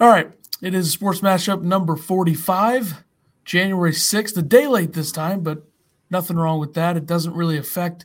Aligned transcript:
All 0.00 0.08
right. 0.08 0.30
It 0.60 0.74
is 0.74 0.90
sports 0.90 1.20
Mashup 1.20 1.62
number 1.62 1.94
45, 1.94 3.04
January 3.44 3.92
6th, 3.92 4.36
a 4.36 4.42
day 4.42 4.66
late 4.66 4.92
this 4.92 5.12
time, 5.12 5.40
but 5.42 5.62
nothing 6.10 6.36
wrong 6.36 6.58
with 6.58 6.74
that. 6.74 6.96
It 6.96 7.06
doesn't 7.06 7.34
really 7.34 7.58
affect 7.58 8.04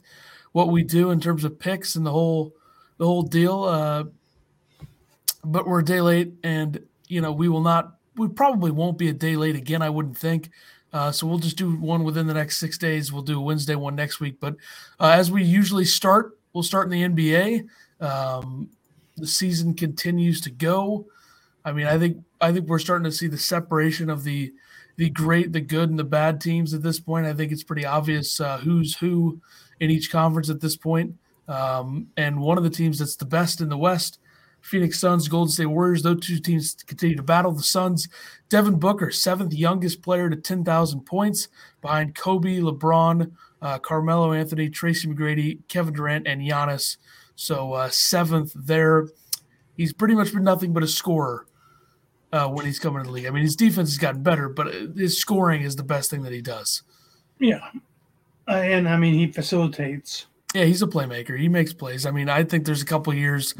what 0.51 0.69
we 0.69 0.83
do 0.83 1.09
in 1.09 1.19
terms 1.19 1.43
of 1.43 1.59
picks 1.59 1.95
and 1.95 2.05
the 2.05 2.11
whole 2.11 2.53
the 2.97 3.05
whole 3.05 3.23
deal. 3.23 3.63
Uh, 3.63 4.03
but 5.43 5.67
we're 5.67 5.79
a 5.79 5.85
day 5.85 6.01
late, 6.01 6.33
and 6.43 6.85
you 7.07 7.21
know 7.21 7.31
we 7.31 7.49
will 7.49 7.61
not. 7.61 7.95
We 8.15 8.27
probably 8.27 8.71
won't 8.71 8.97
be 8.97 9.09
a 9.09 9.13
day 9.13 9.35
late 9.35 9.55
again. 9.55 9.81
I 9.81 9.89
wouldn't 9.89 10.17
think. 10.17 10.51
Uh, 10.91 11.11
so 11.11 11.25
we'll 11.25 11.39
just 11.39 11.57
do 11.57 11.75
one 11.75 12.03
within 12.03 12.27
the 12.27 12.33
next 12.33 12.57
six 12.57 12.77
days. 12.77 13.11
We'll 13.11 13.21
do 13.21 13.39
a 13.39 13.41
Wednesday 13.41 13.75
one 13.75 13.95
next 13.95 14.19
week. 14.19 14.39
But 14.39 14.55
uh, 14.99 15.09
as 15.09 15.31
we 15.31 15.43
usually 15.43 15.85
start, 15.85 16.37
we'll 16.53 16.63
start 16.63 16.91
in 16.91 17.13
the 17.13 17.23
NBA. 17.23 17.67
Um, 18.05 18.69
the 19.17 19.27
season 19.27 19.73
continues 19.73 20.41
to 20.41 20.49
go. 20.51 21.07
I 21.69 21.71
mean, 21.71 21.85
I 21.85 21.99
think 21.99 22.17
I 22.41 22.51
think 22.51 22.67
we're 22.67 22.79
starting 22.79 23.03
to 23.03 23.11
see 23.11 23.27
the 23.27 23.37
separation 23.37 24.09
of 24.09 24.23
the 24.23 24.51
the 24.97 25.09
great, 25.09 25.53
the 25.53 25.61
good, 25.61 25.89
and 25.89 25.99
the 25.99 26.03
bad 26.03 26.41
teams 26.41 26.73
at 26.73 26.81
this 26.81 26.99
point. 26.99 27.27
I 27.27 27.33
think 27.33 27.51
it's 27.51 27.63
pretty 27.63 27.85
obvious 27.85 28.41
uh, 28.41 28.57
who's 28.57 28.97
who 28.97 29.39
in 29.79 29.91
each 29.91 30.11
conference 30.11 30.49
at 30.49 30.61
this 30.61 30.75
point. 30.75 31.13
Um, 31.47 32.07
and 32.17 32.41
one 32.41 32.57
of 32.57 32.63
the 32.63 32.69
teams 32.71 32.99
that's 32.99 33.15
the 33.15 33.25
best 33.25 33.61
in 33.61 33.69
the 33.69 33.77
West, 33.77 34.19
Phoenix 34.61 34.99
Suns, 34.99 35.27
Golden 35.27 35.51
State 35.51 35.67
Warriors. 35.67 36.01
Those 36.01 36.21
two 36.21 36.39
teams 36.39 36.75
continue 36.87 37.15
to 37.15 37.23
battle. 37.23 37.51
The 37.51 37.63
Suns, 37.63 38.09
Devin 38.49 38.79
Booker, 38.79 39.11
seventh 39.11 39.53
youngest 39.53 40.01
player 40.01 40.27
to 40.27 40.35
10,000 40.35 41.01
points, 41.01 41.49
behind 41.81 42.15
Kobe, 42.15 42.59
LeBron, 42.59 43.31
uh, 43.61 43.77
Carmelo 43.77 44.33
Anthony, 44.33 44.69
Tracy 44.69 45.07
McGrady, 45.07 45.59
Kevin 45.67 45.93
Durant, 45.93 46.27
and 46.27 46.41
Giannis. 46.41 46.97
So 47.35 47.73
uh, 47.73 47.89
seventh 47.89 48.53
there. 48.55 49.07
He's 49.77 49.93
pretty 49.93 50.15
much 50.15 50.33
been 50.33 50.43
nothing 50.43 50.73
but 50.73 50.83
a 50.83 50.87
scorer 50.87 51.45
uh, 52.31 52.47
when 52.47 52.65
he's 52.65 52.79
coming 52.79 53.03
to 53.03 53.07
the 53.07 53.13
league. 53.13 53.25
I 53.25 53.31
mean, 53.31 53.43
his 53.43 53.55
defense 53.55 53.89
has 53.89 53.97
gotten 53.97 54.23
better, 54.23 54.49
but 54.49 54.73
his 54.95 55.19
scoring 55.19 55.61
is 55.63 55.75
the 55.75 55.83
best 55.83 56.09
thing 56.09 56.21
that 56.23 56.33
he 56.33 56.41
does. 56.41 56.83
Yeah, 57.39 57.69
uh, 58.47 58.51
and 58.51 58.87
I 58.87 58.97
mean 58.97 59.13
he 59.13 59.31
facilitates. 59.31 60.27
Yeah, 60.53 60.65
he's 60.65 60.81
a 60.81 60.87
playmaker. 60.87 61.39
He 61.39 61.47
makes 61.47 61.73
plays. 61.73 62.05
I 62.05 62.11
mean, 62.11 62.27
I 62.27 62.43
think 62.43 62.65
there's 62.65 62.81
a 62.81 62.85
couple 62.85 63.13
years, 63.13 63.53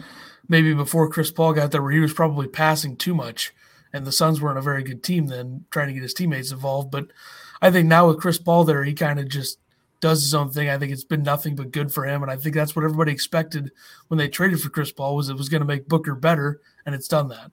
maybe 0.48 0.74
before 0.74 1.10
Chris 1.10 1.32
Paul 1.32 1.54
got 1.54 1.72
there, 1.72 1.82
where 1.82 1.92
he 1.92 2.00
was 2.00 2.14
probably 2.14 2.48
passing 2.48 2.98
too 2.98 3.14
much, 3.14 3.54
and 3.94 4.06
the 4.06 4.12
Suns 4.12 4.42
weren't 4.42 4.58
a 4.58 4.64
very 4.64 4.84
good 4.84 5.04
team 5.04 5.28
then, 5.28 5.66
trying 5.72 5.88
to 5.88 5.94
get 5.94 6.04
his 6.04 6.14
teammates 6.14 6.52
involved. 6.52 6.92
But 6.92 7.08
I 7.62 7.72
think 7.72 7.88
now 7.88 8.08
with 8.08 8.20
Chris 8.20 8.38
Paul 8.38 8.64
there, 8.64 8.84
he 8.84 8.94
kind 8.94 9.20
of 9.20 9.30
just 9.30 9.60
does 10.02 10.24
his 10.24 10.34
own 10.34 10.50
thing. 10.50 10.70
I 10.70 10.78
think 10.78 10.92
it's 10.92 11.04
been 11.04 11.24
nothing 11.24 11.56
but 11.56 11.72
good 11.72 11.92
for 11.92 12.06
him, 12.06 12.24
and 12.24 12.32
I 12.32 12.38
think 12.38 12.56
that's 12.56 12.76
what 12.76 12.86
everybody 12.86 13.12
expected 13.12 13.72
when 14.08 14.18
they 14.18 14.28
traded 14.28 14.62
for 14.62 14.70
Chris 14.70 14.92
Paul 14.92 15.16
was 15.16 15.30
it 15.30 15.38
was 15.38 15.50
going 15.50 15.62
to 15.62 15.68
make 15.68 15.88
Booker 15.88 16.16
better, 16.16 16.62
and 16.86 16.96
it's 16.96 17.08
done 17.08 17.28
that. 17.30 17.52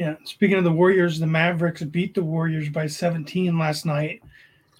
Yeah. 0.00 0.14
Speaking 0.24 0.56
of 0.56 0.64
the 0.64 0.72
Warriors, 0.72 1.20
the 1.20 1.26
Mavericks 1.26 1.82
beat 1.82 2.14
the 2.14 2.24
Warriors 2.24 2.70
by 2.70 2.86
17 2.86 3.58
last 3.58 3.84
night 3.84 4.22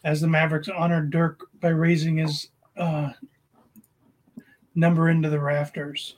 as 0.02 0.22
the 0.22 0.26
Mavericks 0.26 0.70
honored 0.70 1.10
Dirk 1.10 1.46
by 1.60 1.68
raising 1.68 2.16
his 2.16 2.48
uh, 2.78 3.10
number 4.74 5.10
into 5.10 5.28
the 5.28 5.38
rafters. 5.38 6.16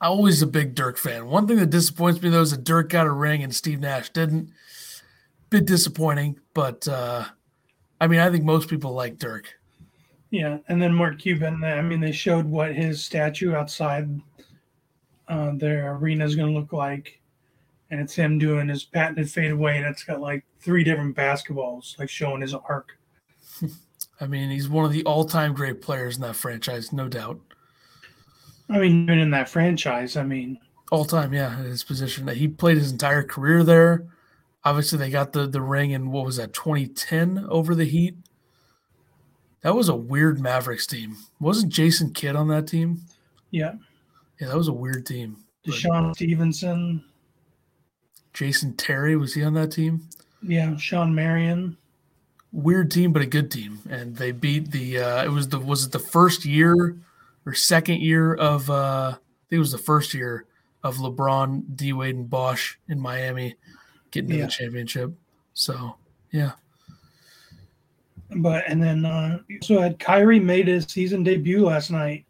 I'm 0.00 0.12
always 0.12 0.40
a 0.40 0.46
big 0.46 0.74
Dirk 0.74 0.96
fan. 0.96 1.26
One 1.26 1.46
thing 1.46 1.58
that 1.58 1.68
disappoints 1.68 2.22
me 2.22 2.30
though 2.30 2.40
is 2.40 2.52
that 2.52 2.64
Dirk 2.64 2.88
got 2.88 3.06
a 3.06 3.10
ring 3.10 3.42
and 3.42 3.54
Steve 3.54 3.80
Nash 3.80 4.08
didn't. 4.08 4.50
Bit 5.50 5.66
disappointing, 5.66 6.40
but 6.54 6.88
uh, 6.88 7.26
I 8.00 8.06
mean, 8.06 8.20
I 8.20 8.30
think 8.30 8.44
most 8.44 8.70
people 8.70 8.94
like 8.94 9.18
Dirk. 9.18 9.52
Yeah, 10.30 10.56
and 10.68 10.80
then 10.80 10.94
Mark 10.94 11.18
Cuban. 11.18 11.62
I 11.62 11.82
mean, 11.82 12.00
they 12.00 12.12
showed 12.12 12.46
what 12.46 12.74
his 12.74 13.04
statue 13.04 13.54
outside 13.54 14.08
uh, 15.28 15.52
their 15.56 15.96
arena 15.96 16.24
is 16.24 16.34
going 16.34 16.50
to 16.50 16.58
look 16.58 16.72
like 16.72 17.18
and 17.90 18.00
it's 18.00 18.14
him 18.14 18.38
doing 18.38 18.68
his 18.68 18.84
patented 18.84 19.30
fade 19.30 19.50
away, 19.50 19.78
and 19.78 19.86
it's 19.86 20.04
got 20.04 20.20
like 20.20 20.44
three 20.60 20.84
different 20.84 21.16
basketballs, 21.16 21.98
like 21.98 22.10
showing 22.10 22.42
his 22.42 22.54
arc. 22.54 22.98
I 24.20 24.26
mean, 24.26 24.50
he's 24.50 24.68
one 24.68 24.84
of 24.84 24.92
the 24.92 25.04
all-time 25.04 25.54
great 25.54 25.80
players 25.80 26.16
in 26.16 26.22
that 26.22 26.36
franchise, 26.36 26.92
no 26.92 27.08
doubt. 27.08 27.40
I 28.68 28.78
mean, 28.78 29.04
even 29.04 29.18
in 29.18 29.30
that 29.30 29.48
franchise, 29.48 30.16
I 30.16 30.24
mean, 30.24 30.58
all-time, 30.90 31.32
yeah, 31.32 31.56
his 31.62 31.84
position. 31.84 32.26
that 32.26 32.36
He 32.36 32.48
played 32.48 32.78
his 32.78 32.92
entire 32.92 33.22
career 33.22 33.62
there. 33.62 34.06
Obviously, 34.64 34.98
they 34.98 35.10
got 35.10 35.32
the 35.32 35.46
the 35.46 35.62
ring 35.62 35.92
in 35.92 36.10
what 36.10 36.26
was 36.26 36.36
that 36.36 36.52
2010 36.52 37.46
over 37.48 37.74
the 37.74 37.84
Heat. 37.84 38.16
That 39.62 39.74
was 39.74 39.88
a 39.88 39.96
weird 39.96 40.40
Mavericks 40.40 40.86
team. 40.86 41.16
Wasn't 41.40 41.72
Jason 41.72 42.12
Kidd 42.12 42.36
on 42.36 42.48
that 42.48 42.66
team? 42.66 43.00
Yeah. 43.50 43.74
Yeah, 44.40 44.48
that 44.48 44.56
was 44.56 44.68
a 44.68 44.72
weird 44.72 45.06
team. 45.06 45.36
DeShawn 45.66 46.14
Stevenson. 46.14 47.04
Jason 48.38 48.72
Terry 48.74 49.16
was 49.16 49.34
he 49.34 49.42
on 49.42 49.54
that 49.54 49.72
team? 49.72 50.08
Yeah, 50.42 50.76
Shawn 50.76 51.12
Marion. 51.12 51.76
Weird 52.52 52.88
team, 52.88 53.12
but 53.12 53.20
a 53.20 53.26
good 53.26 53.50
team, 53.50 53.80
and 53.90 54.14
they 54.14 54.30
beat 54.30 54.70
the. 54.70 55.00
Uh, 55.00 55.24
it 55.24 55.28
was 55.28 55.48
the 55.48 55.58
was 55.58 55.84
it 55.84 55.90
the 55.90 55.98
first 55.98 56.44
year 56.44 56.96
or 57.44 57.52
second 57.52 58.00
year 58.00 58.34
of? 58.34 58.70
Uh, 58.70 59.14
I 59.14 59.16
think 59.50 59.56
it 59.56 59.58
was 59.58 59.72
the 59.72 59.78
first 59.78 60.14
year 60.14 60.44
of 60.84 60.98
LeBron, 60.98 61.64
D 61.74 61.92
Wade, 61.92 62.14
and 62.14 62.30
Bosh 62.30 62.78
in 62.88 63.00
Miami 63.00 63.56
getting 64.12 64.30
to 64.30 64.42
the 64.42 64.46
championship. 64.46 65.12
So 65.54 65.96
yeah. 66.30 66.52
But 68.36 68.68
and 68.68 68.80
then 68.80 69.04
uh, 69.04 69.40
so 69.62 69.80
had 69.80 69.98
Kyrie 69.98 70.38
made 70.38 70.68
his 70.68 70.84
season 70.84 71.24
debut 71.24 71.66
last 71.66 71.90
night. 71.90 72.24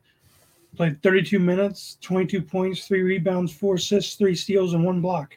Played 0.74 1.02
32 1.02 1.38
minutes, 1.38 1.98
22 2.00 2.40
points, 2.40 2.86
three 2.86 3.02
rebounds, 3.02 3.52
four 3.52 3.74
assists, 3.74 4.14
three 4.14 4.34
steals, 4.34 4.72
and 4.72 4.82
one 4.82 5.02
block. 5.02 5.36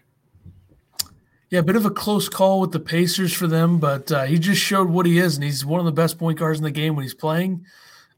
Yeah, 1.52 1.60
a 1.60 1.64
bit 1.64 1.76
of 1.76 1.86
a 1.86 1.92
close 1.92 2.30
call 2.30 2.62
with 2.62 2.72
the 2.72 2.80
Pacers 2.80 3.34
for 3.34 3.46
them, 3.46 3.78
but 3.78 4.10
uh, 4.10 4.24
he 4.24 4.40
just 4.40 4.62
showed 4.62 4.90
what 4.90 5.06
he 5.06 5.20
is, 5.20 5.36
and 5.36 5.44
he's 5.44 5.66
one 5.66 5.82
of 5.82 5.86
the 5.86 5.92
best 5.92 6.18
point 6.18 6.40
guards 6.40 6.60
in 6.60 6.64
the 6.64 6.72
game 6.72 6.96
when 6.96 7.04
he's 7.04 7.14
playing. 7.14 7.66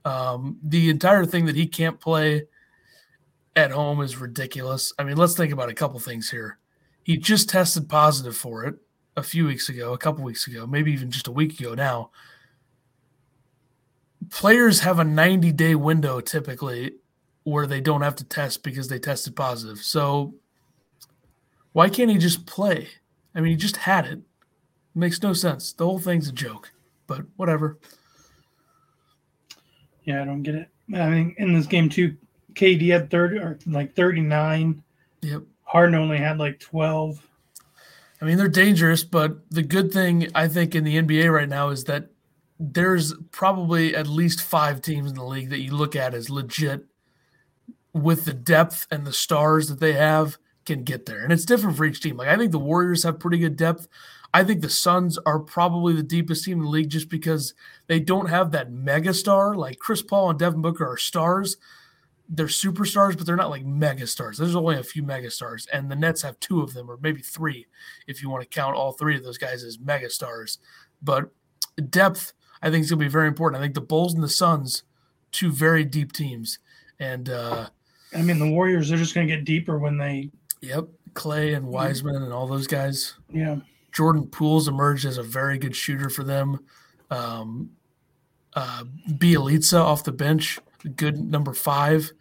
Um, 0.06 0.60
the 0.62 0.92
entire 0.92 1.26
thing 1.26 1.46
that 1.48 1.56
he 1.56 1.66
can't 1.66 2.00
play 2.00 2.44
at 3.56 3.72
home 3.72 4.02
is 4.02 4.18
ridiculous. 4.18 4.94
I 5.00 5.04
mean, 5.04 5.18
let's 5.18 5.36
think 5.36 5.52
about 5.52 5.70
a 5.70 5.74
couple 5.74 6.00
things 6.00 6.30
here. 6.30 6.60
He 7.02 7.18
just 7.18 7.50
tested 7.50 7.90
positive 7.90 8.38
for 8.38 8.66
it 8.66 8.76
a 9.18 9.24
few 9.24 9.48
weeks 9.48 9.68
ago, 9.68 9.94
a 9.94 9.98
couple 9.98 10.24
weeks 10.24 10.46
ago, 10.46 10.68
maybe 10.68 10.92
even 10.92 11.10
just 11.10 11.28
a 11.28 11.32
week 11.32 11.60
ago 11.60 11.74
now. 11.74 12.12
Players 14.30 14.82
have 14.82 15.00
a 15.00 15.04
90 15.04 15.52
day 15.54 15.74
window 15.74 16.20
typically 16.20 16.98
where 17.46 17.66
they 17.66 17.82
don't 17.82 18.02
have 18.02 18.16
to 18.18 18.24
test 18.24 18.62
because 18.62 18.90
they 18.90 19.00
tested 19.00 19.36
positive. 19.36 19.80
So 19.80 20.36
why 21.72 21.90
can't 21.90 22.12
he 22.12 22.20
just 22.20 22.46
play? 22.46 22.90
I 23.36 23.42
mean, 23.42 23.52
he 23.52 23.58
just 23.58 23.78
had 23.78 24.06
it. 24.06 24.14
it. 24.14 24.22
Makes 24.96 25.22
no 25.22 25.34
sense. 25.34 25.74
The 25.74 25.86
whole 25.86 26.00
thing's 26.00 26.30
a 26.30 26.34
joke, 26.34 26.72
but 27.08 27.22
whatever. 27.36 27.80
Yeah, 30.04 30.22
I 30.22 30.26
don't 30.26 30.44
get 30.44 30.56
it. 30.56 30.70
I 30.94 31.10
mean, 31.10 31.36
in 31.38 31.54
this 31.54 31.66
game 31.66 31.90
too, 31.90 32.16
KD 32.54 32.92
had 32.92 33.10
thirty 33.10 33.38
or 33.38 33.58
like 33.66 33.96
thirty 33.96 34.22
nine. 34.22 34.84
Yep. 35.22 35.44
Harden 35.64 35.96
only 35.96 36.18
had 36.18 36.38
like 36.38 36.60
twelve. 36.60 37.26
I 38.22 38.26
mean, 38.26 38.38
they're 38.38 38.48
dangerous, 38.48 39.04
but 39.04 39.50
the 39.50 39.64
good 39.64 39.92
thing 39.92 40.28
I 40.36 40.48
think 40.48 40.76
in 40.76 40.84
the 40.84 41.02
NBA 41.02 41.34
right 41.34 41.50
now 41.50 41.70
is 41.70 41.86
that 41.86 42.10
there's 42.60 43.14
probably 43.32 43.96
at 43.96 44.08
least 44.08 44.42
five 44.42 44.82
teams 44.82 45.10
in 45.10 45.18
the 45.18 45.26
league 45.26 45.50
that 45.50 45.60
you 45.60 45.76
look 45.76 45.96
at 45.96 46.14
as 46.14 46.30
legit 46.30 46.86
with 47.94 48.26
the 48.26 48.34
depth 48.34 48.88
and 48.92 49.06
the 49.06 49.14
stars 49.14 49.68
that 49.68 49.80
they 49.80 49.94
have 49.94 50.38
can 50.66 50.84
get 50.84 51.06
there. 51.06 51.24
And 51.24 51.32
it's 51.32 51.46
different 51.46 51.78
for 51.78 51.86
each 51.86 52.02
team. 52.02 52.18
Like 52.18 52.28
I 52.28 52.38
think 52.38 52.52
the 52.52 52.60
Warriors 52.60 53.04
have 53.04 53.20
pretty 53.20 53.38
good 53.38 53.56
depth. 53.56 53.88
I 54.34 54.44
think 54.44 54.62
the 54.62 54.70
Suns 54.70 55.20
are 55.20 55.40
probably 55.40 55.94
the 55.94 56.04
deepest 56.04 56.46
team 56.46 56.58
in 56.58 56.64
the 56.64 56.70
league 56.70 56.90
just 56.90 57.08
because 57.08 57.54
they 57.88 58.00
don't 58.00 58.30
have 58.30 58.52
that 58.52 58.72
mega 58.72 59.14
star. 59.14 59.54
Like 59.54 59.78
Chris 59.78 60.02
Paul 60.02 60.32
and 60.32 60.40
Devin 60.40 60.62
Booker 60.62 60.90
are 60.90 60.98
stars. 60.98 61.58
They're 62.28 62.48
superstars, 62.48 63.16
but 63.16 63.28
they're 63.28 63.36
not 63.36 63.52
like 63.52 63.66
mega 63.66 64.08
stars. 64.08 64.38
There's 64.38 64.56
only 64.56 64.78
a 64.78 64.84
few 64.84 65.04
mega 65.04 65.30
stars, 65.30 65.68
and 65.72 65.92
the 65.92 65.96
Nets 65.96 66.24
have 66.24 66.40
two 66.40 66.62
of 66.62 66.74
them, 66.74 66.90
or 66.90 66.98
maybe 67.00 67.22
three, 67.22 67.68
if 68.08 68.24
you 68.24 68.30
want 68.30 68.42
to 68.42 68.50
count 68.50 68.76
all 68.76 68.94
three 68.94 69.16
of 69.16 69.24
those 69.24 69.38
guys 69.38 69.64
as 69.64 69.78
mega 69.78 70.10
stars. 70.10 70.58
But 71.02 71.30
depth, 71.90 72.34
I 72.62 72.72
think, 72.72 72.86
is 72.86 72.90
going 72.90 73.00
to 73.00 73.06
be 73.06 73.12
very 73.12 73.28
important. 73.28 73.60
I 73.60 73.64
think 73.64 73.76
the 73.76 73.82
Bulls 73.82 74.14
and 74.16 74.24
the 74.24 74.30
Suns, 74.30 74.84
two 75.32 75.52
very 75.52 75.84
deep 75.84 76.12
teams, 76.12 76.60
and 76.98 77.30
uh, 77.30 77.68
I 78.16 78.22
mean 78.24 78.40
the 78.40 78.50
Warriors, 78.50 78.90
they're 78.90 78.98
just 78.98 79.14
going 79.14 79.28
to 79.28 79.36
get 79.36 79.46
deeper 79.46 79.78
when 79.78 79.98
they 79.98 80.32
Yep, 80.64 80.88
Clay 81.14 81.54
and 81.54 81.68
Wiseman 81.68 82.16
and 82.16 82.32
all 82.32 82.48
those 82.48 82.68
guys. 82.68 83.16
Yeah, 83.30 83.58
Jordan 83.92 84.28
Poole's 84.28 84.70
emerged 84.70 85.06
as 85.06 85.18
a 85.18 85.24
very 85.24 85.58
good 85.58 85.76
shooter 85.76 86.10
for 86.10 86.24
them. 86.24 86.60
Um, 87.12 87.72
uh, 88.54 88.86
Bjelica 89.10 89.82
off 89.82 90.06
the 90.06 90.14
bench, 90.14 90.60
good 90.96 91.20
number 91.20 91.54
five, 91.54 92.14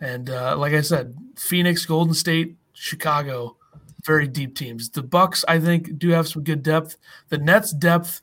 and 0.00 0.28
uh, 0.28 0.56
like 0.56 0.72
I 0.72 0.80
said, 0.80 1.16
Phoenix, 1.36 1.86
Golden 1.86 2.14
State, 2.14 2.56
Chicago, 2.72 3.56
very 4.04 4.26
deep 4.26 4.56
teams. 4.56 4.90
The 4.90 5.04
Bucks, 5.04 5.44
I 5.46 5.60
think, 5.60 5.98
do 5.98 6.08
have 6.10 6.26
some 6.26 6.42
good 6.42 6.64
depth. 6.64 6.96
The 7.28 7.38
Nets' 7.38 7.72
depth 7.72 8.22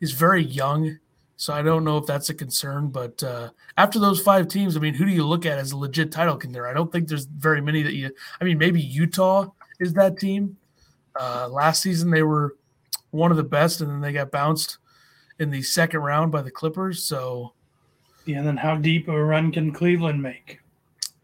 is 0.00 0.10
very 0.10 0.42
young. 0.42 0.98
So 1.42 1.52
I 1.52 1.60
don't 1.60 1.82
know 1.82 1.98
if 1.98 2.06
that's 2.06 2.30
a 2.30 2.34
concern, 2.34 2.90
but 2.90 3.20
uh, 3.20 3.48
after 3.76 3.98
those 3.98 4.20
five 4.20 4.46
teams, 4.46 4.76
I 4.76 4.78
mean, 4.78 4.94
who 4.94 5.04
do 5.04 5.10
you 5.10 5.26
look 5.26 5.44
at 5.44 5.58
as 5.58 5.72
a 5.72 5.76
legit 5.76 6.12
title 6.12 6.36
contender? 6.36 6.68
I 6.68 6.72
don't 6.72 6.92
think 6.92 7.08
there's 7.08 7.24
very 7.24 7.60
many 7.60 7.82
that 7.82 7.94
you. 7.94 8.12
I 8.40 8.44
mean, 8.44 8.58
maybe 8.58 8.80
Utah 8.80 9.48
is 9.80 9.92
that 9.94 10.20
team. 10.20 10.56
Uh, 11.18 11.48
last 11.48 11.82
season 11.82 12.12
they 12.12 12.22
were 12.22 12.54
one 13.10 13.32
of 13.32 13.36
the 13.36 13.42
best, 13.42 13.80
and 13.80 13.90
then 13.90 14.00
they 14.00 14.12
got 14.12 14.30
bounced 14.30 14.78
in 15.40 15.50
the 15.50 15.62
second 15.62 15.98
round 16.02 16.30
by 16.30 16.42
the 16.42 16.50
Clippers. 16.52 17.02
So, 17.02 17.54
yeah. 18.24 18.38
And 18.38 18.46
then 18.46 18.56
how 18.56 18.76
deep 18.76 19.08
a 19.08 19.24
run 19.24 19.50
can 19.50 19.72
Cleveland 19.72 20.22
make? 20.22 20.60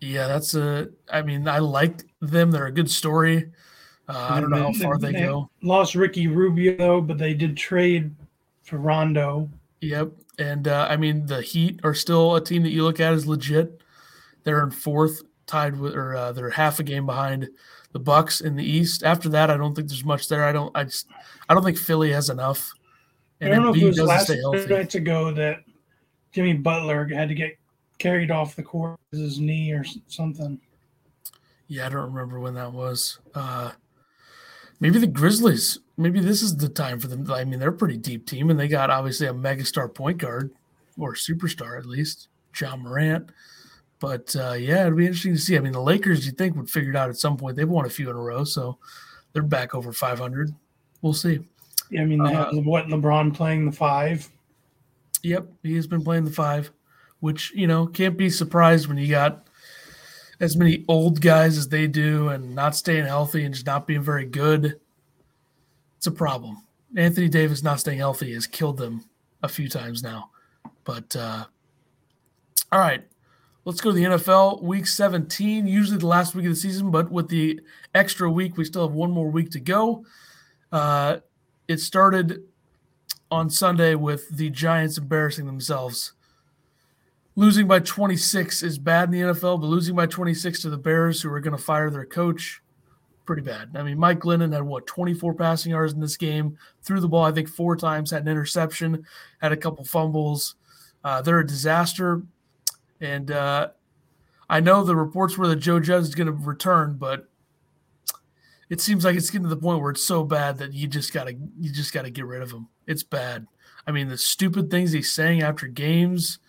Yeah, 0.01 0.27
that's 0.27 0.57
a. 0.57 0.89
I 1.09 1.23
mean, 1.23 1.47
I 1.47 1.61
like 1.61 2.03
them. 2.21 2.51
They're 2.51 2.67
a 2.67 2.73
good 2.73 2.91
story. 2.91 3.53
Uh, 4.09 4.27
I 4.31 4.41
don't 4.41 4.51
know 4.51 4.65
how 4.65 4.73
far 4.73 4.99
they, 4.99 5.13
they, 5.13 5.21
go. 5.21 5.49
Lost 5.63 5.95
Ricky 5.95 6.27
Rubio, 6.27 7.01
but 7.01 7.19
they 7.19 7.35
did 7.35 7.57
trade 7.57 8.13
for 8.65 8.79
Rondo. 8.79 9.49
Yep, 9.81 10.13
and 10.39 10.67
uh, 10.67 10.87
I 10.91 10.97
mean 10.97 11.27
the 11.27 11.41
Heat 11.41 11.81
are 11.85 11.95
still 11.95 12.37
a 12.37 12.45
team 12.45 12.63
that 12.65 12.71
you 12.71 12.83
look 12.83 13.01
at 13.01 13.13
as 13.13 13.27
legit. 13.27 13.81
They're 14.45 14.63
in 14.63 14.71
fourth, 14.71 15.23
tied 15.47 15.79
with, 15.79 15.95
or 15.95 16.17
uh, 16.17 16.33
they're 16.33 16.51
half 16.51 16.81
a 16.81 16.83
game 16.83 17.07
behind 17.07 17.49
the 17.93 17.99
Bucks 17.99 18.41
in 18.41 18.57
the 18.57 18.65
East. 18.65 19.03
After 19.03 19.29
that, 19.31 19.51
I 19.51 19.57
don't 19.57 19.75
think 19.75 19.89
there's 19.89 20.05
much 20.05 20.29
there. 20.29 20.45
I 20.45 20.53
don't. 20.53 20.77
I 20.77 20.85
just. 20.85 21.07
I 21.49 21.55
don't 21.55 21.65
think 21.65 21.79
Philly 21.79 22.13
has 22.13 22.29
enough. 22.29 22.73
And 23.41 23.53
I 23.53 23.57
don't 23.57 23.65
know 23.67 23.75
if 23.75 23.81
it 23.81 23.85
was 23.85 24.01
last 24.01 24.31
nights 24.69 24.97
ago 24.97 25.33
that 25.33 25.59
Jimmy 26.33 26.55
Butler 26.55 27.07
had 27.07 27.29
to 27.29 27.35
get 27.35 27.57
carried 27.99 28.31
off 28.31 28.57
the 28.57 28.63
court 28.63 28.99
with 29.11 29.21
his 29.21 29.39
knee 29.39 29.73
or 29.73 29.85
something. 30.09 30.61
Yeah, 31.69 31.87
I 31.87 31.89
don't 31.91 32.13
remember 32.13 32.41
when 32.41 32.55
that 32.55 32.73
was. 32.73 33.19
Uh, 33.35 33.73
maybe 34.81 34.99
the 34.99 35.07
Grizzlies. 35.07 35.79
Maybe 35.97 36.21
this 36.21 36.43
is 36.43 36.57
the 36.57 36.69
time 36.69 37.01
for 37.01 37.09
them. 37.09 37.31
I 37.31 37.45
mean, 37.45 37.59
they're 37.59 37.71
a 37.71 37.73
pretty 37.73 37.97
deep 37.97 38.27
team, 38.27 38.51
and 38.51 38.59
they 38.59 38.69
got 38.69 38.91
obviously 38.91 39.27
a 39.27 39.35
megastar 39.35 39.93
point 39.93 40.19
guard 40.19 40.51
or 40.97 41.15
superstar 41.15 41.79
at 41.79 41.87
least, 41.87 42.29
Ja 42.59 42.77
Morant. 42.77 43.31
But 44.01 44.35
uh, 44.37 44.53
yeah, 44.53 44.83
it'd 44.83 44.97
be 44.97 45.07
interesting 45.07 45.35
to 45.35 45.41
see. 45.41 45.57
I 45.57 45.61
mean, 45.61 45.73
the 45.73 45.81
Lakers, 45.81 46.25
you 46.25 46.33
think 46.33 46.57
would 46.57 46.71
figure 46.71 46.91
it 46.91 46.97
out 46.97 47.11
at 47.11 47.17
some 47.17 47.37
point. 47.37 47.57
They've 47.57 47.69
won 47.69 47.87
a 47.87 47.91
few 47.91 48.11
in 48.11 48.17
a 48.17 48.21
row, 48.21 48.45
so 48.45 48.79
they're 49.33 49.43
back 49.43 49.75
over 49.75 49.93
500. 49.93 50.55
We'll 51.03 51.13
see. 51.13 51.41
Yeah, 51.91 52.03
I 52.03 52.05
mean, 52.05 52.23
they 52.23 52.33
have 52.33 52.49
uh, 52.49 52.61
what 52.61 52.87
LeBron 52.87 53.35
playing 53.35 53.67
the 53.67 53.73
five. 53.73 54.29
Yep, 55.23 55.49
he 55.63 55.75
has 55.75 55.87
been 55.87 56.05
playing 56.05 56.25
the 56.25 56.31
five, 56.31 56.71
which 57.21 57.53
you 57.55 57.67
know 57.67 57.87
can't 57.87 58.17
be 58.17 58.31
surprised 58.31 58.87
when 58.87 58.99
you 58.99 59.09
got 59.09 59.48
as 60.41 60.57
many 60.57 60.85
old 60.89 61.21
guys 61.21 61.59
as 61.59 61.69
they 61.69 61.87
do 61.87 62.29
and 62.29 62.55
not 62.55 62.77
staying 62.77 63.07
healthy 63.07 63.45
and 63.45 63.55
just 63.55 63.67
not 63.67 63.87
being 63.87 64.03
very 64.03 64.25
good, 64.25 64.79
it's 65.97 66.07
a 66.07 66.13
problem. 66.13 66.63
Anthony 66.97 67.29
Davis 67.29 67.63
not 67.63 67.81
staying 67.81 67.99
healthy 67.99 68.33
has 68.35 68.47
killed 68.47 68.77
them 68.77 69.05
a 69.43 69.49
few 69.49 69.69
times 69.69 70.03
now. 70.03 70.31
But 70.85 71.15
uh, 71.17 71.45
all 72.71 72.81
right, 72.81 73.05
let's 73.65 73.81
go 73.81 73.91
to 73.91 73.97
the 73.97 74.05
NFL 74.05 74.63
week 74.63 74.87
17, 74.87 75.67
usually 75.67 75.99
the 75.99 76.07
last 76.07 76.35
week 76.35 76.47
of 76.47 76.53
the 76.53 76.57
season, 76.57 76.91
but 76.91 77.11
with 77.11 77.29
the 77.29 77.61
extra 77.95 78.31
week, 78.31 78.57
we 78.57 78.65
still 78.65 78.87
have 78.87 78.95
one 78.95 79.11
more 79.11 79.31
week 79.31 79.51
to 79.51 79.61
go. 79.61 80.05
Uh, 80.71 81.19
it 81.67 81.81
started 81.81 82.43
on 83.31 83.51
Sunday 83.51 83.95
with 83.95 84.29
the 84.31 84.51
Giants 84.51 84.99
embarrassing 84.99 85.47
themselves 85.47 86.13
losing 87.39 87.69
by 87.69 87.79
26 87.79 88.65
is 88.65 88.79
bad 88.81 89.05
in 89.05 89.11
the 89.13 89.33
NFL, 89.33 89.61
but 89.61 89.69
losing 89.69 89.95
by 89.95 90.07
26 90.07 90.61
to 90.63 90.71
the 90.71 90.77
Bears, 90.77 91.23
who 91.23 91.33
are 91.33 91.39
going 91.39 91.57
to 91.57 91.63
fire 91.63 91.89
their 91.89 92.05
coach, 92.05 92.61
pretty 93.27 93.43
bad. 93.43 93.71
I 93.77 93.85
mean, 93.85 93.97
Mike 93.97 94.19
Glennon 94.19 94.53
had 94.53 94.65
what 94.65 94.89
24 94.89 95.35
passing 95.35 95.71
yards 95.71 95.93
in 95.93 96.01
this 96.01 96.17
game, 96.17 96.59
threw 96.83 96.99
the 96.99 97.07
ball 97.07 97.23
I 97.23 97.31
think 97.31 97.49
four 97.49 97.77
times, 97.77 98.11
had 98.11 98.23
an 98.23 98.29
interception, 98.29 99.07
had 99.41 99.53
a 99.53 99.57
couple 99.57 99.85
fumbles. 99.85 100.57
Uh, 101.05 101.23
they're 101.23 101.39
a 101.39 101.47
disaster, 101.47 102.23
and 103.01 103.31
uh, 103.31 103.69
I 104.51 104.59
know 104.59 104.83
the 104.83 104.97
reports 104.97 105.39
were 105.39 105.47
that 105.47 105.57
Joe 105.57 105.79
Judge 105.79 106.03
is 106.03 106.17
going 106.17 106.27
to 106.27 106.33
return, 106.33 106.97
but 106.99 107.29
it 108.69 108.81
seems 108.81 109.05
like 109.05 109.15
it's 109.15 109.31
getting 109.31 109.45
to 109.45 109.49
the 109.49 109.57
point 109.57 109.81
where 109.81 109.93
it's 109.93 110.05
so 110.05 110.25
bad 110.25 110.59
that 110.59 110.75
you 110.75 110.89
just 110.89 111.13
gotta 111.13 111.37
you 111.57 111.73
just 111.73 111.95
gotta 111.95 112.11
get 112.11 112.27
rid 112.27 112.43
of 112.43 112.51
him. 112.51 112.67
It's 112.89 113.05
bad. 113.05 113.47
I 113.87 113.93
mean, 113.93 114.09
the 114.09 114.19
stupid 114.19 114.73
things 114.73 114.91
he's 114.91 115.13
saying 115.13 115.41
after 115.41 115.69
games 115.69 116.41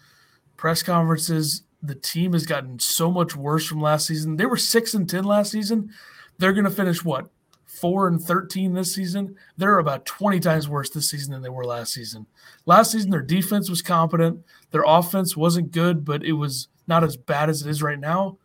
press 0.59 0.83
conferences. 0.83 1.63
The 1.81 1.95
team 1.95 2.33
has 2.33 2.45
gotten 2.45 2.77
so 2.79 3.09
much 3.09 3.33
worse 3.33 3.65
from 3.65 3.79
last 3.79 4.06
season. 4.06 4.35
They 4.35 4.45
were 4.45 4.57
six 4.57 4.94
and 4.94 5.09
ten 5.09 5.23
last 5.23 5.53
season. 5.53 5.91
They're 6.38 6.51
going 6.51 6.65
to 6.65 6.69
finish 6.69 7.03
what 7.06 7.29
four 7.65 8.09
and 8.09 8.21
thirteen 8.21 8.73
this 8.73 8.94
season. 8.94 9.38
They're 9.56 9.79
about 9.79 10.06
twenty 10.06 10.41
times 10.41 10.67
worse 10.67 10.89
this 10.89 11.09
season 11.09 11.31
than 11.31 11.41
they 11.41 11.50
were 11.50 11.63
last 11.63 11.94
season. 11.94 12.25
Last 12.65 12.91
season, 12.91 13.09
their 13.09 13.21
defense 13.21 13.69
was 13.69 13.81
competent. 13.81 14.44
Their 14.71 14.83
offense 14.85 15.38
wasn't 15.38 15.71
good, 15.71 16.03
but 16.03 16.25
it 16.25 16.33
was 16.33 16.67
not 16.88 17.06
as 17.06 17.15
bad 17.15 17.50
as 17.50 17.65
it 17.65 17.69
is 17.69 17.81
right 17.81 18.00
now. 18.00 18.38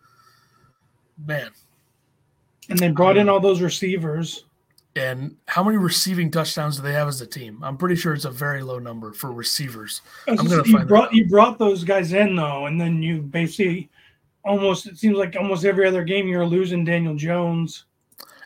Man. 1.27 1.51
And 2.69 2.79
they 2.79 2.91
brought 2.91 3.17
um, 3.17 3.23
in 3.23 3.29
all 3.29 3.41
those 3.41 3.61
receivers. 3.61 4.45
And 4.97 5.37
how 5.47 5.65
many 5.65 5.77
receiving 5.77 6.31
touchdowns 6.31 6.77
do 6.77 6.83
they 6.83 6.93
have 6.93 7.09
as 7.09 7.21
a 7.21 7.27
team? 7.27 7.59
I'm 7.65 7.77
pretty 7.77 7.97
sure 7.97 8.15
it's 8.15 8.27
a 8.27 8.31
very 8.31 8.63
low 8.63 8.79
number 8.79 9.13
for 9.13 9.33
receivers. 9.33 10.03
I'm 10.29 10.37
gonna 10.37 10.63
you 10.65 10.79
brought 10.85 11.13
you 11.13 11.29
brought 11.29 11.59
those 11.59 11.83
guys 11.83 12.13
in 12.13 12.37
though, 12.37 12.67
and 12.67 12.81
then 12.81 13.03
you 13.03 13.21
basically 13.21 13.91
almost 14.45 14.87
it 14.87 14.97
seems 14.97 15.17
like 15.17 15.35
almost 15.37 15.65
every 15.65 15.87
other 15.89 16.05
game 16.05 16.29
you're 16.29 16.47
losing 16.47 16.85
Daniel 16.85 17.17
Jones. 17.17 17.87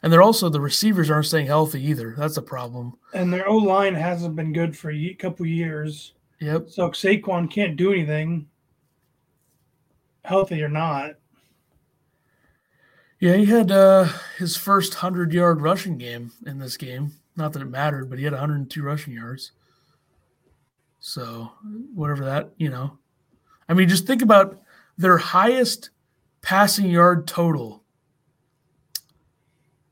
And 0.03 0.11
they're 0.11 0.23
also 0.23 0.49
the 0.49 0.61
receivers 0.61 1.11
aren't 1.11 1.27
staying 1.27 1.47
healthy 1.47 1.83
either. 1.85 2.15
That's 2.17 2.39
a 2.39 2.43
problem. 2.43 2.97
And 3.13 3.33
their 3.33 3.47
O 3.47 3.57
line 3.57 3.95
hasn't 3.95 4.37
been 4.37 4.53
good 4.55 4.77
for 4.77 4.91
a 4.91 5.15
couple 5.15 5.45
years. 5.45 6.15
Yep. 6.41 6.71
So 6.71 6.91
Saquon 6.91 7.51
can't 7.51 7.77
do 7.77 7.93
anything, 7.93 8.49
healthy 10.25 10.63
or 10.63 10.69
not. 10.69 11.18
Yeah, 13.21 13.35
he 13.35 13.47
had 13.47 13.71
uh, 13.71 14.09
his 14.37 14.57
first 14.57 14.95
100 14.95 15.33
yard 15.33 15.61
rushing 15.61 15.99
game 15.99 16.33
in 16.47 16.59
this 16.59 16.77
game. 16.77 17.13
Not 17.37 17.53
that 17.53 17.63
it 17.63 17.67
mattered, 17.67 18.09
but 18.09 18.19
he 18.19 18.25
had 18.25 18.33
102 18.33 18.83
rushing 18.83 19.15
yards. 19.15 19.53
So, 21.01 21.53
whatever 21.95 22.25
that, 22.25 22.51
you 22.57 22.71
know. 22.71 22.99
I 23.69 23.75
mean, 23.75 23.89
just 23.89 24.07
think 24.07 24.23
about 24.23 24.61
their 24.97 25.19
highest 25.19 25.91
passing 26.43 26.91
yard 26.91 27.27
total 27.27 27.83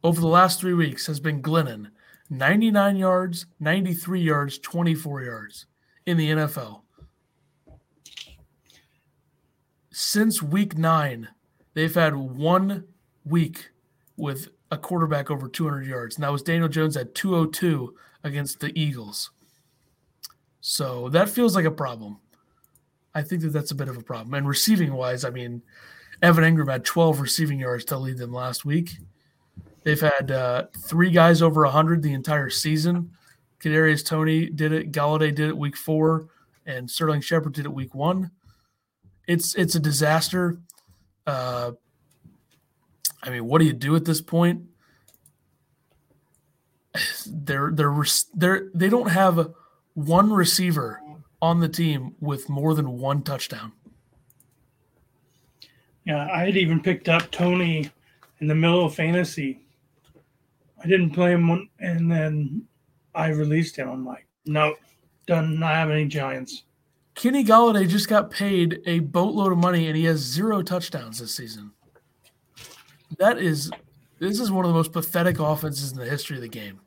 over 0.02 0.20
the 0.20 0.28
last 0.28 0.60
three 0.60 0.74
weeks 0.74 1.06
has 1.06 1.18
been 1.18 1.42
Glennon 1.42 1.90
99 2.30 2.96
yards, 2.96 3.46
93 3.60 4.20
yards, 4.20 4.58
24 4.58 5.22
yards 5.22 5.66
in 6.06 6.16
the 6.16 6.30
NFL. 6.30 6.82
Since 9.92 10.42
week 10.42 10.76
nine, 10.76 11.28
they've 11.74 11.94
had 11.94 12.16
one 12.16 12.84
week 13.26 13.68
with 14.16 14.48
a 14.70 14.78
quarterback 14.78 15.30
over 15.30 15.48
200 15.48 15.86
yards, 15.86 16.16
and 16.16 16.24
that 16.24 16.32
was 16.32 16.42
Daniel 16.42 16.68
Jones 16.68 16.96
at 16.96 17.14
202 17.14 17.94
against 18.24 18.60
the 18.60 18.72
Eagles. 18.78 19.30
So 20.60 21.08
that 21.10 21.28
feels 21.28 21.54
like 21.54 21.64
a 21.64 21.70
problem. 21.70 22.18
I 23.14 23.22
think 23.22 23.42
that 23.42 23.48
that's 23.50 23.70
a 23.70 23.76
bit 23.76 23.88
of 23.88 23.96
a 23.96 24.02
problem. 24.02 24.34
And 24.34 24.48
receiving 24.48 24.92
wise, 24.92 25.24
I 25.24 25.30
mean, 25.30 25.62
Evan 26.22 26.44
Engram 26.44 26.70
had 26.70 26.84
12 26.84 27.20
receiving 27.20 27.60
yards 27.60 27.84
to 27.86 27.98
lead 27.98 28.18
them 28.18 28.32
last 28.32 28.64
week. 28.64 28.90
They've 29.84 30.00
had 30.00 30.30
uh, 30.30 30.66
three 30.86 31.10
guys 31.10 31.42
over 31.42 31.62
100 31.62 32.02
the 32.02 32.12
entire 32.12 32.50
season. 32.50 33.12
Kadarius 33.60 34.04
Toney 34.04 34.46
did 34.50 34.72
it. 34.72 34.92
Golladay 34.92 35.34
did 35.34 35.48
it 35.48 35.56
week 35.56 35.76
four, 35.76 36.28
and 36.66 36.90
Sterling 36.90 37.20
Shepard 37.20 37.54
did 37.54 37.64
it 37.64 37.72
week 37.72 37.94
one. 37.94 38.30
It's 39.26 39.54
it's 39.54 39.76
a 39.76 39.80
disaster. 39.80 40.58
Uh, 41.26 41.72
I 43.26 43.30
mean, 43.30 43.46
what 43.46 43.58
do 43.58 43.64
you 43.64 43.72
do 43.72 43.96
at 43.96 44.04
this 44.04 44.20
point? 44.20 44.62
They're 47.26 47.70
they're 47.72 48.04
they're 48.34 48.70
they 48.72 48.88
don't 48.88 49.10
have 49.10 49.52
one 49.94 50.32
receiver 50.32 51.02
on 51.42 51.60
the 51.60 51.68
team 51.68 52.14
with 52.20 52.48
more 52.48 52.72
than 52.72 52.98
one 52.98 53.22
touchdown. 53.22 53.72
Yeah, 56.04 56.28
I 56.32 56.44
had 56.44 56.56
even 56.56 56.80
picked 56.80 57.08
up 57.08 57.30
Toney 57.32 57.90
in 58.38 58.46
the 58.46 58.54
middle 58.54 58.86
of 58.86 58.94
fantasy. 58.94 59.60
I 60.82 60.86
didn't 60.86 61.10
play 61.10 61.32
him, 61.32 61.48
one, 61.48 61.68
and 61.80 62.10
then 62.10 62.62
I 63.14 63.28
released 63.28 63.76
him. 63.76 63.88
I'm 63.88 64.06
like, 64.06 64.26
no, 64.46 64.76
done 65.26 65.58
not 65.58 65.74
have 65.74 65.90
any 65.90 66.06
Giants. 66.06 66.62
Kenny 67.16 67.44
Golladay 67.44 67.88
just 67.88 68.08
got 68.08 68.30
paid 68.30 68.80
a 68.86 69.00
boatload 69.00 69.52
of 69.52 69.58
money, 69.58 69.88
and 69.88 69.96
he 69.96 70.04
has 70.04 70.20
zero 70.20 70.62
touchdowns 70.62 71.18
this 71.18 71.34
season 71.34 71.72
that 73.18 73.38
is 73.38 73.70
this 74.18 74.40
is 74.40 74.50
one 74.50 74.64
of 74.64 74.70
the 74.70 74.76
most 74.76 74.92
pathetic 74.92 75.38
offenses 75.38 75.92
in 75.92 75.98
the 75.98 76.06
history 76.06 76.36
of 76.36 76.42
the 76.42 76.48
game. 76.48 76.80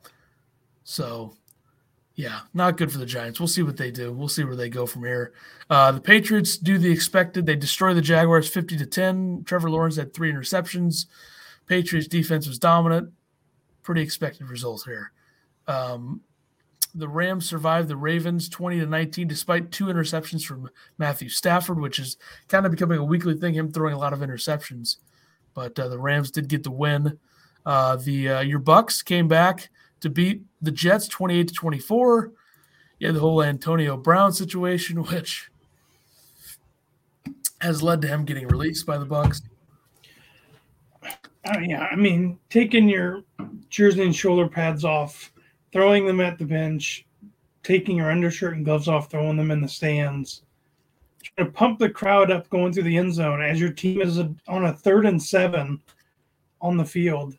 So, 0.83 1.35
yeah, 2.15 2.41
not 2.53 2.77
good 2.77 2.91
for 2.91 2.97
the 2.97 3.05
Giants. 3.05 3.39
We'll 3.39 3.47
see 3.47 3.61
what 3.61 3.77
they 3.77 3.91
do. 3.91 4.11
We'll 4.11 4.27
see 4.27 4.43
where 4.43 4.55
they 4.55 4.69
go 4.69 4.85
from 4.85 5.03
here. 5.03 5.33
Uh, 5.69 5.91
the 5.91 6.01
Patriots 6.01 6.57
do 6.57 6.77
the 6.77 6.91
expected. 6.91 7.45
They 7.45 7.55
destroy 7.55 7.93
the 7.93 8.01
Jaguars 8.01 8.49
50 8.49 8.77
to 8.77 8.85
10. 8.85 9.43
Trevor 9.45 9.69
Lawrence 9.69 9.95
had 9.95 10.13
three 10.13 10.31
interceptions. 10.31 11.05
Patriots 11.67 12.07
defense 12.07 12.47
was 12.47 12.57
dominant. 12.57 13.11
Pretty 13.83 14.01
expected 14.01 14.49
results 14.49 14.83
here. 14.83 15.11
Um, 15.67 16.21
the 16.95 17.07
Rams 17.07 17.45
survived 17.45 17.87
the 17.87 17.95
Ravens 17.95 18.49
20 18.49 18.79
to 18.79 18.87
19 18.87 19.27
despite 19.27 19.71
two 19.71 19.85
interceptions 19.85 20.43
from 20.43 20.71
Matthew 20.97 21.29
Stafford, 21.29 21.79
which 21.79 21.99
is 21.99 22.17
kind 22.47 22.65
of 22.65 22.71
becoming 22.71 22.97
a 22.97 23.03
weekly 23.03 23.35
thing, 23.35 23.53
him 23.53 23.71
throwing 23.71 23.93
a 23.93 23.99
lot 23.99 24.13
of 24.13 24.19
interceptions 24.19 24.97
but 25.53 25.77
uh, 25.79 25.87
the 25.87 25.99
Rams 25.99 26.31
did 26.31 26.47
get 26.47 26.63
the 26.63 26.71
win. 26.71 27.17
Uh, 27.65 27.97
the 27.97 28.29
uh, 28.29 28.39
your 28.41 28.59
Bucks 28.59 29.01
came 29.01 29.27
back 29.27 29.69
to 30.01 30.09
beat 30.09 30.43
the 30.61 30.71
Jets 30.71 31.07
28 31.07 31.47
to 31.49 31.53
24. 31.53 32.31
Yeah, 32.99 33.11
the 33.11 33.19
whole 33.19 33.43
Antonio 33.43 33.97
Brown 33.97 34.31
situation, 34.33 35.03
which 35.03 35.51
has 37.61 37.83
led 37.83 38.01
to 38.01 38.07
him 38.07 38.25
getting 38.25 38.47
released 38.47 38.85
by 38.85 38.97
the 38.97 39.05
Bucks. 39.05 39.41
Uh, 41.03 41.59
yeah, 41.59 41.87
I 41.91 41.95
mean, 41.95 42.37
taking 42.49 42.89
your 42.89 43.23
jersey 43.69 44.03
and 44.03 44.15
shoulder 44.15 44.47
pads 44.47 44.83
off, 44.83 45.31
throwing 45.71 46.05
them 46.05 46.19
at 46.19 46.37
the 46.37 46.45
bench, 46.45 47.05
taking 47.63 47.97
your 47.97 48.11
undershirt 48.11 48.55
and 48.55 48.65
gloves 48.65 48.87
off, 48.87 49.09
throwing 49.09 49.37
them 49.37 49.51
in 49.51 49.61
the 49.61 49.67
stands, 49.67 50.43
trying 51.21 51.47
to 51.47 51.53
pump 51.53 51.79
the 51.79 51.89
crowd 51.89 52.31
up 52.31 52.49
going 52.49 52.73
through 52.73 52.83
the 52.83 52.97
end 52.97 53.13
zone 53.13 53.41
as 53.41 53.59
your 53.59 53.71
team 53.71 54.01
is 54.01 54.17
a, 54.17 54.33
on 54.47 54.65
a 54.65 54.73
third 54.73 55.05
and 55.05 55.21
seven 55.21 55.81
on 56.61 56.77
the 56.77 56.85
field, 56.85 57.35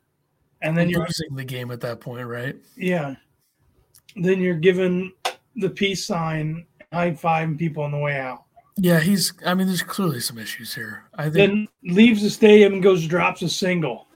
and 0.62 0.76
then 0.76 0.88
you're 0.88 1.00
losing 1.00 1.34
the 1.34 1.44
game 1.44 1.70
at 1.70 1.80
that 1.80 2.00
point, 2.00 2.26
right? 2.26 2.56
Yeah. 2.76 3.14
Then 4.16 4.40
you're 4.40 4.54
given 4.54 5.12
the 5.56 5.70
peace 5.70 6.06
sign, 6.06 6.66
high 6.92 7.14
five 7.14 7.56
people 7.58 7.82
on 7.82 7.92
the 7.92 7.98
way 7.98 8.18
out. 8.18 8.44
Yeah, 8.76 9.00
he's. 9.00 9.32
I 9.44 9.54
mean, 9.54 9.66
there's 9.66 9.82
clearly 9.82 10.20
some 10.20 10.38
issues 10.38 10.74
here. 10.74 11.04
I 11.14 11.24
think. 11.24 11.34
Then 11.34 11.68
leaves 11.84 12.22
the 12.22 12.30
stadium 12.30 12.74
and 12.74 12.82
goes 12.82 13.06
drops 13.06 13.42
a 13.42 13.48
single. 13.48 14.06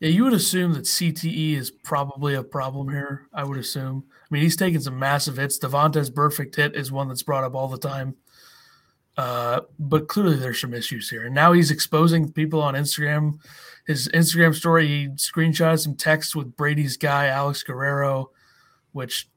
Yeah, 0.00 0.08
you 0.08 0.24
would 0.24 0.32
assume 0.32 0.72
that 0.74 0.84
CTE 0.84 1.56
is 1.56 1.70
probably 1.70 2.34
a 2.34 2.42
problem 2.42 2.88
here. 2.88 3.26
I 3.34 3.44
would 3.44 3.58
assume. 3.58 4.04
I 4.08 4.26
mean, 4.30 4.42
he's 4.42 4.56
taking 4.56 4.80
some 4.80 4.98
massive 4.98 5.36
hits. 5.36 5.58
Vontaze 5.58 6.10
Burfict 6.10 6.56
hit 6.56 6.74
is 6.74 6.90
one 6.90 7.08
that's 7.08 7.22
brought 7.22 7.44
up 7.44 7.54
all 7.54 7.68
the 7.68 7.78
time. 7.78 8.16
Uh, 9.16 9.60
but 9.78 10.08
clearly, 10.08 10.36
there's 10.36 10.60
some 10.60 10.72
issues 10.72 11.10
here. 11.10 11.26
And 11.26 11.34
now 11.34 11.52
he's 11.52 11.70
exposing 11.70 12.32
people 12.32 12.62
on 12.62 12.74
Instagram. 12.74 13.38
His 13.86 14.08
Instagram 14.08 14.54
story, 14.54 14.86
he 14.86 15.08
screenshotted 15.08 15.80
some 15.80 15.96
text 15.96 16.34
with 16.34 16.56
Brady's 16.56 16.96
guy, 16.96 17.26
Alex 17.26 17.62
Guerrero, 17.62 18.30
which 18.92 19.28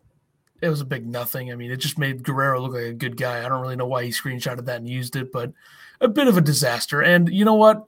it 0.61 0.69
was 0.69 0.79
a 0.79 0.85
big 0.85 1.05
nothing. 1.05 1.51
I 1.51 1.55
mean, 1.55 1.71
it 1.71 1.77
just 1.77 1.97
made 1.97 2.23
Guerrero 2.23 2.61
look 2.61 2.73
like 2.73 2.83
a 2.83 2.93
good 2.93 3.17
guy. 3.17 3.43
I 3.45 3.49
don't 3.49 3.61
really 3.61 3.75
know 3.75 3.87
why 3.87 4.05
he 4.05 4.11
screenshotted 4.11 4.65
that 4.65 4.77
and 4.77 4.87
used 4.87 5.15
it, 5.15 5.31
but 5.31 5.51
a 5.99 6.07
bit 6.07 6.27
of 6.27 6.37
a 6.37 6.41
disaster. 6.41 7.01
And 7.01 7.27
you 7.29 7.43
know 7.43 7.55
what? 7.55 7.83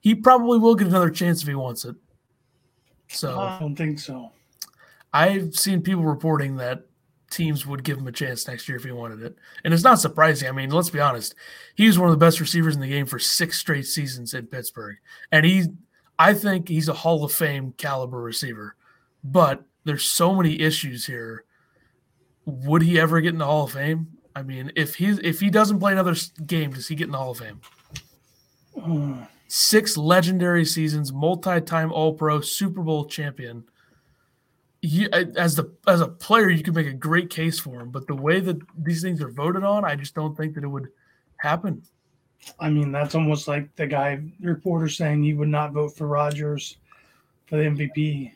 He 0.00 0.14
probably 0.14 0.58
will 0.58 0.74
get 0.74 0.86
another 0.86 1.10
chance 1.10 1.42
if 1.42 1.48
he 1.48 1.54
wants 1.54 1.84
it. 1.84 1.96
So 3.08 3.38
I 3.40 3.58
don't 3.58 3.76
think 3.76 3.98
so. 3.98 4.30
I've 5.12 5.54
seen 5.54 5.82
people 5.82 6.04
reporting 6.04 6.56
that 6.56 6.86
teams 7.34 7.66
would 7.66 7.84
give 7.84 7.98
him 7.98 8.06
a 8.06 8.12
chance 8.12 8.46
next 8.46 8.68
year 8.68 8.76
if 8.76 8.84
he 8.84 8.92
wanted 8.92 9.22
it. 9.22 9.36
And 9.64 9.74
it's 9.74 9.84
not 9.84 10.00
surprising. 10.00 10.48
I 10.48 10.52
mean, 10.52 10.70
let's 10.70 10.90
be 10.90 11.00
honest. 11.00 11.34
He's 11.74 11.98
one 11.98 12.08
of 12.08 12.12
the 12.18 12.24
best 12.24 12.40
receivers 12.40 12.74
in 12.74 12.80
the 12.80 12.88
game 12.88 13.06
for 13.06 13.18
six 13.18 13.58
straight 13.58 13.86
seasons 13.86 14.34
in 14.34 14.46
Pittsburgh. 14.46 14.96
And 15.32 15.44
he 15.44 15.64
I 16.18 16.34
think 16.34 16.68
he's 16.68 16.88
a 16.88 16.94
Hall 16.94 17.24
of 17.24 17.32
Fame 17.32 17.74
caliber 17.76 18.20
receiver. 18.20 18.76
But 19.22 19.64
there's 19.84 20.04
so 20.04 20.34
many 20.34 20.60
issues 20.60 21.06
here 21.06 21.44
would 22.46 22.82
he 22.82 23.00
ever 23.00 23.20
get 23.20 23.32
in 23.32 23.38
the 23.38 23.46
Hall 23.46 23.64
of 23.64 23.72
Fame? 23.72 24.08
I 24.36 24.42
mean, 24.42 24.72
if 24.76 24.96
he 24.96 25.10
if 25.10 25.40
he 25.40 25.50
doesn't 25.50 25.78
play 25.78 25.92
another 25.92 26.14
game, 26.46 26.72
does 26.72 26.88
he 26.88 26.94
get 26.94 27.06
in 27.06 27.12
the 27.12 27.18
Hall 27.18 27.30
of 27.30 27.38
Fame? 27.38 27.60
Uh, 28.80 29.26
Six 29.46 29.96
legendary 29.96 30.64
seasons, 30.64 31.12
multi-time 31.12 31.92
All-Pro, 31.92 32.40
Super 32.40 32.82
Bowl 32.82 33.04
champion. 33.04 33.64
He, 34.84 35.10
as 35.10 35.56
the 35.56 35.72
as 35.86 36.02
a 36.02 36.08
player, 36.08 36.50
you 36.50 36.62
could 36.62 36.74
make 36.74 36.86
a 36.86 36.92
great 36.92 37.30
case 37.30 37.58
for 37.58 37.80
him, 37.80 37.90
but 37.90 38.06
the 38.06 38.14
way 38.14 38.40
that 38.40 38.60
these 38.76 39.00
things 39.00 39.22
are 39.22 39.30
voted 39.30 39.64
on, 39.64 39.82
I 39.82 39.96
just 39.96 40.14
don't 40.14 40.36
think 40.36 40.54
that 40.54 40.64
it 40.64 40.68
would 40.68 40.88
happen. 41.38 41.82
I 42.60 42.68
mean, 42.68 42.92
that's 42.92 43.14
almost 43.14 43.48
like 43.48 43.74
the 43.76 43.86
guy 43.86 44.20
reporter 44.40 44.88
saying 44.88 45.22
he 45.22 45.32
would 45.32 45.48
not 45.48 45.72
vote 45.72 45.96
for 45.96 46.06
Rodgers 46.06 46.76
for 47.46 47.56
the 47.56 47.62
MVP. 47.62 48.32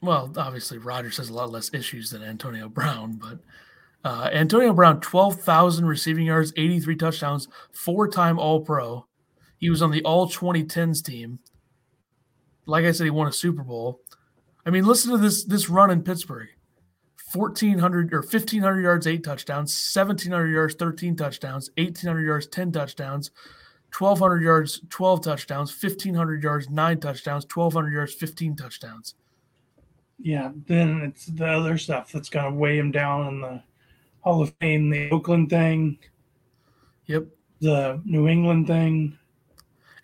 Well, 0.00 0.32
obviously, 0.36 0.78
Rodgers 0.78 1.16
has 1.16 1.30
a 1.30 1.34
lot 1.34 1.50
less 1.50 1.74
issues 1.74 2.10
than 2.10 2.22
Antonio 2.22 2.68
Brown, 2.68 3.14
but 3.14 3.40
uh, 4.04 4.30
Antonio 4.32 4.72
Brown, 4.72 5.00
12,000 5.00 5.84
receiving 5.84 6.26
yards, 6.26 6.52
83 6.56 6.94
touchdowns, 6.96 7.48
four 7.72 8.06
time 8.06 8.38
All 8.38 8.60
Pro. 8.60 9.06
He 9.58 9.70
was 9.70 9.82
on 9.82 9.90
the 9.90 10.04
All 10.04 10.28
2010s 10.28 11.04
team. 11.04 11.40
Like 12.66 12.84
I 12.84 12.92
said, 12.92 13.04
he 13.04 13.10
won 13.10 13.26
a 13.26 13.32
Super 13.32 13.64
Bowl. 13.64 14.00
I 14.66 14.70
mean, 14.70 14.84
listen 14.84 15.12
to 15.12 15.18
this 15.18 15.44
this 15.44 15.68
run 15.68 15.90
in 15.90 16.02
Pittsburgh 16.02 16.48
1,400 17.32 18.12
or 18.14 18.20
1,500 18.20 18.80
yards, 18.80 19.06
eight 19.06 19.24
touchdowns, 19.24 19.70
1,700 19.94 20.48
yards, 20.48 20.74
13 20.74 21.14
touchdowns, 21.14 21.70
1,800 21.76 22.24
yards, 22.24 22.46
10 22.46 22.72
touchdowns, 22.72 23.30
1,200 23.96 24.42
yards, 24.42 24.80
12 24.88 25.22
touchdowns, 25.22 25.82
1,500 25.82 26.42
yards, 26.42 26.70
nine 26.70 26.98
touchdowns, 26.98 27.44
1,200 27.44 27.92
yards, 27.92 28.14
15 28.14 28.56
touchdowns 28.56 29.14
yeah, 30.18 30.50
then 30.66 31.00
it's 31.02 31.26
the 31.26 31.46
other 31.46 31.78
stuff 31.78 32.10
that's 32.12 32.28
going 32.28 32.52
to 32.52 32.58
weigh 32.58 32.78
him 32.78 32.90
down 32.90 33.28
in 33.28 33.40
the 33.40 33.62
Hall 34.20 34.42
of 34.42 34.52
Fame, 34.60 34.90
the 34.90 35.10
Oakland 35.10 35.48
thing. 35.48 35.98
Yep. 37.06 37.26
The 37.60 38.00
New 38.04 38.28
England 38.28 38.66
thing. 38.66 39.18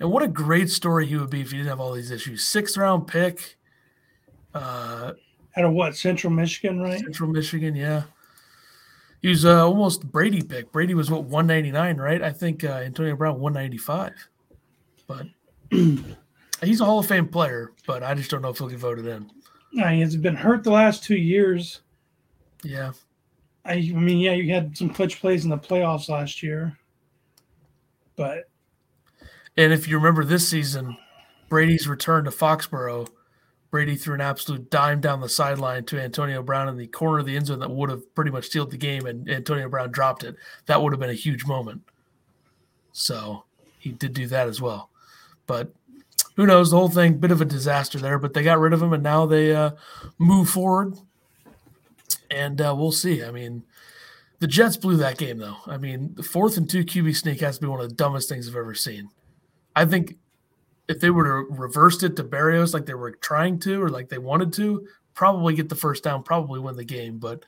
And 0.00 0.11
what 0.11 0.23
a 0.23 0.28
great 0.28 0.70
story 0.70 1.06
he 1.06 1.16
would 1.16 1.30
be 1.30 1.40
if 1.40 1.50
he 1.50 1.58
didn't 1.58 1.68
have 1.68 1.80
all 1.80 1.92
these 1.92 2.11
issues. 2.11 2.44
Sixth 2.44 2.76
round 2.76 3.06
pick. 3.06 3.56
Uh, 4.54 5.12
Out 5.56 5.64
of 5.64 5.73
what? 5.73 5.96
Central 5.96 6.32
Michigan, 6.32 6.80
right? 6.80 7.00
Central 7.00 7.28
Michigan, 7.28 7.75
yeah. 7.75 8.04
He 9.23 9.28
was 9.28 9.44
uh, 9.44 9.66
almost 9.66 10.11
Brady 10.11 10.42
pick. 10.42 10.70
Brady 10.70 10.94
was 10.94 11.11
what 11.11 11.25
199, 11.25 11.96
right? 11.96 12.23
I 12.23 12.30
think 12.30 12.62
uh, 12.62 12.68
Antonio 12.84 13.16
Brown 13.16 13.40
195. 13.40 14.12
But 15.06 15.26
he's 16.62 16.80
a 16.80 16.84
Hall 16.84 16.99
of 16.99 17.06
Fame 17.06 17.28
player, 17.28 17.73
but 17.87 18.02
I 18.02 18.14
just 18.14 18.30
don't 18.30 18.42
know 18.42 18.50
if 18.50 18.58
he'll 18.58 18.68
get 18.68 18.78
voted 18.78 19.06
in. 19.06 19.30
Uh, 19.82 19.88
he's 19.88 20.16
been 20.16 20.37
hurt 20.37 20.62
the 20.62 20.70
last 20.70 21.04
two 21.04 21.16
years. 21.16 21.80
Yeah. 22.62 22.92
I, 23.64 23.73
I 23.73 23.92
mean, 23.92 24.18
yeah, 24.18 24.32
you 24.32 24.52
had 24.52 24.76
some 24.76 24.90
clutch 24.90 25.20
plays 25.20 25.44
in 25.44 25.50
the 25.50 25.58
playoffs 25.58 26.08
last 26.08 26.42
year, 26.42 26.76
but. 28.16 28.44
And 29.56 29.73
if 29.73 29.88
you 29.88 29.96
remember 29.96 30.25
this 30.25 30.46
season, 30.46 30.96
Brady's 31.49 31.88
return 31.88 32.25
to 32.25 32.30
Foxborough, 32.30 33.08
Brady 33.74 33.96
threw 33.96 34.14
an 34.14 34.20
absolute 34.20 34.70
dime 34.70 35.00
down 35.00 35.20
the 35.20 35.28
sideline 35.28 35.84
to 35.86 36.00
Antonio 36.00 36.44
Brown 36.44 36.68
in 36.68 36.76
the 36.76 36.86
corner 36.86 37.18
of 37.18 37.26
the 37.26 37.34
end 37.34 37.48
zone 37.48 37.58
that 37.58 37.72
would 37.72 37.90
have 37.90 38.14
pretty 38.14 38.30
much 38.30 38.48
sealed 38.48 38.70
the 38.70 38.76
game, 38.76 39.04
and 39.04 39.28
Antonio 39.28 39.68
Brown 39.68 39.90
dropped 39.90 40.22
it. 40.22 40.36
That 40.66 40.80
would 40.80 40.92
have 40.92 41.00
been 41.00 41.10
a 41.10 41.14
huge 41.14 41.44
moment. 41.44 41.82
So 42.92 43.42
he 43.80 43.90
did 43.90 44.12
do 44.12 44.28
that 44.28 44.46
as 44.46 44.60
well. 44.60 44.90
But 45.48 45.72
who 46.36 46.46
knows? 46.46 46.70
The 46.70 46.76
whole 46.76 46.88
thing, 46.88 47.14
bit 47.18 47.32
of 47.32 47.40
a 47.40 47.44
disaster 47.44 47.98
there, 47.98 48.16
but 48.16 48.32
they 48.32 48.44
got 48.44 48.60
rid 48.60 48.72
of 48.72 48.80
him 48.80 48.92
and 48.92 49.02
now 49.02 49.26
they 49.26 49.52
uh, 49.52 49.72
move 50.18 50.48
forward. 50.48 50.94
And 52.30 52.60
uh, 52.60 52.76
we'll 52.78 52.92
see. 52.92 53.24
I 53.24 53.32
mean, 53.32 53.64
the 54.38 54.46
Jets 54.46 54.76
blew 54.76 54.96
that 54.98 55.18
game, 55.18 55.38
though. 55.38 55.56
I 55.66 55.78
mean, 55.78 56.14
the 56.14 56.22
fourth 56.22 56.56
and 56.56 56.70
two 56.70 56.84
QB 56.84 57.16
sneak 57.16 57.40
has 57.40 57.56
to 57.56 57.62
be 57.62 57.66
one 57.66 57.80
of 57.80 57.88
the 57.88 57.96
dumbest 57.96 58.28
things 58.28 58.48
I've 58.48 58.54
ever 58.54 58.76
seen. 58.76 59.08
I 59.74 59.84
think 59.84 60.18
if 60.88 61.00
they 61.00 61.10
were 61.10 61.24
to 61.24 61.54
reversed 61.54 62.02
it 62.02 62.16
to 62.16 62.24
Berrios 62.24 62.74
like 62.74 62.86
they 62.86 62.94
were 62.94 63.12
trying 63.12 63.58
to 63.60 63.82
or 63.82 63.88
like 63.88 64.08
they 64.08 64.18
wanted 64.18 64.52
to, 64.54 64.86
probably 65.14 65.54
get 65.54 65.68
the 65.68 65.74
first 65.74 66.04
down, 66.04 66.22
probably 66.22 66.60
win 66.60 66.76
the 66.76 66.84
game. 66.84 67.18
But 67.18 67.44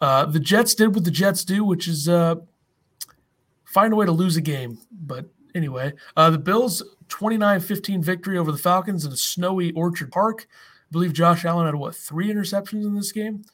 uh, 0.00 0.24
the 0.26 0.40
Jets 0.40 0.74
did 0.74 0.94
what 0.94 1.04
the 1.04 1.10
Jets 1.10 1.44
do, 1.44 1.64
which 1.64 1.88
is 1.88 2.08
uh, 2.08 2.36
find 3.64 3.92
a 3.92 3.96
way 3.96 4.06
to 4.06 4.12
lose 4.12 4.36
a 4.36 4.40
game. 4.40 4.78
But 4.90 5.26
anyway, 5.54 5.92
uh, 6.16 6.30
the 6.30 6.38
Bills 6.38 6.82
29 7.08 7.60
15 7.60 8.02
victory 8.02 8.38
over 8.38 8.52
the 8.52 8.58
Falcons 8.58 9.04
in 9.04 9.12
a 9.12 9.16
snowy 9.16 9.72
Orchard 9.72 10.10
Park. 10.10 10.46
I 10.50 10.92
believe 10.92 11.12
Josh 11.12 11.44
Allen 11.44 11.66
had 11.66 11.74
what 11.74 11.94
three 11.94 12.28
interceptions 12.32 12.84
in 12.84 12.94
this 12.94 13.12
game, 13.12 13.44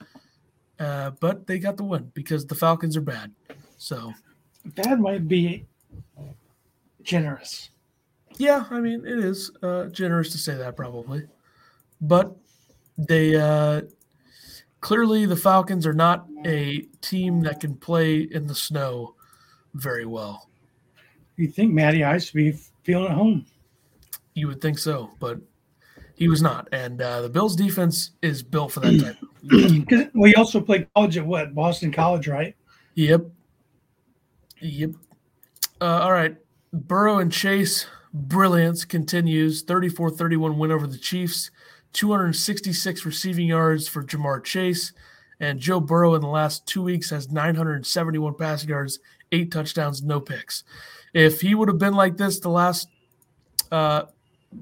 uh, 0.79 1.11
but 1.21 1.47
they 1.47 1.59
got 1.59 1.77
the 1.77 1.85
win 1.85 2.11
because 2.15 2.47
the 2.47 2.55
Falcons 2.55 2.97
are 2.97 3.03
bad. 3.03 3.33
So 3.77 4.15
bad 4.65 5.01
might 5.01 5.29
be 5.29 5.67
generous. 7.03 7.71
Yeah, 8.39 8.65
I 8.71 8.81
mean 8.81 9.07
it 9.07 9.19
is 9.19 9.51
uh, 9.63 9.87
generous 9.87 10.31
to 10.33 10.39
say 10.39 10.55
that 10.57 10.77
probably, 10.77 11.25
but 12.01 12.37
they 12.99 13.37
uh, 13.37 13.83
clearly 14.81 15.27
the 15.27 15.37
Falcons 15.37 15.87
are 15.87 15.95
not 15.95 16.27
a 16.45 16.83
team 17.01 17.41
that 17.43 17.61
can 17.61 17.77
play 17.77 18.21
in 18.21 18.47
the 18.47 18.55
snow 18.55 19.15
very 19.75 20.07
well. 20.07 20.49
You 21.37 21.49
think 21.49 21.73
Matty 21.73 22.05
Ice 22.05 22.31
be 22.31 22.53
feeling 22.83 23.07
at 23.07 23.17
home. 23.17 23.47
You 24.35 24.49
would 24.49 24.61
think 24.61 24.79
so, 24.79 25.11
but 25.19 25.39
he 26.15 26.29
was 26.29 26.41
not. 26.41 26.69
And 26.73 27.01
uh, 27.01 27.23
the 27.23 27.29
Bills' 27.29 27.57
defense 27.57 28.13
is 28.23 28.43
built 28.43 28.73
for 28.73 28.81
that 28.81 29.17
type. 29.99 30.11
we 30.15 30.35
also 30.35 30.61
played 30.61 30.89
college 30.95 31.19
at 31.19 31.27
what 31.27 31.55
Boston 31.55 31.93
College, 31.93 32.29
right? 32.29 32.55
Yep. 32.95 33.27
Yep. 34.61 34.91
Uh, 35.81 35.85
all 35.85 36.13
right. 36.13 36.37
Burrow 36.73 37.19
and 37.19 37.31
Chase 37.31 37.87
brilliance 38.17 38.85
continues. 38.85 39.65
34-31 39.65 40.57
win 40.57 40.71
over 40.71 40.87
the 40.87 40.99
Chiefs. 40.99 41.51
266 41.93 43.07
receiving 43.07 43.47
yards 43.47 43.89
for 43.89 44.03
Ja'Marr 44.03 44.43
Chase. 44.45 44.93
And 45.41 45.61
Joe 45.61 45.81
Burrow 45.81 46.15
in 46.15 46.23
the 46.23 46.29
last 46.29 46.67
two 46.67 46.83
weeks 46.83 47.11
has 47.11 47.31
971 47.31 48.35
passing 48.35 48.71
yards, 48.71 48.99
eight 49.33 49.53
touchdowns, 49.53 50.03
no 50.03 50.19
picks. 50.19 50.65
If 51.13 51.41
he 51.41 51.55
would 51.55 51.69
have 51.69 51.79
been 51.79 51.95
like 51.95 52.17
this 52.17 52.41
the 52.41 52.49
last 52.49 52.89
uh, 53.71 54.05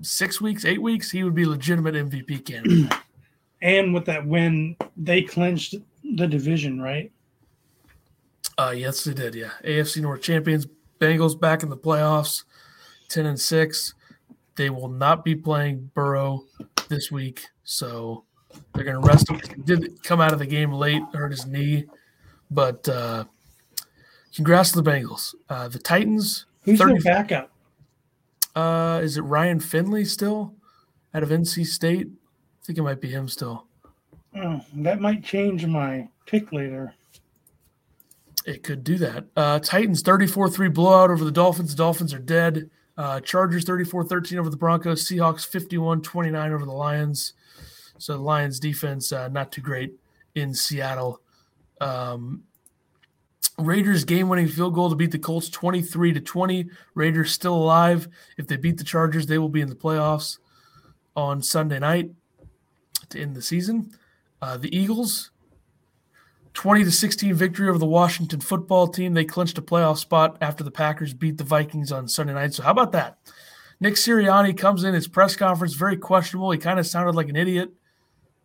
six 0.03 0.41
weeks, 0.41 0.65
eight 0.65 0.83
weeks, 0.83 1.11
he 1.11 1.23
would 1.23 1.35
be 1.35 1.45
legitimate 1.45 1.95
MVP 1.95 2.45
candidate. 2.45 2.93
and 3.63 3.95
with 3.95 4.05
that 4.07 4.27
win, 4.27 4.77
they 4.97 5.23
clinched 5.23 5.77
the 6.03 6.27
division, 6.27 6.81
right? 6.81 7.13
Uh, 8.59 8.75
yes, 8.77 9.05
they 9.05 9.15
did. 9.15 9.35
Yeah, 9.35 9.51
AFC 9.65 10.03
North 10.03 10.23
champions, 10.23 10.67
Bengals 11.01 11.39
back 11.39 11.63
in 11.63 11.71
the 11.71 11.77
playoffs, 11.77 12.45
ten 13.09 13.27
and 13.27 13.41
six. 13.41 13.95
They 14.57 14.71
will 14.71 14.89
not 14.89 15.25
be 15.25 15.35
playing 15.35 15.91
Burrow 15.95 16.45
this 16.89 17.11
week, 17.11 17.47
so 17.65 18.25
they're 18.73 18.85
going 18.85 19.01
to 19.01 19.07
rest 19.07 19.29
him. 19.29 19.41
He 19.57 19.63
did 19.63 20.03
come 20.03 20.21
out 20.21 20.33
of 20.33 20.39
the 20.39 20.47
game 20.47 20.73
late, 20.73 21.03
hurt 21.13 21.33
his 21.33 21.47
knee, 21.47 21.87
but 22.51 22.89
uh, 22.89 23.25
congrats 24.35 24.73
to 24.73 24.81
the 24.81 24.91
Bengals. 24.91 25.35
Uh, 25.49 25.69
the 25.69 25.79
Titans. 25.79 26.47
Who's 26.63 26.79
30, 26.79 26.95
their 26.95 27.03
backup? 27.03 27.51
Uh, 28.55 29.01
is 29.03 29.17
it 29.17 29.23
Ryan 29.23 29.61
Finley 29.61 30.05
still 30.05 30.55
out 31.13 31.23
of 31.23 31.29
NC 31.29 31.67
State? 31.67 32.07
I 32.07 32.65
think 32.65 32.79
it 32.79 32.83
might 32.83 33.01
be 33.01 33.11
him 33.11 33.29
still. 33.29 33.67
Oh, 34.37 34.61
that 34.77 35.01
might 35.01 35.23
change 35.23 35.67
my 35.67 36.09
pick 36.27 36.53
later. 36.53 36.95
It 38.47 38.63
could 38.63 38.85
do 38.85 38.99
that. 38.99 39.25
Uh, 39.37 39.59
Titans 39.59 40.03
34 40.03 40.51
3 40.51 40.69
blowout 40.69 41.11
over 41.11 41.25
the 41.25 41.31
Dolphins. 41.31 41.75
Dolphins 41.75 42.13
are 42.13 42.19
dead. 42.19 42.71
Uh, 42.97 43.21
Chargers 43.21 43.65
34 43.65 44.05
13 44.05 44.39
over 44.39 44.51
the 44.51 44.57
Broncos. 44.57 45.07
Seahawks 45.07 45.47
51 45.47 46.03
29 46.03 46.53
over 46.53 46.65
the 46.65 46.73
Lions. 46.73 47.33
So 47.99 48.15
the 48.15 48.23
Lions 48.23 48.61
defense 48.61 49.13
uh, 49.13 49.29
not 49.29 49.53
too 49.53 49.61
great 49.61 49.95
in 50.35 50.55
Seattle. 50.55 51.21
Um, 51.81 52.45
Raiders 53.59 54.05
game 54.05 54.29
winning 54.29 54.49
field 54.49 54.75
goal 54.75 54.91
to 54.91 54.97
beat 54.97 55.13
the 55.13 55.19
Colts 55.19 55.49
23 55.49 56.13
to 56.15 56.21
20. 56.21 56.67
Raiders 56.95 57.33
still 57.33 57.55
alive. 57.55 58.09
If 58.37 58.49
they 58.49 58.57
beat 58.57 58.79
the 58.79 58.85
Chargers, 58.85 59.27
they 59.27 59.39
will 59.39 59.49
be 59.49 59.61
in 59.61 59.69
the 59.69 59.77
playoffs 59.77 60.39
on 61.15 61.41
Sunday 61.43 61.79
night 61.79 62.11
to 63.11 63.21
end 63.21 63.37
the 63.37 63.43
season. 63.43 63.93
Uh, 64.43 64.57
the 64.57 64.77
Eagles 64.77 65.31
20 66.55 66.85
to 66.85 66.91
16 66.91 67.35
victory 67.35 67.69
over 67.69 67.79
the 67.79 67.87
Washington 67.87 68.41
football 68.41 68.87
team. 68.87 69.13
They 69.15 69.25
clinched 69.25 69.59
a 69.59 69.63
playoff 69.63 69.99
spot 69.99 70.39
after 70.41 70.65
the 70.65 70.71
Packers 70.71 71.13
beat 71.13 71.37
the 71.37 71.45
Vikings 71.45 71.93
on 71.93 72.09
Sunday 72.09 72.33
night. 72.33 72.55
So 72.55 72.63
how 72.63 72.71
about 72.71 72.93
that? 72.93 73.19
Nick 73.81 73.95
Sirianni 73.95 74.57
comes 74.57 74.85
in 74.85 74.95
his 74.95 75.09
press 75.09 75.37
conference 75.37 75.75
very 75.75 75.97
questionable. 75.97 76.51
He 76.53 76.59
kind 76.59 76.79
of 76.79 76.87
sounded 76.87 77.17
like 77.17 77.29
an 77.29 77.37
idiot, 77.37 77.73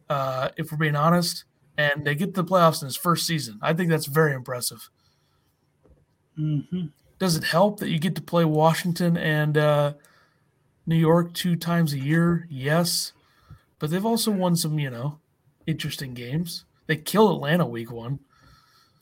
uh, 0.10 0.50
if 0.58 0.72
we're 0.72 0.78
being 0.78 0.96
honest. 0.96 1.46
And 1.78 2.04
they 2.04 2.16
get 2.16 2.34
to 2.34 2.42
the 2.42 2.50
playoffs 2.50 2.82
in 2.82 2.88
his 2.88 2.98
first 2.98 3.26
season. 3.26 3.60
I 3.62 3.74
think 3.74 3.90
that's 3.90 4.08
very 4.08 4.34
impressive. 4.34 4.90
Mm-hmm. 6.38 6.88
Does 7.20 7.36
it 7.36 7.44
help 7.44 7.80
that 7.80 7.90
you 7.90 8.00
get 8.00 8.16
to 8.16 8.22
play 8.22 8.44
Washington 8.44 9.18
and 9.18 9.58
uh, 9.58 9.94
New 10.86 10.98
York 10.98 11.34
two 11.34 11.56
times 11.56 11.94
a 11.94 12.00
year? 12.00 12.48
Yes, 12.50 13.14
but 13.78 13.92
they've 13.92 14.06
also 14.06 14.32
won 14.32 14.56
some, 14.56 14.80
you 14.80 14.90
know, 14.90 15.20
interesting 15.68 16.14
games. 16.14 16.66
They 16.90 16.98
killed 16.98 17.36
Atlanta 17.36 17.68
week 17.68 17.92
one. 17.92 18.18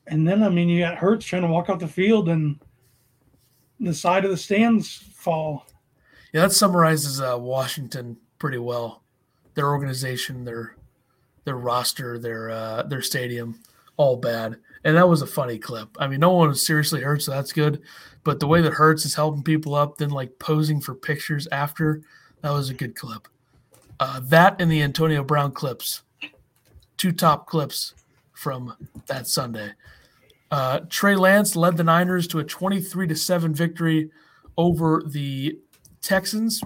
And 0.08 0.27
then, 0.27 0.44
I 0.44 0.50
mean, 0.50 0.67
you 0.67 0.82
got 0.82 0.98
Hurts 0.98 1.25
trying 1.25 1.44
to 1.44 1.48
walk 1.48 1.70
off 1.70 1.79
the 1.79 1.88
field 1.88 2.27
and 2.27 2.60
the 3.79 3.94
side 3.94 4.25
of 4.25 4.32
the 4.32 4.36
stands 4.36 4.94
fall. 5.15 5.65
Yeah, 6.34 6.41
that 6.41 6.51
summarizes 6.51 7.22
uh, 7.22 7.38
Washington 7.39 8.17
pretty 8.39 8.58
well. 8.58 9.03
Their 9.53 9.70
organization, 9.70 10.44
their 10.44 10.75
their 11.46 11.56
roster, 11.56 12.20
their 12.20 12.50
uh, 12.51 12.84
their 12.84 13.01
stadium, 13.01 13.62
all 13.96 14.17
bad. 14.17 14.58
And 14.84 14.98
that 14.98 15.08
was 15.08 15.22
a 15.22 15.27
funny 15.27 15.58
clip. 15.58 15.96
I 15.98 16.08
mean, 16.08 16.20
no 16.20 16.32
one 16.32 16.50
was 16.50 16.67
seriously 16.67 17.00
hurt, 17.00 17.22
so 17.22 17.32
that's 17.32 17.53
good. 17.53 17.82
But 18.25 18.41
the 18.41 18.48
way 18.48 18.62
that 18.62 18.74
Hurts 18.74 19.06
is 19.06 19.15
helping 19.15 19.44
people 19.44 19.75
up, 19.75 19.96
then 19.96 20.10
like 20.10 20.39
posing 20.39 20.82
for 20.82 20.94
pictures 20.94 21.48
after, 21.53 22.01
that 22.41 22.51
was 22.51 22.70
a 22.70 22.74
good 22.74 22.96
clip. 22.98 23.29
Uh, 24.01 24.20
that 24.25 24.60
and 24.60 24.70
the 24.70 24.82
Antonio 24.82 25.24
Brown 25.24 25.53
clips, 25.53 26.01
two 26.98 27.12
top 27.12 27.48
clips 27.48 27.94
from 28.34 28.74
that 29.08 29.27
Sunday. 29.27 29.72
Uh, 30.50 30.81
Trey 30.90 31.16
Lance 31.16 31.55
led 31.55 31.77
the 31.77 31.83
Niners 31.83 32.27
to 32.27 32.40
a 32.40 32.44
23 32.44 33.07
to 33.07 33.16
7 33.16 33.53
victory 33.53 34.10
over 34.57 35.03
the 35.05 35.57
Texans. 36.01 36.62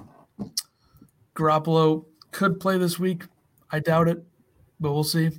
Garoppolo 1.36 2.06
could 2.32 2.60
play 2.60 2.78
this 2.78 3.00
week. 3.00 3.24
I 3.72 3.80
doubt 3.80 4.08
it, 4.08 4.24
but 4.80 4.92
we'll 4.92 5.04
see. 5.04 5.32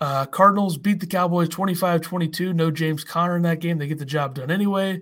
Uh, 0.00 0.26
Cardinals 0.26 0.78
beat 0.78 1.00
the 1.00 1.06
Cowboys 1.06 1.48
25 1.48 2.00
22. 2.00 2.52
No 2.52 2.70
James 2.70 3.04
Conner 3.04 3.36
in 3.36 3.42
that 3.42 3.60
game. 3.60 3.78
They 3.78 3.86
get 3.86 3.98
the 3.98 4.04
job 4.04 4.34
done 4.34 4.50
anyway. 4.50 5.00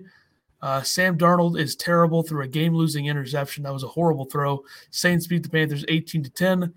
Uh, 0.61 0.81
Sam 0.81 1.17
Darnold 1.17 1.59
is 1.59 1.75
terrible 1.75 2.23
threw 2.23 2.41
a 2.41 2.47
game 2.47 2.73
losing 2.73 3.05
interception. 3.05 3.63
That 3.63 3.73
was 3.73 3.83
a 3.83 3.87
horrible 3.87 4.25
throw. 4.25 4.63
Saints 4.89 5.27
beat 5.27 5.43
the 5.43 5.49
Panthers 5.49 5.85
18 5.87 6.23
to 6.23 6.29
10. 6.31 6.73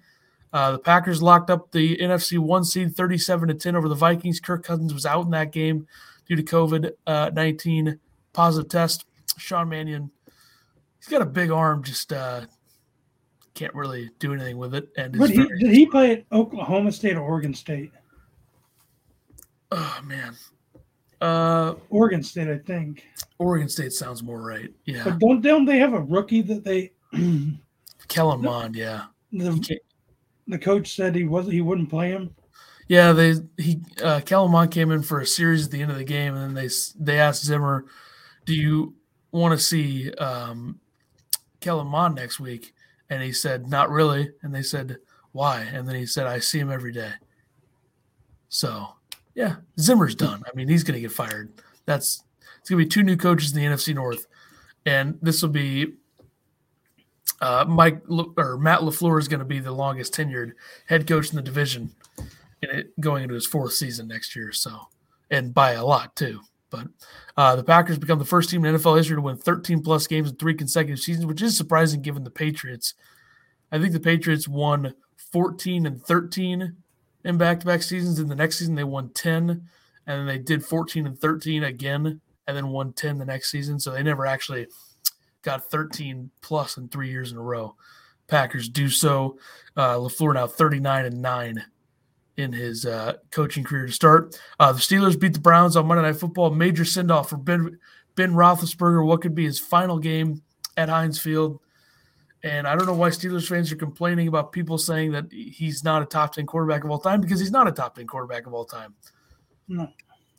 Uh, 0.52 0.72
the 0.72 0.78
Packers 0.78 1.22
locked 1.22 1.50
up 1.50 1.70
the 1.70 1.96
NFC 1.98 2.38
one 2.38 2.64
seed 2.64 2.96
37 2.96 3.48
to 3.48 3.54
10 3.54 3.76
over 3.76 3.88
the 3.88 3.94
Vikings. 3.94 4.40
Kirk 4.40 4.64
Cousins 4.64 4.92
was 4.92 5.06
out 5.06 5.24
in 5.24 5.30
that 5.30 5.52
game 5.52 5.86
due 6.26 6.36
to 6.36 6.42
COVID 6.42 6.92
uh, 7.06 7.30
19 7.32 7.98
positive 8.32 8.68
test. 8.68 9.04
Sean 9.36 9.68
Mannion, 9.68 10.10
he's 10.98 11.08
got 11.08 11.22
a 11.22 11.26
big 11.26 11.50
arm, 11.50 11.82
just 11.82 12.12
uh, 12.12 12.42
can't 13.54 13.74
really 13.74 14.10
do 14.18 14.32
anything 14.32 14.58
with 14.58 14.74
it. 14.74 14.88
And 14.96 15.14
he, 15.14 15.36
did 15.36 15.70
he 15.70 15.86
play 15.86 16.12
at 16.12 16.24
Oklahoma 16.32 16.92
State 16.92 17.16
or 17.16 17.20
Oregon 17.22 17.54
State? 17.54 17.92
Oh 19.70 20.00
man. 20.04 20.34
Uh 21.20 21.74
Oregon 21.90 22.22
State, 22.22 22.48
I 22.48 22.58
think. 22.58 23.04
Oregon 23.38 23.68
State 23.68 23.92
sounds 23.92 24.22
more 24.22 24.40
right. 24.40 24.72
Yeah. 24.84 25.04
But 25.04 25.18
don't 25.18 25.40
don't 25.42 25.64
they 25.64 25.78
have 25.78 25.94
a 25.94 26.00
rookie 26.00 26.42
that 26.42 26.64
they 26.64 26.92
Kellen 28.08 28.42
Mond, 28.42 28.74
yeah. 28.74 29.04
The, 29.32 29.78
the 30.50 30.58
coach 30.58 30.94
said 30.94 31.14
he 31.14 31.24
was 31.24 31.46
he 31.46 31.60
wouldn't 31.60 31.90
play 31.90 32.10
him. 32.10 32.34
Yeah, 32.88 33.12
they 33.12 33.34
he 33.56 33.80
uh, 34.02 34.20
Mond 34.30 34.70
came 34.70 34.90
in 34.90 35.02
for 35.02 35.20
a 35.20 35.26
series 35.26 35.66
at 35.66 35.70
the 35.70 35.80
end 35.80 35.90
of 35.90 35.96
the 35.96 36.04
game, 36.04 36.34
and 36.34 36.42
then 36.42 36.54
they 36.54 36.68
they 36.98 37.20
asked 37.20 37.44
Zimmer, 37.44 37.86
"Do 38.44 38.54
you 38.54 38.94
want 39.30 39.58
to 39.58 39.64
see 39.64 40.12
um, 40.14 40.80
Mond 41.64 42.16
next 42.16 42.40
week?" 42.40 42.74
And 43.08 43.22
he 43.22 43.32
said, 43.32 43.68
"Not 43.68 43.90
really." 43.90 44.32
And 44.42 44.54
they 44.54 44.62
said, 44.62 44.98
"Why?" 45.32 45.60
And 45.60 45.86
then 45.86 45.94
he 45.94 46.06
said, 46.06 46.26
"I 46.26 46.40
see 46.40 46.58
him 46.58 46.70
every 46.70 46.92
day." 46.92 47.12
So 48.48 48.88
yeah, 49.34 49.56
Zimmer's 49.78 50.16
done. 50.16 50.42
I 50.46 50.54
mean, 50.56 50.68
he's 50.68 50.82
going 50.82 50.96
to 50.96 51.00
get 51.00 51.12
fired. 51.12 51.52
That's 51.86 52.24
it's 52.58 52.68
going 52.68 52.80
to 52.80 52.84
be 52.84 52.88
two 52.88 53.02
new 53.02 53.16
coaches 53.16 53.54
in 53.54 53.62
the 53.62 53.68
NFC 53.68 53.94
North, 53.94 54.26
and 54.84 55.16
this 55.22 55.42
will 55.42 55.50
be 55.50 55.94
uh, 57.40 57.64
Mike 57.66 58.02
or 58.36 58.58
Matt 58.58 58.80
LaFleur 58.80 59.18
is 59.18 59.28
going 59.28 59.40
to 59.40 59.46
be 59.46 59.60
the 59.60 59.72
longest 59.72 60.14
tenured 60.14 60.52
head 60.86 61.06
coach 61.06 61.30
in 61.30 61.36
the 61.36 61.42
division, 61.42 61.90
in 62.62 62.70
it 62.70 63.00
going 63.00 63.22
into 63.22 63.34
his 63.34 63.46
fourth 63.46 63.72
season 63.72 64.08
next 64.08 64.36
year. 64.36 64.52
So, 64.52 64.88
and 65.30 65.54
by 65.54 65.72
a 65.72 65.84
lot 65.84 66.14
too. 66.16 66.40
But 66.70 66.86
uh, 67.36 67.56
the 67.56 67.64
Packers 67.64 67.98
become 67.98 68.18
the 68.18 68.24
first 68.24 68.50
team 68.50 68.64
in 68.64 68.74
NFL 68.74 68.96
history 68.96 69.16
to 69.16 69.22
win 69.22 69.36
13 69.36 69.82
plus 69.82 70.06
games 70.06 70.30
in 70.30 70.36
three 70.36 70.54
consecutive 70.54 71.00
seasons, 71.00 71.26
which 71.26 71.42
is 71.42 71.56
surprising 71.56 72.02
given 72.02 72.24
the 72.24 72.30
Patriots. 72.30 72.94
I 73.72 73.78
think 73.78 73.92
the 73.92 74.00
Patriots 74.00 74.46
won 74.46 74.94
14 75.32 75.86
and 75.86 76.00
13 76.00 76.76
in 77.24 77.38
back-to-back 77.38 77.82
seasons. 77.82 78.18
In 78.18 78.28
the 78.28 78.36
next 78.36 78.58
season, 78.58 78.74
they 78.74 78.84
won 78.84 79.10
10, 79.10 79.50
and 79.50 79.68
then 80.06 80.26
they 80.26 80.38
did 80.38 80.64
14 80.64 81.06
and 81.06 81.18
13 81.18 81.64
again, 81.64 82.20
and 82.46 82.56
then 82.56 82.68
won 82.68 82.92
10 82.92 83.18
the 83.18 83.24
next 83.24 83.50
season. 83.50 83.80
So 83.80 83.90
they 83.90 84.02
never 84.02 84.26
actually 84.26 84.66
got 85.42 85.70
13 85.70 86.30
plus 86.42 86.76
in 86.76 86.88
three 86.88 87.10
years 87.10 87.32
in 87.32 87.38
a 87.38 87.42
row. 87.42 87.76
Packers 88.26 88.68
do 88.68 88.88
so. 88.88 89.38
Uh, 89.76 89.96
Lafleur 89.96 90.34
now 90.34 90.46
39 90.46 91.06
and 91.06 91.22
nine 91.22 91.64
in 92.36 92.52
his 92.52 92.86
uh, 92.86 93.14
coaching 93.30 93.64
career 93.64 93.86
to 93.86 93.92
start. 93.92 94.38
Uh, 94.58 94.72
the 94.72 94.78
Steelers 94.78 95.18
beat 95.18 95.34
the 95.34 95.40
Browns 95.40 95.76
on 95.76 95.86
Monday 95.86 96.02
Night 96.02 96.16
Football. 96.16 96.50
Major 96.50 96.84
send 96.84 97.10
off 97.10 97.30
for 97.30 97.36
Ben 97.36 97.78
Ben 98.14 98.32
Roethlisberger. 98.32 99.04
What 99.04 99.22
could 99.22 99.34
be 99.34 99.44
his 99.44 99.58
final 99.58 99.98
game 99.98 100.42
at 100.76 100.88
Heinz 100.88 101.18
Field? 101.18 101.60
And 102.42 102.66
I 102.66 102.74
don't 102.74 102.86
know 102.86 102.94
why 102.94 103.10
Steelers 103.10 103.46
fans 103.46 103.70
are 103.70 103.76
complaining 103.76 104.26
about 104.26 104.52
people 104.52 104.78
saying 104.78 105.12
that 105.12 105.26
he's 105.30 105.84
not 105.84 106.02
a 106.02 106.06
top 106.06 106.34
10 106.34 106.46
quarterback 106.46 106.84
of 106.84 106.90
all 106.90 106.98
time 106.98 107.20
because 107.20 107.38
he's 107.38 107.50
not 107.50 107.68
a 107.68 107.72
top 107.72 107.96
10 107.96 108.06
quarterback 108.06 108.46
of 108.46 108.54
all 108.54 108.64
time. 108.64 108.94
No. 109.68 109.88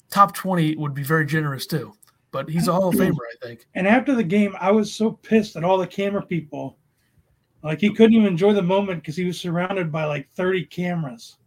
Top 0.10 0.34
20 0.34 0.76
would 0.78 0.94
be 0.94 1.04
very 1.04 1.26
generous 1.26 1.68
too, 1.68 1.94
but 2.32 2.50
he's 2.50 2.68
a 2.68 2.74
Hall 2.74 2.90
of 2.90 2.96
Famer, 2.96 3.12
I 3.12 3.46
think. 3.46 3.68
And 3.76 3.88
after 3.88 4.16
the 4.16 4.24
game, 4.24 4.56
I 4.60 4.72
was 4.72 4.94
so 4.94 5.12
pissed 5.12 5.56
at 5.56 5.64
all 5.64 5.78
the 5.78 5.88
camera 5.88 6.22
people. 6.22 6.78
Like 7.64 7.80
he 7.80 7.94
couldn't 7.94 8.16
even 8.16 8.28
enjoy 8.28 8.54
the 8.54 8.62
moment 8.62 9.02
because 9.02 9.16
he 9.16 9.26
was 9.26 9.40
surrounded 9.40 9.92
by 9.92 10.06
like 10.06 10.30
30 10.32 10.66
cameras. 10.66 11.38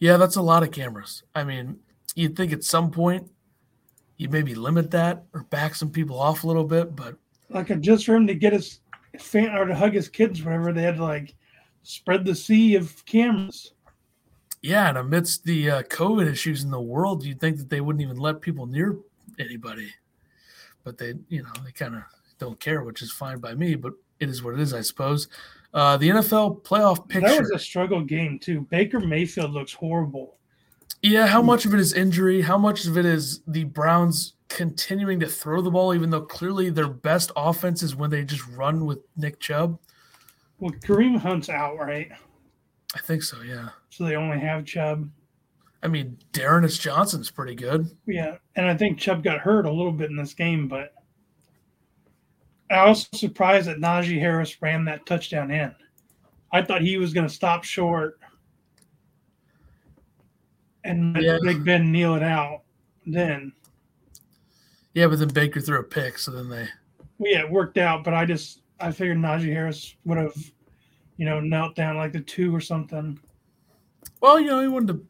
Yeah, 0.00 0.16
that's 0.16 0.36
a 0.36 0.42
lot 0.42 0.62
of 0.62 0.70
cameras. 0.70 1.22
I 1.34 1.44
mean, 1.44 1.78
you'd 2.14 2.36
think 2.36 2.52
at 2.52 2.64
some 2.64 2.90
point 2.90 3.30
you'd 4.16 4.32
maybe 4.32 4.54
limit 4.54 4.90
that 4.90 5.24
or 5.32 5.44
back 5.44 5.74
some 5.74 5.90
people 5.90 6.18
off 6.18 6.44
a 6.44 6.46
little 6.46 6.64
bit, 6.64 6.94
but 6.94 7.16
like 7.48 7.80
just 7.80 8.04
for 8.04 8.14
him 8.14 8.26
to 8.26 8.34
get 8.34 8.52
his 8.52 8.80
fan 9.18 9.56
or 9.56 9.64
to 9.64 9.74
hug 9.74 9.94
his 9.94 10.08
kids, 10.08 10.44
whatever, 10.44 10.72
they 10.72 10.82
had 10.82 10.96
to 10.96 11.04
like 11.04 11.34
spread 11.82 12.24
the 12.24 12.34
sea 12.34 12.74
of 12.74 13.04
cameras. 13.06 13.72
Yeah, 14.60 14.88
and 14.88 14.98
amidst 14.98 15.44
the 15.44 15.70
uh, 15.70 15.82
COVID 15.84 16.30
issues 16.30 16.64
in 16.64 16.70
the 16.70 16.80
world, 16.80 17.24
you'd 17.24 17.40
think 17.40 17.58
that 17.58 17.70
they 17.70 17.80
wouldn't 17.80 18.02
even 18.02 18.16
let 18.16 18.40
people 18.40 18.66
near 18.66 18.98
anybody, 19.38 19.92
but 20.84 20.98
they, 20.98 21.14
you 21.28 21.42
know, 21.42 21.52
they 21.64 21.72
kind 21.72 21.96
of 21.96 22.02
don't 22.38 22.58
care, 22.60 22.82
which 22.82 23.02
is 23.02 23.12
fine 23.12 23.38
by 23.38 23.54
me. 23.54 23.74
But 23.74 23.94
it 24.20 24.28
is 24.28 24.42
what 24.42 24.54
it 24.54 24.60
is, 24.60 24.74
I 24.74 24.80
suppose. 24.80 25.28
Uh, 25.74 25.96
the 25.96 26.08
NFL 26.08 26.62
playoff 26.62 27.08
picture. 27.08 27.28
That 27.28 27.40
was 27.40 27.50
a 27.50 27.58
struggle 27.58 28.02
game 28.02 28.38
too. 28.38 28.62
Baker 28.70 29.00
Mayfield 29.00 29.52
looks 29.52 29.72
horrible. 29.72 30.36
Yeah, 31.02 31.26
how 31.26 31.42
much 31.42 31.64
of 31.64 31.74
it 31.74 31.80
is 31.80 31.92
injury? 31.92 32.40
How 32.40 32.58
much 32.58 32.86
of 32.86 32.98
it 32.98 33.04
is 33.04 33.40
the 33.46 33.64
Browns 33.64 34.34
continuing 34.48 35.20
to 35.20 35.28
throw 35.28 35.60
the 35.60 35.70
ball, 35.70 35.94
even 35.94 36.10
though 36.10 36.22
clearly 36.22 36.70
their 36.70 36.88
best 36.88 37.30
offense 37.36 37.82
is 37.82 37.94
when 37.94 38.10
they 38.10 38.24
just 38.24 38.46
run 38.48 38.84
with 38.84 38.98
Nick 39.16 39.38
Chubb? 39.38 39.78
Well, 40.58 40.72
Kareem 40.72 41.16
Hunt's 41.18 41.48
out, 41.48 41.78
right? 41.78 42.10
I 42.96 42.98
think 43.00 43.22
so, 43.22 43.42
yeah. 43.42 43.68
So 43.90 44.04
they 44.04 44.16
only 44.16 44.40
have 44.40 44.64
Chubb. 44.64 45.08
I 45.82 45.88
mean, 45.88 46.18
D'Ernest 46.32 46.80
Johnson's 46.80 47.30
pretty 47.30 47.54
good. 47.54 47.88
Yeah, 48.06 48.36
and 48.56 48.66
I 48.66 48.76
think 48.76 48.98
Chubb 48.98 49.22
got 49.22 49.38
hurt 49.38 49.64
a 49.66 49.70
little 49.72 49.92
bit 49.92 50.10
in 50.10 50.16
this 50.16 50.34
game, 50.34 50.66
but 50.66 50.92
I 52.70 52.88
was 52.88 53.08
surprised 53.14 53.68
that 53.68 53.78
Najee 53.78 54.18
Harris 54.18 54.60
ran 54.60 54.84
that 54.86 55.06
touchdown 55.06 55.50
in. 55.50 55.74
I 56.52 56.62
thought 56.62 56.82
he 56.82 56.96
was 56.96 57.12
going 57.12 57.26
to 57.28 57.32
stop 57.32 57.62
short 57.64 58.18
and 60.84 61.16
Yeah. 61.20 61.38
Big 61.42 61.64
Ben 61.64 61.92
kneel 61.92 62.14
it 62.14 62.22
out. 62.22 62.62
Then, 63.06 63.52
Yeah, 64.94 65.06
but 65.06 65.18
then 65.18 65.28
Baker 65.28 65.60
threw 65.60 65.78
a 65.78 65.82
pick, 65.82 66.18
so 66.18 66.30
then 66.30 66.48
they. 66.50 66.66
well, 67.18 67.32
yeah, 67.32 67.40
it 67.40 67.50
worked 67.50 67.78
out. 67.78 68.04
But 68.04 68.14
I 68.14 68.26
just 68.26 68.62
I 68.80 68.90
figured 68.92 69.16
Najee 69.18 69.52
Harris 69.52 69.94
would 70.04 70.18
have, 70.18 70.34
you 71.16 71.24
know, 71.24 71.40
knelt 71.40 71.74
down 71.74 71.96
like 71.96 72.12
the 72.12 72.20
two 72.20 72.54
or 72.54 72.60
something. 72.60 73.18
Well, 74.20 74.38
you 74.40 74.46
know, 74.46 74.60
he 74.60 74.68
wanted 74.68 74.88
to 74.88 75.06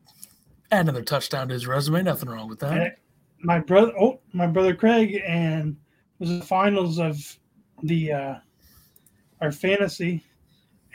add 0.71 0.83
another 0.83 1.03
touchdown 1.03 1.49
to 1.49 1.55
his 1.55 1.67
resume. 1.67 2.03
Nothing 2.03 2.29
wrong 2.29 2.49
with 2.49 2.61
that. 2.61 2.73
And 2.73 2.93
my 3.41 3.59
brother, 3.59 3.93
oh, 3.99 4.21
my 4.33 4.47
brother 4.47 4.75
Craig, 4.75 5.23
and 5.27 5.71
it 5.71 6.21
was 6.21 6.31
the 6.39 6.45
finals 6.45 6.99
of 6.99 7.19
the 7.83 8.13
uh, 8.13 8.35
our 9.41 9.53
fantasy, 9.53 10.25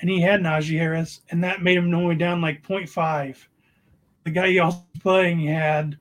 and 0.01 0.09
he 0.09 0.21
had 0.21 0.41
Najee 0.41 0.77
Harris, 0.77 1.21
and 1.29 1.43
that 1.43 1.63
made 1.63 1.77
him 1.77 1.93
only 1.93 2.15
down 2.15 2.41
like 2.41 2.65
0.5. 2.67 3.38
The 4.25 4.31
guy 4.31 4.49
he 4.49 4.59
also 4.59 4.83
playing 4.99 5.45
had 5.47 5.97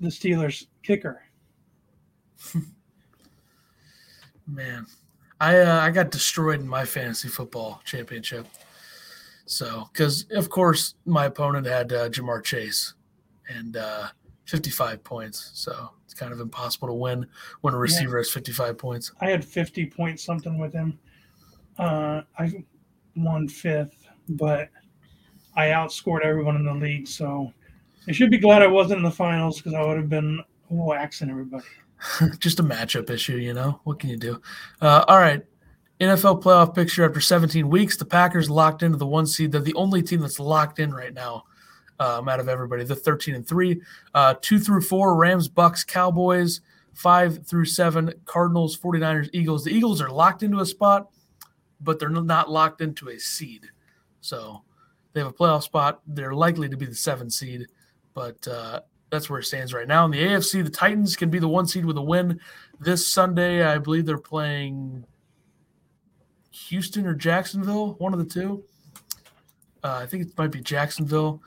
the 0.00 0.08
Steelers 0.08 0.66
kicker. 0.82 1.22
Man, 4.46 4.86
I 5.40 5.58
uh, 5.58 5.80
I 5.80 5.90
got 5.90 6.10
destroyed 6.10 6.60
in 6.60 6.68
my 6.68 6.84
fantasy 6.84 7.28
football 7.28 7.80
championship. 7.84 8.46
So, 9.46 9.88
because 9.92 10.26
of 10.32 10.48
course 10.48 10.94
my 11.04 11.26
opponent 11.26 11.66
had 11.66 11.92
uh, 11.92 12.08
Ja'Marr 12.08 12.42
Chase 12.42 12.94
and 13.48 13.76
uh, 13.76 14.08
55 14.46 15.04
points, 15.04 15.50
so 15.54 15.90
it's 16.04 16.14
kind 16.14 16.32
of 16.32 16.40
impossible 16.40 16.88
to 16.88 16.94
win 16.94 17.26
when 17.60 17.74
a 17.74 17.78
receiver 17.78 18.18
has 18.18 18.30
55 18.30 18.78
points. 18.78 19.12
I 19.20 19.30
had 19.30 19.44
50 19.44 19.86
points 19.86 20.24
something 20.24 20.58
with 20.58 20.72
him. 20.72 20.98
Uh, 21.78 22.22
I 22.38 22.64
won 23.16 23.48
fifth, 23.48 24.06
but 24.28 24.70
I 25.56 25.68
outscored 25.68 26.24
everyone 26.24 26.56
in 26.56 26.64
the 26.64 26.74
league. 26.74 27.06
So 27.06 27.52
I 28.08 28.12
should 28.12 28.30
be 28.30 28.38
glad 28.38 28.62
I 28.62 28.66
wasn't 28.66 28.98
in 28.98 29.04
the 29.04 29.10
finals 29.10 29.58
because 29.58 29.74
I 29.74 29.82
would 29.82 29.96
have 29.96 30.08
been 30.08 30.42
waxing 30.68 31.30
everybody. 31.30 31.64
Just 32.38 32.60
a 32.60 32.62
matchup 32.62 33.10
issue, 33.10 33.36
you 33.36 33.54
know. 33.54 33.80
What 33.84 33.98
can 33.98 34.10
you 34.10 34.16
do? 34.16 34.40
Uh, 34.80 35.04
all 35.08 35.18
right. 35.18 35.42
NFL 36.00 36.42
playoff 36.42 36.74
picture 36.74 37.04
after 37.04 37.20
17 37.20 37.68
weeks. 37.68 37.96
The 37.96 38.04
Packers 38.04 38.50
locked 38.50 38.82
into 38.82 38.98
the 38.98 39.06
one 39.06 39.26
seed. 39.26 39.52
They're 39.52 39.60
the 39.60 39.74
only 39.74 40.02
team 40.02 40.20
that's 40.20 40.40
locked 40.40 40.78
in 40.78 40.92
right 40.92 41.14
now 41.14 41.44
um, 42.00 42.28
out 42.28 42.40
of 42.40 42.48
everybody. 42.48 42.84
The 42.84 42.96
13 42.96 43.34
and 43.34 43.46
three, 43.46 43.80
uh, 44.14 44.34
two 44.40 44.58
through 44.58 44.82
four, 44.82 45.14
Rams, 45.14 45.48
Bucks, 45.48 45.84
Cowboys, 45.84 46.60
five 46.94 47.46
through 47.46 47.66
seven, 47.66 48.12
Cardinals, 48.24 48.76
49ers, 48.76 49.30
Eagles. 49.32 49.64
The 49.64 49.74
Eagles 49.74 50.00
are 50.00 50.10
locked 50.10 50.42
into 50.42 50.60
a 50.60 50.66
spot, 50.66 51.10
but 51.80 51.98
they're 51.98 52.08
not 52.08 52.50
locked 52.50 52.80
into 52.80 53.08
a 53.08 53.18
seed. 53.18 53.66
So 54.20 54.62
they 55.12 55.20
have 55.20 55.30
a 55.30 55.32
playoff 55.32 55.62
spot. 55.62 56.00
They're 56.06 56.34
likely 56.34 56.68
to 56.68 56.76
be 56.76 56.86
the 56.86 56.94
seven 56.94 57.30
seed, 57.30 57.66
but 58.14 58.46
uh, 58.48 58.80
that's 59.10 59.30
where 59.30 59.38
it 59.38 59.44
stands 59.44 59.72
right 59.72 59.86
now. 59.86 60.04
In 60.04 60.10
the 60.10 60.22
AFC, 60.22 60.64
the 60.64 60.70
Titans 60.70 61.14
can 61.14 61.30
be 61.30 61.38
the 61.38 61.48
one 61.48 61.66
seed 61.66 61.84
with 61.84 61.96
a 61.98 62.02
win 62.02 62.40
this 62.80 63.06
Sunday. 63.06 63.62
I 63.62 63.78
believe 63.78 64.06
they're 64.06 64.18
playing 64.18 65.04
Houston 66.54 67.06
or 67.06 67.14
Jacksonville, 67.14 67.94
one 67.94 68.12
of 68.12 68.18
the 68.18 68.24
two. 68.24 68.62
Uh, 69.82 70.00
I 70.02 70.06
think 70.06 70.22
it 70.22 70.38
might 70.38 70.52
be 70.52 70.60
Jacksonville. 70.60 71.42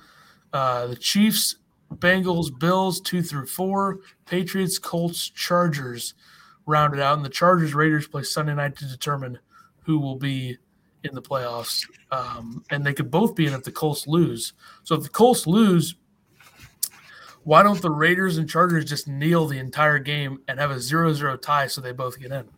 Uh, 0.52 0.88
the 0.88 0.96
Chiefs, 0.96 1.56
Bengals, 1.96 2.58
Bills, 2.58 3.00
two 3.00 3.22
through 3.22 3.48
four, 3.48 4.00
Patriots, 4.26 4.78
Colts, 4.78 5.30
Chargers 5.30 6.13
rounded 6.65 7.00
out, 7.00 7.15
and 7.15 7.26
the 7.26 7.30
Chargers 7.30 7.74
Raiders 7.74 8.08
play 8.08 8.24
Sunday 8.24 8.54
night 8.54 8.76
to 8.78 8.86
determine 8.86 9.39
who 9.84 9.98
will 9.98 10.17
be 10.17 10.58
in 11.04 11.15
the 11.15 11.22
playoffs. 11.22 11.88
Um, 12.12 12.63
and 12.70 12.86
they 12.86 12.93
could 12.93 13.10
both 13.10 13.34
be 13.34 13.48
in 13.48 13.54
if 13.54 13.63
the 13.63 13.72
Colts 13.72 14.08
lose. 14.08 14.54
So 14.84 14.96
if 14.96 15.04
the 15.04 15.10
Colts 15.10 15.48
lose, 15.48 15.96
why 17.43 17.63
don't 17.63 17.82
the 17.82 17.91
Raiders 17.91 18.38
and 18.38 18.50
Chargers 18.50 18.84
just 18.84 19.08
kneel 19.08 19.48
the 19.48 19.60
entire 19.60 20.00
game 20.00 20.41
and 20.50 20.60
have 20.60 20.72
a 20.72 20.76
0-0 20.76 21.41
tie 21.41 21.67
so 21.67 21.80
they 21.80 21.93
both 21.93 22.20
get 22.20 22.34
in? 22.34 22.50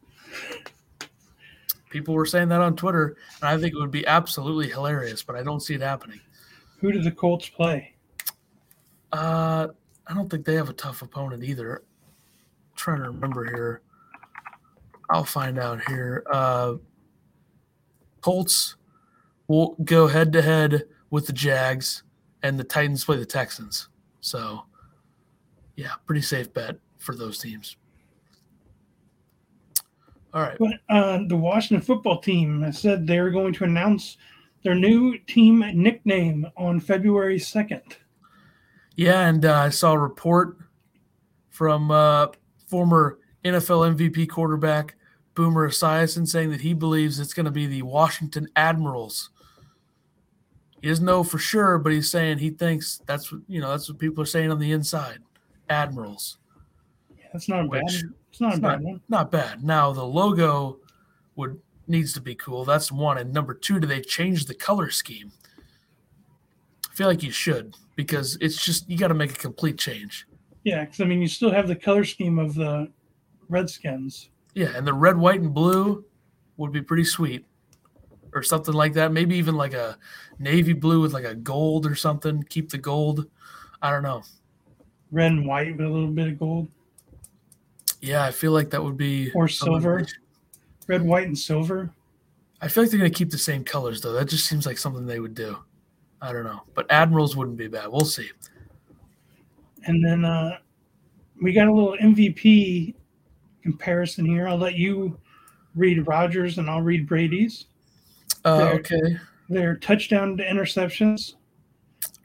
People 1.89 2.13
were 2.13 2.25
saying 2.25 2.49
that 2.49 2.62
on 2.62 2.75
Twitter, 2.75 3.17
and 3.41 3.49
I 3.49 3.58
think 3.58 3.73
it 3.73 3.80
would 3.80 3.91
be 3.91 4.06
absolutely 4.06 4.69
hilarious, 4.69 5.23
but 5.23 5.36
I 5.36 5.43
don't 5.43 5.60
see 5.60 5.73
it 5.73 5.82
happening. 5.82 6.19
Who 6.80 6.91
did 6.91 7.04
the 7.04 7.12
Colts 7.12 7.49
play? 7.49 7.93
Uh, 9.12 9.67
I 10.08 10.13
don't 10.13 10.30
think 10.30 10.45
they 10.45 10.56
have 10.56 10.69
a 10.69 10.73
tough 10.73 11.02
opponent 11.02 11.43
either. 11.43 11.84
trying 12.75 13.02
to 13.02 13.10
remember 13.10 13.45
here. 13.45 13.82
I'll 15.10 15.25
find 15.25 15.58
out 15.58 15.82
here. 15.88 16.23
Uh, 16.32 16.75
Colts 18.21 18.75
will 19.47 19.75
go 19.84 20.08
head 20.08 20.32
to 20.34 20.41
head 20.41 20.84
with 21.10 21.25
the 21.25 21.34
Jags, 21.34 22.04
and 22.43 22.60
the 22.60 22.63
Titans 22.63 23.04
play 23.04 23.17
the 23.17 23.25
Texans. 23.25 23.89
So, 24.21 24.63
yeah, 25.75 25.93
pretty 26.06 26.21
safe 26.21 26.54
bet 26.54 26.78
for 26.99 27.15
those 27.15 27.39
teams. 27.39 27.78
All 30.34 30.42
right. 30.42 30.58
But 30.60 30.74
uh, 30.89 31.20
the 31.28 31.36
Washington 31.36 31.86
football 31.86 32.20
team 32.20 32.62
has 32.62 32.80
said 32.80 33.08
they're 33.08 33.32
going 33.32 33.54
to 33.54 33.63
announce 33.63 34.18
their 34.63 34.76
new 34.76 35.18
team 35.20 35.60
nickname 35.74 36.48
on 36.58 36.80
February 36.80 37.39
2nd. 37.39 37.82
Yeah, 38.96 39.28
and 39.28 39.46
uh, 39.46 39.56
I 39.56 39.70
saw 39.70 39.94
a 39.94 39.98
report 39.98 40.58
from 41.50 41.89
uh, 41.89 42.28
former 42.68 43.20
NFL 43.44 43.96
MVP 43.96 44.30
quarterback 44.30 44.96
Boomer 45.36 45.70
Esiason 45.70 46.28
saying 46.28 46.52
that 46.52 46.62
he 46.62 46.74
believes 46.74 47.20
it's 47.20 47.34
going 47.34 47.46
to 47.46 47.52
be 47.52 47.65
the 47.65 47.82
Washington 47.84 48.50
Admirals. 48.58 49.30
He 50.82 50.89
doesn't 50.89 51.06
know 51.06 51.24
for 51.24 51.38
sure, 51.38 51.78
but 51.78 51.94
he's 51.94 52.12
saying 52.12 52.39
he 52.39 52.50
thinks 52.50 53.02
that's 53.06 53.32
what 53.32 53.42
you 53.48 53.62
know. 53.62 53.70
That's 53.70 53.89
what 53.89 54.00
people 54.00 54.22
are 54.22 54.28
saying 54.28 54.52
on 54.52 54.60
the 54.60 54.72
inside. 54.72 55.20
Admirals. 55.70 56.38
Yeah, 57.18 57.26
that's 57.32 57.48
not 57.48 57.65
a 57.65 57.68
bad. 57.70 57.84
It's 58.39 58.41
not 58.41 58.49
It's 58.52 58.60
a 58.60 58.62
bad 58.62 58.82
not, 58.82 58.84
one. 58.84 59.02
not 59.10 59.32
bad. 59.32 59.63
Now 59.63 59.91
the 59.91 60.04
logo 60.06 60.80
would 61.36 61.60
needs 61.88 62.13
to 62.13 62.21
be 62.21 62.36
cool. 62.36 62.63
That's 62.65 62.91
one. 62.91 63.17
And 63.17 63.34
number 63.34 63.54
two, 63.54 63.80
do 63.80 63.88
they 63.88 63.99
change 64.02 64.45
the 64.45 64.54
color 64.54 64.89
scheme? 64.91 65.32
I 66.89 66.93
feel 66.95 67.08
like 67.08 67.23
you 67.23 67.32
should 67.32 67.75
because 67.95 68.38
it's 68.41 68.63
just 68.63 68.89
you 68.89 68.97
got 68.97 69.08
to 69.10 69.13
make 69.13 69.32
a 69.32 69.36
complete 69.38 69.78
change. 69.78 70.25
Yeah, 70.63 70.84
because 70.86 71.02
I 71.02 71.06
mean, 71.06 71.21
you 71.21 71.28
still 71.28 71.52
have 71.52 71.67
the 71.67 71.75
color 71.75 72.04
scheme 72.06 72.38
of 72.39 72.54
the 72.56 72.89
Redskins. 73.49 74.30
Yeah, 74.54 74.75
and 74.75 74.86
the 74.86 74.93
red, 74.93 75.17
white, 75.17 75.41
and 75.41 75.54
blue 75.54 76.06
would 76.58 76.71
be 76.71 76.82
pretty 76.82 77.06
sweet, 77.06 77.45
or 78.34 78.43
something 78.43 78.73
like 78.73 78.93
that. 78.93 79.12
Maybe 79.12 79.36
even 79.38 79.56
like 79.56 79.73
a 79.73 79.97
navy 80.38 80.73
blue 80.73 81.02
with 81.02 81.13
like 81.13 81.23
a 81.25 81.36
gold 81.36 81.86
or 81.86 81.95
something. 81.95 82.43
Keep 82.43 82.69
the 82.69 82.78
gold. 82.78 83.25
I 83.82 83.89
don't 83.91 84.04
know. 84.04 84.23
red 85.12 85.32
and 85.32 85.45
white 85.47 85.75
with 85.78 85.86
a 85.86 85.89
little 85.89 86.12
bit 86.12 86.28
of 86.28 86.38
gold, 86.39 86.67
Yeah, 88.02 88.24
I 88.24 88.32
feel 88.32 88.52
like 88.52 88.70
that 88.72 88.84
would 88.84 88.98
be 88.98 89.32
Or 89.34 89.48
silver. 89.48 90.06
red, 90.88 91.02
white, 91.02 91.28
and 91.28 91.38
silver. 91.38 91.92
I 92.62 92.68
feel 92.68 92.84
like 92.84 92.92
they're 92.92 93.00
gonna 93.00 93.10
keep 93.10 93.30
the 93.30 93.38
same 93.38 93.64
colors 93.64 94.02
though. 94.02 94.14
That 94.14 94.26
just 94.30 94.46
seems 94.48 94.66
like 94.66 94.78
something 94.78 95.06
they 95.06 95.20
would 95.20 95.36
do. 95.36 95.58
I 96.22 96.34
don't 96.34 96.44
know, 96.44 96.62
but 96.74 96.86
admirals 96.90 97.36
wouldn't 97.36 97.58
be 97.58 97.68
bad. 97.68 97.88
We'll 97.88 98.04
see. 98.06 98.30
And 99.86 100.04
then 100.06 100.26
uh, 100.26 100.58
we 101.42 101.54
got 101.54 101.68
a 101.68 101.74
little 101.74 101.96
MVP 102.02 102.94
comparison 103.64 104.26
here. 104.26 104.48
I'll 104.48 104.58
let 104.58 104.76
you 104.76 105.18
read 105.76 106.06
Rodgers 106.08 106.58
and 106.58 106.70
I'll 106.70 106.82
read 106.82 107.08
Brady's. 107.08 107.66
Uh, 108.44 108.72
okay, 108.76 109.18
Their 109.50 109.76
touchdown 109.78 110.36
to 110.38 110.44
interceptions. 110.44 111.36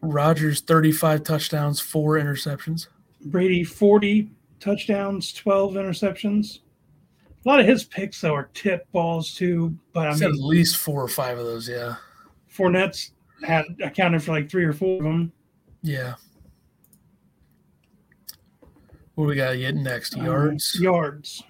Rodgers 0.03 0.61
thirty-five 0.61 1.23
touchdowns, 1.23 1.81
four 1.81 2.15
interceptions. 2.19 2.89
Brady 3.27 3.65
40 3.65 4.31
touchdowns, 4.65 5.33
12 5.35 5.75
interceptions. 5.75 6.61
A 7.45 7.49
lot 7.49 7.61
of 7.61 7.67
his 7.67 7.85
picks 7.85 8.21
though 8.23 8.35
are 8.35 8.49
tip 8.55 8.91
balls 8.93 9.35
too, 9.35 9.77
but 9.93 10.09
I 10.09 10.15
mean 10.15 10.23
at 10.23 10.35
least 10.37 10.79
four 10.79 11.03
or 11.03 11.09
five 11.09 11.37
of 11.39 11.45
those. 11.45 11.69
Yeah, 11.69 11.97
Fournette's 12.51 13.13
had 13.47 13.67
accounted 13.83 14.23
for 14.23 14.33
like 14.33 14.49
three 14.51 14.65
or 14.65 14.73
four 14.73 14.97
of 14.97 15.03
them. 15.05 15.31
yeah. 15.83 16.15
What 19.15 19.25
do 19.25 19.29
we 19.29 19.37
got 19.37 19.53
to 19.53 19.59
get 19.59 19.77
next? 19.77 20.17
Uh, 20.19 20.23
Yards. 20.25 20.81
yards. 20.81 21.43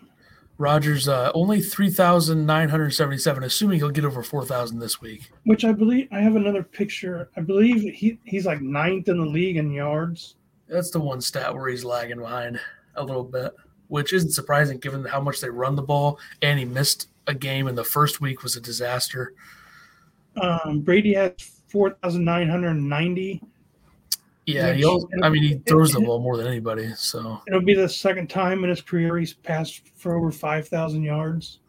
Rodgers 0.58 1.08
uh, 1.08 1.32
only 1.34 1.60
three 1.60 1.90
thousand 1.90 2.44
nine 2.44 2.68
hundred 2.68 2.90
seventy-seven. 2.90 3.42
Assuming 3.42 3.78
he'll 3.78 3.90
get 3.90 4.04
over 4.04 4.22
four 4.22 4.44
thousand 4.44 4.80
this 4.80 5.00
week. 5.00 5.30
Which 5.44 5.64
I 5.64 5.72
believe 5.72 6.08
I 6.12 6.20
have 6.20 6.36
another 6.36 6.62
picture. 6.62 7.28
I 7.36 7.40
believe 7.40 7.92
he 7.94 8.18
he's 8.24 8.46
like 8.46 8.60
ninth 8.60 9.08
in 9.08 9.18
the 9.18 9.24
league 9.26 9.56
in 9.56 9.72
yards. 9.72 10.36
That's 10.68 10.90
the 10.90 11.00
one 11.00 11.20
stat 11.20 11.54
where 11.54 11.68
he's 11.68 11.84
lagging 11.84 12.18
behind 12.18 12.60
a 12.96 13.04
little 13.04 13.24
bit, 13.24 13.52
which 13.88 14.12
isn't 14.12 14.30
surprising 14.30 14.78
given 14.78 15.04
how 15.04 15.20
much 15.20 15.40
they 15.40 15.50
run 15.50 15.76
the 15.76 15.82
ball. 15.82 16.18
And 16.42 16.58
he 16.58 16.64
missed 16.64 17.08
a 17.26 17.34
game 17.34 17.68
in 17.68 17.74
the 17.74 17.84
first 17.84 18.20
week 18.20 18.42
was 18.42 18.56
a 18.56 18.60
disaster. 18.60 19.34
Um, 20.40 20.80
Brady 20.80 21.14
has 21.14 21.32
four 21.68 21.90
thousand 22.02 22.24
nine 22.24 22.48
hundred 22.48 22.74
ninety. 22.74 23.42
Yeah, 24.46 24.74
he 24.74 24.84
also, 24.84 25.08
I 25.22 25.30
mean, 25.30 25.42
he 25.42 25.54
throws 25.66 25.92
the 25.92 26.00
ball 26.00 26.20
more 26.20 26.36
than 26.36 26.46
anybody. 26.46 26.92
So 26.94 27.40
it'll 27.48 27.62
be 27.62 27.74
the 27.74 27.88
second 27.88 28.28
time 28.28 28.62
in 28.62 28.68
his 28.68 28.82
career 28.82 29.16
he's 29.16 29.32
passed 29.32 29.88
for 29.96 30.16
over 30.16 30.30
five 30.30 30.68
thousand 30.68 31.02
yards. 31.02 31.60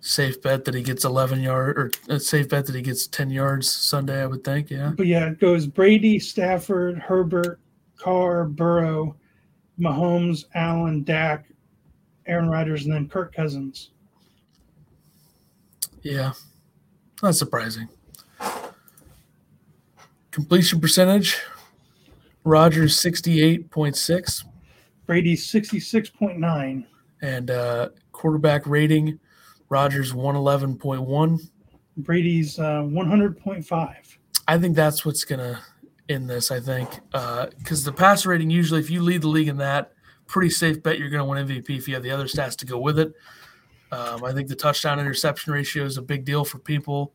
Safe 0.00 0.42
bet 0.42 0.66
that 0.66 0.74
he 0.74 0.82
gets 0.82 1.06
eleven 1.06 1.40
yard, 1.40 1.92
or 2.08 2.18
safe 2.18 2.50
bet 2.50 2.66
that 2.66 2.74
he 2.74 2.82
gets 2.82 3.06
ten 3.06 3.30
yards 3.30 3.70
Sunday. 3.70 4.20
I 4.20 4.26
would 4.26 4.44
think. 4.44 4.70
Yeah. 4.70 4.92
But 4.94 5.06
yeah, 5.06 5.28
it 5.28 5.40
goes 5.40 5.66
Brady, 5.66 6.18
Stafford, 6.18 6.98
Herbert, 6.98 7.58
Carr, 7.96 8.44
Burrow, 8.44 9.16
Mahomes, 9.78 10.44
Allen, 10.54 11.02
Dak, 11.04 11.46
Aaron 12.26 12.48
Rodgers, 12.48 12.84
and 12.84 12.94
then 12.94 13.08
Kirk 13.08 13.34
Cousins. 13.34 13.90
Yeah, 16.02 16.32
not 17.22 17.34
surprising. 17.34 17.88
Completion 20.30 20.80
percentage 20.80 21.40
Rodgers 22.44 23.00
68.6. 23.00 24.44
Brady 25.06 25.36
66.9. 25.36 26.86
And 27.22 27.50
uh, 27.50 27.88
quarterback 28.12 28.66
rating 28.66 29.18
Rodgers 29.68 30.12
111.1. 30.12 31.50
Brady's 31.96 32.58
uh, 32.58 32.82
100.5. 32.82 33.94
I 34.46 34.58
think 34.58 34.76
that's 34.76 35.06
what's 35.06 35.24
going 35.24 35.38
to 35.38 35.60
in 36.08 36.26
this, 36.26 36.50
I 36.50 36.60
think. 36.60 36.90
Because 37.10 37.86
uh, 37.86 37.90
the 37.90 37.96
passer 37.96 38.30
rating, 38.30 38.50
usually, 38.50 38.80
if 38.80 38.90
you 38.90 39.02
lead 39.02 39.22
the 39.22 39.28
league 39.28 39.48
in 39.48 39.56
that, 39.58 39.92
pretty 40.26 40.50
safe 40.50 40.82
bet 40.82 40.98
you're 40.98 41.10
going 41.10 41.20
to 41.20 41.24
win 41.24 41.46
MVP 41.46 41.76
if 41.76 41.88
you 41.88 41.94
have 41.94 42.02
the 42.02 42.10
other 42.10 42.24
stats 42.24 42.56
to 42.56 42.66
go 42.66 42.78
with 42.78 42.98
it. 42.98 43.12
Um, 43.92 44.24
I 44.24 44.32
think 44.32 44.48
the 44.48 44.56
touchdown 44.56 44.98
interception 44.98 45.52
ratio 45.52 45.84
is 45.84 45.98
a 45.98 46.02
big 46.02 46.24
deal 46.24 46.44
for 46.44 46.58
people. 46.58 47.12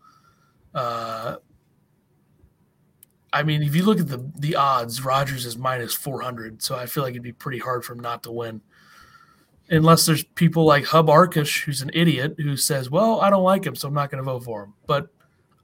Uh, 0.74 1.38
I 3.34 3.44
mean, 3.44 3.62
if 3.62 3.76
you 3.76 3.84
look 3.84 4.00
at 4.00 4.08
the 4.08 4.32
the 4.38 4.56
odds, 4.56 5.04
Rodgers 5.04 5.46
is 5.46 5.58
minus 5.58 5.94
four 5.94 6.22
hundred, 6.22 6.64
so 6.64 6.76
I 6.76 6.86
feel 6.86 7.04
like 7.04 7.12
it'd 7.12 7.22
be 7.22 7.32
pretty 7.32 7.60
hard 7.60 7.84
for 7.84 7.94
him 7.94 8.00
not 8.00 8.24
to 8.24 8.32
win. 8.32 8.62
Unless 9.70 10.08
there's 10.08 10.24
people 10.24 10.66
like 10.66 10.86
Hub 10.86 11.08
Arkush, 11.08 11.64
who's 11.64 11.82
an 11.82 11.92
idiot, 11.94 12.36
who 12.38 12.58
says, 12.58 12.90
"Well, 12.90 13.22
I 13.22 13.30
don't 13.30 13.44
like 13.44 13.66
him, 13.66 13.76
so 13.76 13.88
I'm 13.88 13.94
not 13.94 14.10
going 14.10 14.24
to 14.24 14.24
vote 14.24 14.44
for 14.44 14.64
him." 14.64 14.74
But 14.88 15.10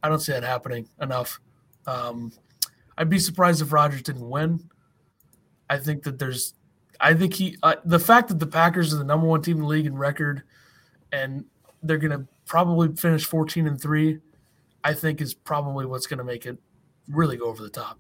I 0.04 0.10
don't 0.10 0.20
see 0.20 0.32
that 0.32 0.44
happening 0.44 0.88
enough. 1.02 1.40
Um, 1.88 2.32
I'd 2.98 3.10
be 3.10 3.20
surprised 3.20 3.62
if 3.62 3.72
Rodgers 3.72 4.02
didn't 4.02 4.30
win. 4.30 4.70
I 5.70 5.78
think 5.78 6.04
that 6.04 6.20
there's, 6.20 6.54
I 7.00 7.14
think 7.14 7.34
he, 7.34 7.58
uh, 7.64 7.76
the 7.84 8.00
fact 8.00 8.30
that 8.30 8.40
the 8.40 8.48
Packers 8.48 8.94
are 8.94 8.98
the 8.98 9.04
number 9.04 9.28
one 9.28 9.42
team 9.42 9.58
in 9.58 9.64
the 9.64 9.68
league 9.68 9.86
in 9.86 9.98
record, 9.98 10.44
and 11.12 11.46
they're 11.84 11.98
going 11.98 12.18
to 12.18 12.28
probably 12.46 12.96
finish 12.96 13.26
14 13.26 13.68
and 13.68 13.82
three, 13.82 14.20
I 14.84 14.94
think 14.94 15.22
is 15.22 15.34
probably 15.34 15.86
what's 15.86 16.08
going 16.08 16.20
to 16.20 16.24
make 16.24 16.46
it 16.46 16.58
really 17.10 17.38
go 17.38 17.46
over 17.46 17.64
the 17.64 17.70
top. 17.70 18.00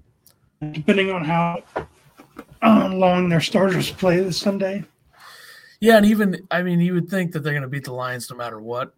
Depending 0.72 1.12
on 1.12 1.26
how 1.26 1.64
long 2.64 3.30
their 3.30 3.42
starters 3.42 3.92
play 3.92 4.20
this 4.20 4.38
Sunday. 4.38 4.84
Yeah, 5.80 5.98
and 5.98 6.06
even 6.06 6.48
I 6.50 6.64
mean, 6.64 6.80
you 6.80 6.94
would 6.94 7.10
think 7.10 7.34
that 7.34 7.42
they're 7.42 7.54
going 7.54 7.64
to 7.64 7.70
beat 7.70 7.84
the 7.84 7.94
Lions 7.94 8.30
no 8.30 8.38
matter 8.38 8.60
what. 8.60 8.94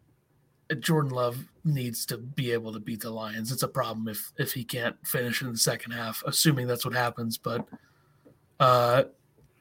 Jordan 0.80 1.12
Love 1.12 1.38
needs 1.68 2.06
to 2.08 2.18
be 2.18 2.52
able 2.52 2.74
to 2.74 2.80
beat 2.80 3.02
the 3.02 3.10
Lions. 3.10 3.52
It's 3.52 3.64
a 3.64 3.68
problem 3.68 4.08
if 4.08 4.32
if 4.38 4.54
he 4.54 4.64
can't 4.64 4.96
finish 5.06 5.42
in 5.42 5.52
the 5.52 5.58
second 5.58 5.92
half, 5.92 6.24
assuming 6.26 6.68
that's 6.68 6.86
what 6.86 6.96
happens. 6.96 7.38
But 7.38 7.68
uh, 8.60 9.04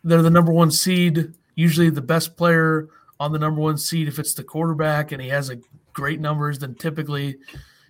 they're 0.05 0.23
the 0.23 0.31
number 0.31 0.53
one 0.53 0.71
seed. 0.71 1.35
Usually, 1.55 1.91
the 1.91 2.03
best 2.03 2.37
player 2.37 2.89
on 3.19 3.33
the 3.33 3.39
number 3.39 3.61
one 3.61 3.79
seed, 3.79 4.09
if 4.09 4.19
it's 4.19 4.35
the 4.35 4.45
quarterback 4.45 5.13
and 5.13 5.21
he 5.21 5.29
has 5.29 5.51
a 5.51 5.59
great 5.93 6.21
numbers, 6.21 6.59
then 6.59 6.75
typically 6.75 7.39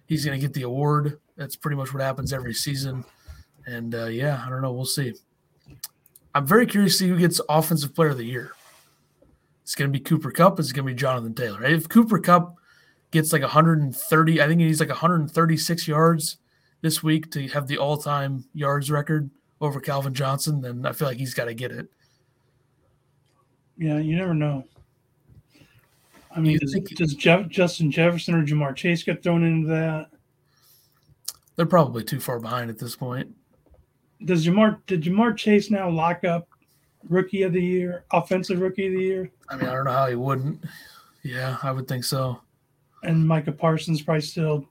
he's 0.07 0.25
going 0.25 0.39
to 0.39 0.45
get 0.45 0.55
the 0.55 0.63
award. 0.63 1.19
That's 1.37 1.57
pretty 1.57 1.77
much 1.77 1.93
what 1.93 2.03
happens 2.03 2.33
every 2.33 2.55
season. 2.55 3.05
And 3.67 3.95
uh, 3.95 4.07
yeah, 4.07 4.43
I 4.45 4.49
don't 4.49 4.63
know. 4.63 4.73
We'll 4.73 4.85
see. 4.85 5.15
I'm 6.35 6.47
very 6.47 6.67
curious 6.67 6.93
to 6.93 6.99
see 6.99 7.09
who 7.09 7.19
gets 7.19 7.41
Offensive 7.49 7.95
Player 7.95 8.11
of 8.11 8.19
the 8.19 8.25
Year. 8.25 8.53
It's 9.63 9.75
going 9.75 9.91
to 9.91 9.99
be 9.99 10.03
Cooper 10.03 10.31
Kupp. 10.31 10.61
It's 10.61 10.71
going 10.71 10.87
to 10.87 10.93
be 10.93 10.97
Jonathan 10.97 11.35
Taylor. 11.35 11.65
If 11.65 11.89
Cooper 11.89 12.21
Kupp 12.21 12.57
gets 13.17 13.33
like 13.33 13.43
130, 13.43 14.41
I 14.43 14.47
think 14.47 14.61
he 14.61 14.67
needs 14.67 14.81
like 14.81 14.89
136 14.89 15.89
yards 15.89 16.39
this 16.83 17.03
week 17.03 17.31
to 17.33 17.49
have 17.49 17.67
the 17.67 17.79
all-time 17.79 18.45
yards 18.55 18.91
record 18.91 19.31
over 19.61 19.81
Calvin 19.81 20.15
Johnson, 20.15 20.61
then 20.61 20.85
I 20.85 20.93
feel 20.93 21.09
like 21.09 21.17
he's 21.17 21.35
got 21.35 21.47
to 21.47 21.55
get 21.55 21.73
it. 21.73 21.89
Yeah, 23.79 23.99
you 23.99 24.17
never 24.17 24.35
know. 24.35 24.65
I 26.35 26.41
mean, 26.41 26.59
does, 26.59 26.75
does 26.95 27.15
Jeff, 27.15 27.49
Justin 27.49 27.91
Jefferson 27.91 28.35
or 28.35 28.45
Ja'Marr 28.45 28.77
Chase 28.77 29.03
get 29.03 29.23
thrown 29.23 29.43
into 29.43 29.69
that? 29.69 30.09
They're 31.57 31.65
probably 31.65 32.05
too 32.05 32.21
far 32.21 32.39
behind 32.39 32.69
at 32.69 32.79
this 32.79 32.95
point. 32.95 33.35
Does 34.25 34.47
Ja'Marr 34.47 34.79
did 34.87 35.03
Ja'Marr 35.03 35.37
Chase 35.37 35.71
now 35.71 35.89
lock 35.89 36.25
up 36.25 36.49
rookie 37.09 37.43
of 37.43 37.53
the 37.53 37.63
year, 37.63 38.05
offensive 38.13 38.61
rookie 38.61 38.87
of 38.87 38.93
the 38.93 39.03
year? 39.03 39.31
I 39.49 39.57
mean, 39.57 39.67
I 39.67 39.73
don't 39.73 39.85
know 39.85 39.93
how 39.93 40.09
he 40.09 40.15
wouldn't. 40.15 40.63
Yeah, 41.23 41.57
I 41.63 41.73
would 41.73 41.89
think 41.89 42.05
so. 42.05 42.41
And 43.03 43.27
Micah 43.27 43.53
Parsons 43.53 44.03
probably 44.03 44.23
still 44.23 44.67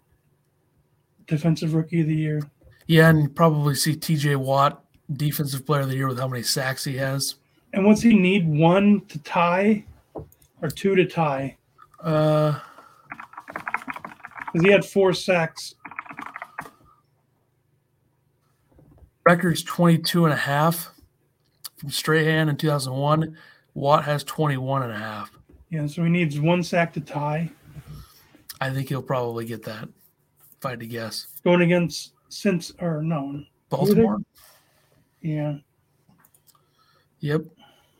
defensive 1.27 1.73
rookie 1.73 2.01
of 2.01 2.07
the 2.07 2.15
year. 2.15 2.41
Yeah, 2.87 3.09
and 3.09 3.35
probably 3.35 3.75
see 3.75 3.95
TJ 3.95 4.37
Watt 4.37 4.83
defensive 5.13 5.65
player 5.65 5.81
of 5.81 5.89
the 5.89 5.95
year 5.95 6.07
with 6.07 6.19
how 6.19 6.27
many 6.27 6.43
sacks 6.43 6.83
he 6.83 6.97
has. 6.97 7.35
And 7.73 7.85
what's 7.85 8.01
he 8.01 8.17
need? 8.17 8.47
One 8.47 9.01
to 9.07 9.19
tie 9.19 9.85
or 10.61 10.69
two 10.69 10.95
to 10.95 11.05
tie? 11.05 11.57
Uh, 11.99 12.59
because 14.55 14.65
he 14.65 14.71
had 14.71 14.85
four 14.85 15.13
sacks. 15.13 15.75
Record's 19.25 19.63
22 19.63 20.25
and 20.25 20.33
a 20.33 20.37
half 20.37 20.91
from 21.77 21.89
Strahan 21.89 22.47
in 22.47 22.57
2001. 22.57 23.37
Watt 23.73 24.05
has 24.05 24.23
21 24.23 24.83
and 24.83 24.91
a 24.93 24.97
half. 24.97 25.31
Yeah, 25.69 25.87
so 25.87 26.03
he 26.03 26.09
needs 26.09 26.39
one 26.39 26.63
sack 26.63 26.93
to 26.93 27.01
tie. 27.01 27.51
I 28.61 28.69
think 28.69 28.89
he'll 28.89 29.01
probably 29.01 29.45
get 29.45 29.63
that, 29.63 29.87
if 30.57 30.65
I 30.65 30.71
had 30.71 30.79
to 30.79 30.87
guess. 30.87 31.27
Going 31.43 31.61
against 31.61 32.13
since 32.29 32.71
or 32.79 33.01
no 33.01 33.43
Baltimore. 33.69 34.17
Yeah. 35.21 35.57
Yep. 37.19 37.41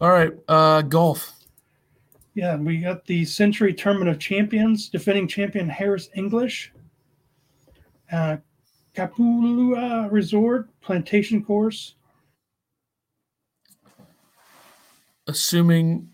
All 0.01 0.09
right. 0.11 0.31
Uh 0.47 0.81
golf. 0.81 1.31
Yeah, 2.35 2.57
we 2.57 2.79
got 2.79 3.05
the 3.05 3.23
Sentry 3.23 3.73
Tournament 3.73 4.09
of 4.09 4.19
Champions, 4.19 4.89
defending 4.89 5.25
champion 5.25 5.69
Harris 5.69 6.09
English. 6.15 6.73
Uh, 8.11 8.37
Kapalua 8.93 10.11
Resort 10.11 10.69
Plantation 10.81 11.43
Course. 11.43 11.95
Assuming 15.27 16.09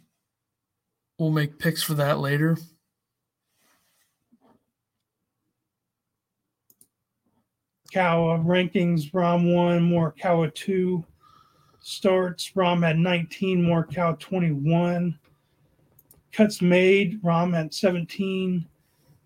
we'll 1.17 1.31
make 1.31 1.57
picks 1.57 1.81
for 1.81 1.95
that 1.95 2.19
later. 2.19 2.57
Kawa 7.91 8.39
rankings 8.39 9.11
Rahm 9.11 9.53
1, 9.53 9.81
Morikawa 9.81 10.53
2 10.53 11.03
starts. 11.81 12.51
Rahm 12.51 12.85
had 12.85 12.97
19, 12.97 13.61
Morikawa 13.63 14.17
21. 14.17 15.17
Cuts 16.31 16.61
made, 16.61 17.21
Rahm 17.21 17.53
at 17.53 17.73
17, 17.73 18.65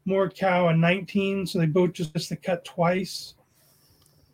Morikawa 0.08 0.72
at 0.72 0.78
19. 0.78 1.46
So 1.46 1.60
they 1.60 1.68
both 1.68 1.94
just 1.94 2.14
missed 2.16 2.30
the 2.30 2.36
cut 2.36 2.66
twice. 2.66 3.36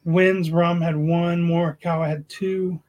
Wins, 0.05 0.49
Rahm 0.49 0.81
had 0.81 0.95
one, 0.95 1.45
Morikawa 1.45 2.07
had 2.07 2.27
two. 2.29 2.81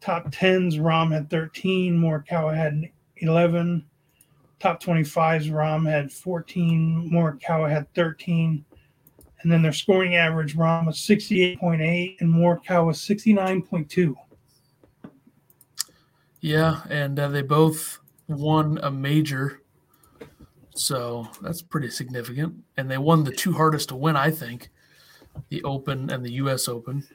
Top 0.00 0.30
10s, 0.30 0.78
Rahm 0.78 1.12
had 1.12 1.28
13, 1.28 1.98
Morikawa 1.98 2.56
had 2.56 2.90
11. 3.18 3.84
Top 4.58 4.82
25s, 4.82 5.50
Rahm 5.50 5.88
had 5.88 6.10
14, 6.10 7.10
Morikawa 7.12 7.68
had 7.68 7.92
13. 7.94 8.64
And 9.46 9.52
then 9.52 9.62
their 9.62 9.72
scoring 9.72 10.16
average, 10.16 10.56
Rahm 10.56 10.86
was 10.88 10.96
68.8 10.96 12.16
and 12.18 12.34
Morikawa 12.34 12.86
was 12.86 12.98
69.2. 12.98 14.12
Yeah, 16.40 16.80
and 16.90 17.16
uh, 17.16 17.28
they 17.28 17.42
both 17.42 18.00
won 18.26 18.80
a 18.82 18.90
major. 18.90 19.62
So 20.74 21.28
that's 21.42 21.62
pretty 21.62 21.90
significant. 21.90 22.56
And 22.76 22.90
they 22.90 22.98
won 22.98 23.22
the 23.22 23.30
two 23.30 23.52
hardest 23.52 23.90
to 23.90 23.94
win, 23.94 24.16
I 24.16 24.32
think 24.32 24.70
the 25.48 25.62
Open 25.62 26.10
and 26.10 26.24
the 26.24 26.32
U.S. 26.32 26.66
Open. 26.66 27.06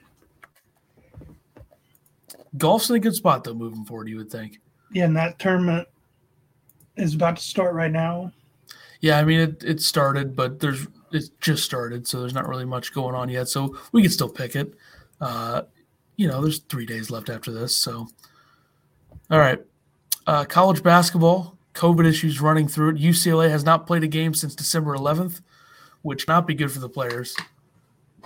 Golf's 2.56 2.88
in 2.88 2.96
a 2.96 2.98
good 2.98 3.14
spot, 3.14 3.44
though, 3.44 3.52
moving 3.52 3.84
forward, 3.84 4.08
you 4.08 4.16
would 4.16 4.30
think. 4.30 4.58
Yeah, 4.90 5.04
and 5.04 5.16
that 5.18 5.38
tournament, 5.38 5.86
is 6.96 7.12
about 7.12 7.36
to 7.36 7.42
start 7.42 7.74
right 7.74 7.92
now. 7.92 8.32
Yeah, 9.02 9.18
I 9.18 9.24
mean 9.24 9.40
it, 9.40 9.62
it 9.62 9.82
started, 9.82 10.34
but 10.34 10.60
there's 10.60 10.86
it 11.14 11.24
just 11.40 11.64
started, 11.64 12.06
so 12.06 12.20
there's 12.20 12.34
not 12.34 12.48
really 12.48 12.64
much 12.64 12.92
going 12.92 13.14
on 13.14 13.28
yet. 13.28 13.48
So 13.48 13.76
we 13.92 14.02
can 14.02 14.10
still 14.10 14.28
pick 14.28 14.56
it. 14.56 14.74
Uh, 15.20 15.62
you 16.16 16.28
know, 16.28 16.40
there's 16.40 16.60
three 16.60 16.86
days 16.86 17.10
left 17.10 17.30
after 17.30 17.52
this. 17.52 17.76
So, 17.76 18.08
all 19.30 19.38
right, 19.38 19.60
uh, 20.26 20.44
college 20.44 20.82
basketball, 20.82 21.56
COVID 21.74 22.06
issues 22.06 22.40
running 22.40 22.68
through 22.68 22.90
it. 22.90 22.96
UCLA 22.96 23.48
has 23.50 23.64
not 23.64 23.86
played 23.86 24.04
a 24.04 24.08
game 24.08 24.34
since 24.34 24.54
December 24.54 24.96
11th, 24.96 25.40
which 26.02 26.28
not 26.28 26.46
be 26.46 26.54
good 26.54 26.70
for 26.70 26.80
the 26.80 26.88
players 26.88 27.36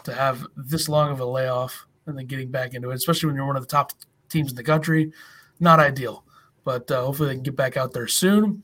to 0.04 0.12
have 0.12 0.46
this 0.56 0.88
long 0.88 1.10
of 1.10 1.20
a 1.20 1.24
layoff 1.24 1.86
and 2.06 2.16
then 2.16 2.26
getting 2.26 2.50
back 2.50 2.74
into 2.74 2.90
it, 2.90 2.94
especially 2.94 3.28
when 3.28 3.36
you're 3.36 3.46
one 3.46 3.56
of 3.56 3.62
the 3.62 3.70
top 3.70 3.92
teams 4.28 4.50
in 4.50 4.56
the 4.56 4.62
country. 4.62 5.12
Not 5.60 5.80
ideal, 5.80 6.24
but 6.64 6.90
uh, 6.90 7.04
hopefully 7.04 7.28
they 7.28 7.34
can 7.34 7.42
get 7.42 7.56
back 7.56 7.76
out 7.76 7.92
there 7.92 8.06
soon. 8.06 8.62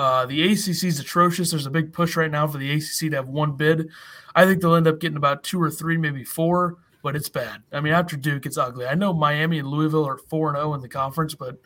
Uh, 0.00 0.24
the 0.24 0.42
ACC 0.42 0.84
is 0.84 0.98
atrocious. 0.98 1.50
There's 1.50 1.66
a 1.66 1.70
big 1.70 1.92
push 1.92 2.16
right 2.16 2.30
now 2.30 2.46
for 2.46 2.56
the 2.56 2.72
ACC 2.72 3.10
to 3.10 3.16
have 3.16 3.28
one 3.28 3.54
bid. 3.54 3.90
I 4.34 4.46
think 4.46 4.62
they'll 4.62 4.74
end 4.74 4.88
up 4.88 4.98
getting 4.98 5.18
about 5.18 5.44
two 5.44 5.62
or 5.62 5.70
three, 5.70 5.98
maybe 5.98 6.24
four, 6.24 6.78
but 7.02 7.14
it's 7.14 7.28
bad. 7.28 7.62
I 7.70 7.80
mean, 7.82 7.92
after 7.92 8.16
Duke, 8.16 8.46
it's 8.46 8.56
ugly. 8.56 8.86
I 8.86 8.94
know 8.94 9.12
Miami 9.12 9.58
and 9.58 9.68
Louisville 9.68 10.08
are 10.08 10.16
four 10.16 10.48
and 10.48 10.56
zero 10.56 10.72
in 10.72 10.80
the 10.80 10.88
conference, 10.88 11.34
but 11.34 11.58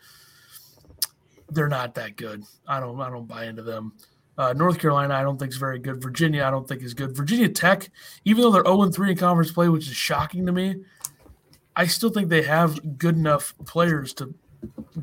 they're 1.48 1.68
not 1.68 1.94
that 1.94 2.16
good. 2.16 2.42
I 2.66 2.80
don't 2.80 3.00
I 3.00 3.08
don't 3.08 3.28
buy 3.28 3.44
into 3.44 3.62
them. 3.62 3.92
Uh, 4.36 4.52
North 4.52 4.80
Carolina, 4.80 5.14
I 5.14 5.22
don't 5.22 5.38
think 5.38 5.52
is 5.52 5.58
very 5.58 5.78
good. 5.78 6.02
Virginia, 6.02 6.42
I 6.42 6.50
don't 6.50 6.66
think 6.66 6.82
is 6.82 6.92
good. 6.92 7.16
Virginia 7.16 7.48
Tech, 7.48 7.88
even 8.24 8.42
though 8.42 8.50
they're 8.50 8.64
0 8.64 8.90
3 8.90 9.12
in 9.12 9.16
conference 9.16 9.52
play, 9.52 9.68
which 9.68 9.86
is 9.86 9.94
shocking 9.94 10.44
to 10.46 10.50
me, 10.50 10.74
I 11.76 11.86
still 11.86 12.10
think 12.10 12.30
they 12.30 12.42
have 12.42 12.98
good 12.98 13.14
enough 13.14 13.54
players 13.64 14.12
to 14.14 14.34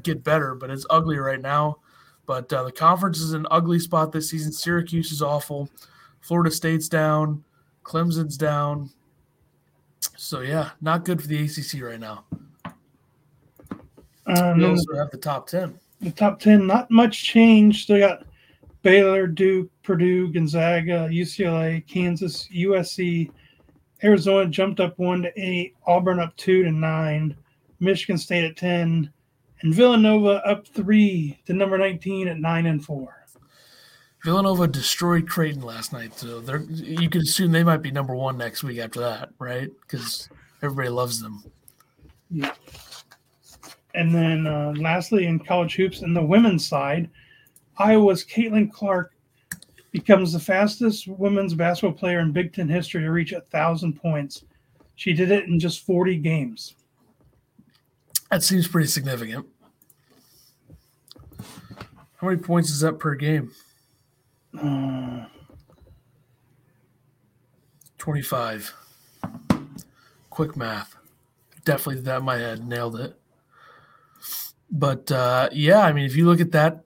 get 0.03 0.21
better, 0.21 0.53
but 0.53 0.69
it's 0.69 0.85
ugly 0.89 1.17
right 1.17 1.39
now. 1.39 1.77
But 2.25 2.51
uh, 2.53 2.63
the 2.63 2.71
conference 2.71 3.19
is 3.19 3.33
an 3.33 3.47
ugly 3.51 3.79
spot 3.79 4.11
this 4.11 4.29
season. 4.29 4.51
Syracuse 4.51 5.11
is 5.11 5.21
awful. 5.21 5.69
Florida 6.21 6.51
State's 6.51 6.87
down. 6.87 7.43
Clemson's 7.83 8.37
down. 8.37 8.89
So, 10.17 10.41
yeah, 10.41 10.71
not 10.81 11.03
good 11.03 11.21
for 11.21 11.27
the 11.27 11.43
ACC 11.43 11.81
right 11.81 11.99
now. 11.99 12.25
Um, 14.27 14.57
we 14.59 14.65
also 14.65 14.95
have 14.95 15.09
the 15.11 15.17
top 15.17 15.47
10. 15.47 15.77
The 16.01 16.11
top 16.11 16.39
10, 16.39 16.65
not 16.65 16.89
much 16.89 17.23
change. 17.23 17.87
They 17.87 17.99
got 17.99 18.23
Baylor, 18.81 19.27
Duke, 19.27 19.69
Purdue, 19.83 20.31
Gonzaga, 20.31 21.09
UCLA, 21.09 21.85
Kansas, 21.87 22.47
USC, 22.53 23.31
Arizona 24.03 24.49
jumped 24.49 24.79
up 24.79 24.97
one 24.97 25.21
to 25.21 25.31
eight, 25.39 25.75
Auburn 25.85 26.19
up 26.19 26.35
two 26.35 26.63
to 26.63 26.71
nine, 26.71 27.35
Michigan 27.79 28.17
State 28.17 28.45
at 28.45 28.57
10, 28.57 29.11
and 29.61 29.73
Villanova 29.73 30.41
up 30.45 30.67
three 30.67 31.39
to 31.45 31.53
number 31.53 31.77
19 31.77 32.27
at 32.27 32.39
nine 32.39 32.65
and 32.65 32.83
four. 32.83 33.21
Villanova 34.23 34.67
destroyed 34.67 35.27
Creighton 35.27 35.63
last 35.63 35.93
night, 35.93 36.17
so 36.17 36.39
they're 36.39 36.61
you 36.61 37.09
could 37.09 37.23
assume 37.23 37.51
they 37.51 37.63
might 37.63 37.81
be 37.81 37.91
number 37.91 38.15
one 38.15 38.37
next 38.37 38.63
week 38.63 38.77
after 38.77 38.99
that, 38.99 39.29
right? 39.39 39.69
Because 39.81 40.29
everybody 40.61 40.89
loves 40.89 41.19
them. 41.19 41.43
Yeah. 42.29 42.53
And 43.95 44.13
then 44.13 44.47
uh, 44.47 44.73
lastly, 44.77 45.25
in 45.25 45.39
college 45.39 45.75
hoops, 45.75 46.01
in 46.01 46.13
the 46.13 46.23
women's 46.23 46.67
side, 46.67 47.09
Iowa's 47.77 48.23
Caitlin 48.23 48.71
Clark 48.71 49.11
becomes 49.91 50.33
the 50.33 50.39
fastest 50.39 51.07
women's 51.07 51.53
basketball 51.53 51.97
player 51.97 52.19
in 52.19 52.31
Big 52.31 52.53
Ten 52.53 52.69
history 52.69 53.01
to 53.01 53.11
reach 53.11 53.33
a 53.33 53.41
thousand 53.41 53.99
points. 53.99 54.45
She 54.95 55.13
did 55.13 55.31
it 55.31 55.45
in 55.45 55.59
just 55.59 55.85
40 55.85 56.17
games. 56.17 56.75
That 58.31 58.43
seems 58.43 58.65
pretty 58.65 58.87
significant. 58.87 59.45
How 62.15 62.27
many 62.27 62.37
points 62.37 62.69
is 62.69 62.79
that 62.79 62.97
per 62.97 63.13
game? 63.15 63.51
Uh, 64.57 65.25
25. 67.97 68.73
Quick 70.29 70.55
math. 70.55 70.95
Definitely 71.65 71.95
did 71.95 72.05
that 72.05 72.19
in 72.19 72.23
my 72.23 72.37
head. 72.37 72.65
Nailed 72.65 72.99
it. 73.01 73.19
But 74.71 75.11
uh, 75.11 75.49
yeah, 75.51 75.81
I 75.81 75.91
mean, 75.91 76.05
if 76.05 76.15
you 76.15 76.25
look 76.25 76.39
at 76.39 76.53
that 76.53 76.85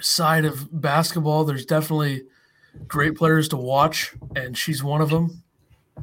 side 0.00 0.44
of 0.44 0.68
basketball, 0.80 1.44
there's 1.44 1.64
definitely 1.64 2.24
great 2.88 3.14
players 3.14 3.48
to 3.50 3.56
watch, 3.56 4.12
and 4.34 4.58
she's 4.58 4.82
one 4.82 5.00
of 5.00 5.10
them. 5.10 5.44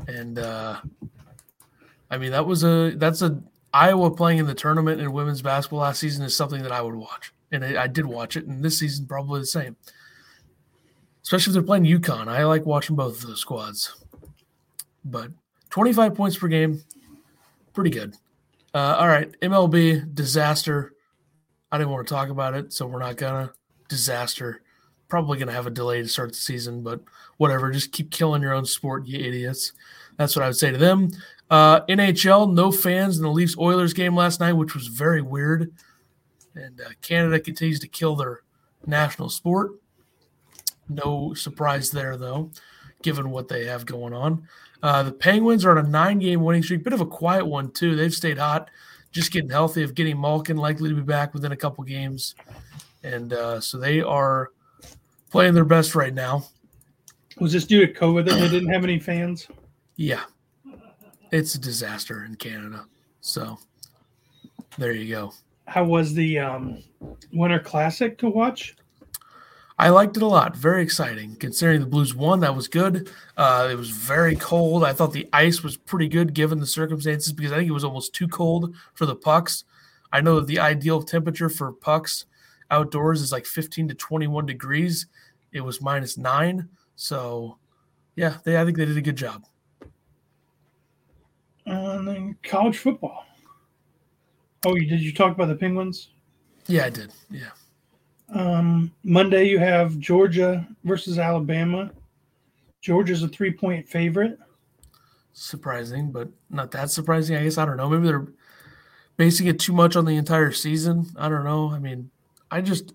And 0.07 0.39
uh, 0.39 0.79
I 2.09 2.17
mean, 2.17 2.31
that 2.31 2.45
was 2.45 2.63
a 2.63 2.93
that's 2.95 3.21
a 3.21 3.43
Iowa 3.73 4.11
playing 4.11 4.39
in 4.39 4.47
the 4.47 4.53
tournament 4.53 4.99
in 4.99 5.11
women's 5.13 5.41
basketball 5.41 5.79
last 5.79 5.99
season 5.99 6.25
is 6.25 6.35
something 6.35 6.61
that 6.63 6.71
I 6.71 6.81
would 6.81 6.95
watch, 6.95 7.33
and 7.51 7.63
I, 7.63 7.83
I 7.83 7.87
did 7.87 8.05
watch 8.05 8.35
it, 8.35 8.45
and 8.45 8.63
this 8.63 8.79
season 8.79 9.05
probably 9.05 9.39
the 9.39 9.45
same. 9.45 9.75
Especially 11.23 11.51
if 11.51 11.53
they're 11.53 11.63
playing 11.63 11.85
UConn, 11.85 12.27
I 12.27 12.43
like 12.45 12.65
watching 12.65 12.95
both 12.95 13.21
of 13.21 13.27
those 13.27 13.39
squads. 13.39 13.95
But 15.05 15.31
25 15.69 16.15
points 16.15 16.37
per 16.37 16.47
game, 16.47 16.83
pretty 17.73 17.91
good. 17.91 18.15
Uh, 18.73 18.95
all 18.99 19.07
right, 19.07 19.31
MLB 19.41 20.13
disaster. 20.13 20.93
I 21.71 21.77
didn't 21.77 21.91
want 21.91 22.07
to 22.07 22.13
talk 22.13 22.29
about 22.29 22.53
it, 22.53 22.73
so 22.73 22.85
we're 22.85 22.99
not 22.99 23.15
gonna 23.17 23.53
disaster. 23.87 24.61
Probably 25.07 25.37
gonna 25.37 25.51
have 25.51 25.67
a 25.67 25.71
delay 25.71 26.01
to 26.01 26.07
start 26.07 26.29
the 26.29 26.35
season, 26.35 26.83
but 26.83 27.01
whatever. 27.37 27.71
Just 27.71 27.91
keep 27.91 28.11
killing 28.11 28.41
your 28.41 28.53
own 28.53 28.65
sport, 28.65 29.07
you 29.07 29.19
idiots. 29.19 29.73
That's 30.17 30.35
what 30.35 30.43
I 30.43 30.47
would 30.47 30.57
say 30.57 30.71
to 30.71 30.77
them. 30.77 31.11
Uh, 31.51 31.85
NHL, 31.87 32.53
no 32.53 32.71
fans 32.71 33.17
in 33.17 33.23
the 33.23 33.29
Leafs 33.29 33.57
Oilers 33.57 33.93
game 33.93 34.15
last 34.15 34.39
night, 34.39 34.53
which 34.53 34.73
was 34.73 34.87
very 34.87 35.21
weird. 35.21 35.73
And 36.55 36.79
uh, 36.79 36.91
Canada 37.01 37.41
continues 37.41 37.81
to 37.81 37.89
kill 37.89 38.15
their 38.15 38.39
national 38.85 39.29
sport. 39.29 39.73
No 40.87 41.33
surprise 41.33 41.91
there, 41.91 42.15
though, 42.15 42.51
given 43.03 43.31
what 43.31 43.49
they 43.49 43.65
have 43.65 43.85
going 43.85 44.13
on. 44.13 44.47
Uh, 44.81 45.03
the 45.03 45.11
Penguins 45.11 45.65
are 45.65 45.77
on 45.77 45.85
a 45.85 45.89
nine 45.89 46.19
game 46.19 46.41
winning 46.41 46.63
streak, 46.63 46.85
bit 46.85 46.93
of 46.93 47.01
a 47.01 47.05
quiet 47.05 47.45
one, 47.45 47.69
too. 47.71 47.97
They've 47.97 48.13
stayed 48.13 48.37
hot, 48.37 48.69
just 49.11 49.33
getting 49.33 49.49
healthy, 49.49 49.83
of 49.83 49.93
getting 49.93 50.19
Malkin 50.19 50.55
likely 50.55 50.89
to 50.89 50.95
be 50.95 51.01
back 51.01 51.33
within 51.33 51.51
a 51.51 51.57
couple 51.57 51.83
games. 51.83 52.33
And 53.03 53.33
uh, 53.33 53.59
so 53.59 53.77
they 53.77 54.01
are 54.01 54.51
playing 55.31 55.53
their 55.53 55.65
best 55.65 55.95
right 55.95 56.13
now. 56.13 56.45
Was 57.39 57.51
this 57.51 57.65
due 57.65 57.85
to 57.85 57.93
COVID 57.93 58.25
that 58.25 58.39
they 58.39 58.47
didn't 58.47 58.69
have 58.69 58.85
any 58.85 58.99
fans? 58.99 59.47
Yeah, 59.97 60.23
it's 61.31 61.55
a 61.55 61.59
disaster 61.59 62.25
in 62.25 62.35
Canada. 62.35 62.85
So 63.21 63.57
there 64.77 64.91
you 64.91 65.13
go. 65.13 65.33
How 65.65 65.85
was 65.85 66.13
the 66.13 66.39
um, 66.39 66.83
Winter 67.31 67.59
Classic 67.59 68.17
to 68.19 68.29
watch? 68.29 68.75
I 69.79 69.89
liked 69.89 70.17
it 70.17 70.23
a 70.23 70.27
lot. 70.27 70.55
Very 70.55 70.83
exciting. 70.83 71.35
Considering 71.37 71.79
the 71.79 71.87
Blues 71.87 72.13
won, 72.13 72.41
that 72.41 72.55
was 72.55 72.67
good. 72.67 73.09
Uh, 73.35 73.69
it 73.71 73.75
was 73.75 73.89
very 73.89 74.35
cold. 74.35 74.83
I 74.83 74.93
thought 74.93 75.13
the 75.13 75.27
ice 75.33 75.63
was 75.63 75.75
pretty 75.75 76.07
good 76.07 76.33
given 76.33 76.59
the 76.59 76.67
circumstances 76.67 77.33
because 77.33 77.51
I 77.51 77.57
think 77.57 77.69
it 77.69 77.73
was 77.73 77.83
almost 77.83 78.13
too 78.13 78.27
cold 78.27 78.75
for 78.93 79.05
the 79.05 79.15
pucks. 79.15 79.63
I 80.13 80.21
know 80.21 80.35
that 80.35 80.47
the 80.47 80.59
ideal 80.59 81.01
temperature 81.01 81.49
for 81.49 81.71
pucks 81.71 82.25
outdoors 82.69 83.21
is 83.21 83.31
like 83.31 83.45
15 83.45 83.87
to 83.87 83.95
21 83.95 84.45
degrees. 84.45 85.07
It 85.51 85.61
was 85.61 85.81
minus 85.81 86.17
nine. 86.17 86.69
So, 86.95 87.57
yeah, 88.15 88.37
they, 88.43 88.59
I 88.59 88.65
think 88.65 88.77
they 88.77 88.85
did 88.85 88.97
a 88.97 89.01
good 89.01 89.15
job 89.15 89.45
and 92.01 92.07
then 92.07 92.35
college 92.43 92.79
football. 92.79 93.25
Oh, 94.65 94.73
did 94.73 95.01
you 95.01 95.13
talk 95.13 95.33
about 95.33 95.47
the 95.47 95.55
Penguins? 95.55 96.09
Yeah, 96.65 96.85
I 96.85 96.89
did. 96.89 97.13
Yeah. 97.29 97.51
Um, 98.33 98.91
Monday 99.03 99.45
you 99.45 99.59
have 99.59 99.99
Georgia 99.99 100.67
versus 100.83 101.19
Alabama. 101.19 101.91
Georgia's 102.81 103.21
a 103.21 103.27
three-point 103.27 103.87
favorite. 103.87 104.39
Surprising, 105.33 106.11
but 106.11 106.29
not 106.49 106.71
that 106.71 106.89
surprising. 106.89 107.35
I 107.35 107.43
guess 107.43 107.57
I 107.57 107.65
don't 107.65 107.77
know. 107.77 107.89
Maybe 107.89 108.07
they're 108.07 108.27
basing 109.17 109.47
it 109.47 109.59
too 109.59 109.73
much 109.73 109.95
on 109.95 110.05
the 110.05 110.17
entire 110.17 110.51
season. 110.51 111.07
I 111.15 111.29
don't 111.29 111.43
know. 111.43 111.71
I 111.71 111.79
mean, 111.79 112.09
I 112.49 112.61
just 112.61 112.93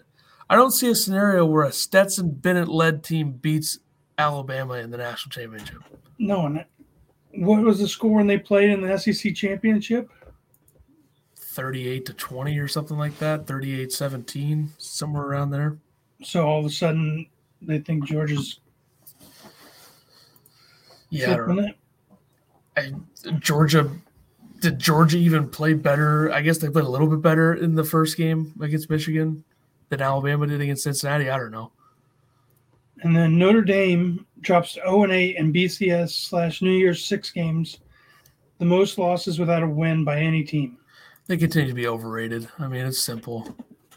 I 0.50 0.56
don't 0.56 0.72
see 0.72 0.90
a 0.90 0.94
scenario 0.94 1.46
where 1.46 1.64
a 1.64 1.72
Stetson 1.72 2.30
Bennett 2.30 2.68
led 2.68 3.04
team 3.04 3.32
beats 3.32 3.78
Alabama 4.18 4.74
in 4.74 4.90
the 4.90 4.98
national 4.98 5.30
championship. 5.30 5.82
No, 6.18 6.46
and 6.46 6.64
what 7.36 7.62
was 7.62 7.78
the 7.78 7.88
score 7.88 8.16
when 8.16 8.26
they 8.26 8.38
played 8.38 8.70
in 8.70 8.80
the 8.80 8.96
SEC 8.98 9.34
championship? 9.34 10.10
38 11.36 12.04
to 12.06 12.12
20 12.12 12.58
or 12.58 12.68
something 12.68 12.98
like 12.98 13.18
that, 13.18 13.46
38 13.46 13.92
17, 13.92 14.70
somewhere 14.78 15.24
around 15.24 15.50
there. 15.50 15.78
So 16.22 16.46
all 16.46 16.60
of 16.60 16.66
a 16.66 16.70
sudden 16.70 17.26
they 17.62 17.78
think 17.78 18.04
Georgia's. 18.04 18.60
Yeah. 21.10 21.36
I, 22.76 22.92
Georgia, 23.38 23.90
did 24.60 24.78
Georgia 24.78 25.16
even 25.16 25.48
play 25.48 25.72
better? 25.72 26.30
I 26.32 26.42
guess 26.42 26.58
they 26.58 26.68
played 26.68 26.84
a 26.84 26.88
little 26.88 27.08
bit 27.08 27.22
better 27.22 27.54
in 27.54 27.74
the 27.74 27.84
first 27.84 28.16
game 28.16 28.52
against 28.60 28.90
Michigan 28.90 29.44
than 29.88 30.02
Alabama 30.02 30.46
did 30.46 30.60
against 30.60 30.82
Cincinnati. 30.82 31.30
I 31.30 31.38
don't 31.38 31.52
know. 31.52 31.72
And 33.02 33.14
then 33.14 33.38
Notre 33.38 33.62
Dame 33.62 34.26
drops 34.40 34.74
to 34.74 34.80
0 34.80 35.04
and 35.04 35.12
8 35.12 35.36
in 35.36 35.52
BCS 35.52 36.10
slash 36.28 36.62
New 36.62 36.70
Year's 36.72 37.04
six 37.04 37.30
games, 37.30 37.78
the 38.58 38.64
most 38.64 38.96
losses 38.98 39.38
without 39.38 39.62
a 39.62 39.68
win 39.68 40.02
by 40.04 40.18
any 40.20 40.42
team. 40.42 40.78
They 41.26 41.36
continue 41.36 41.68
to 41.68 41.74
be 41.74 41.86
overrated. 41.88 42.48
I 42.58 42.68
mean, 42.68 42.86
it's 42.86 43.00
simple. 43.02 43.54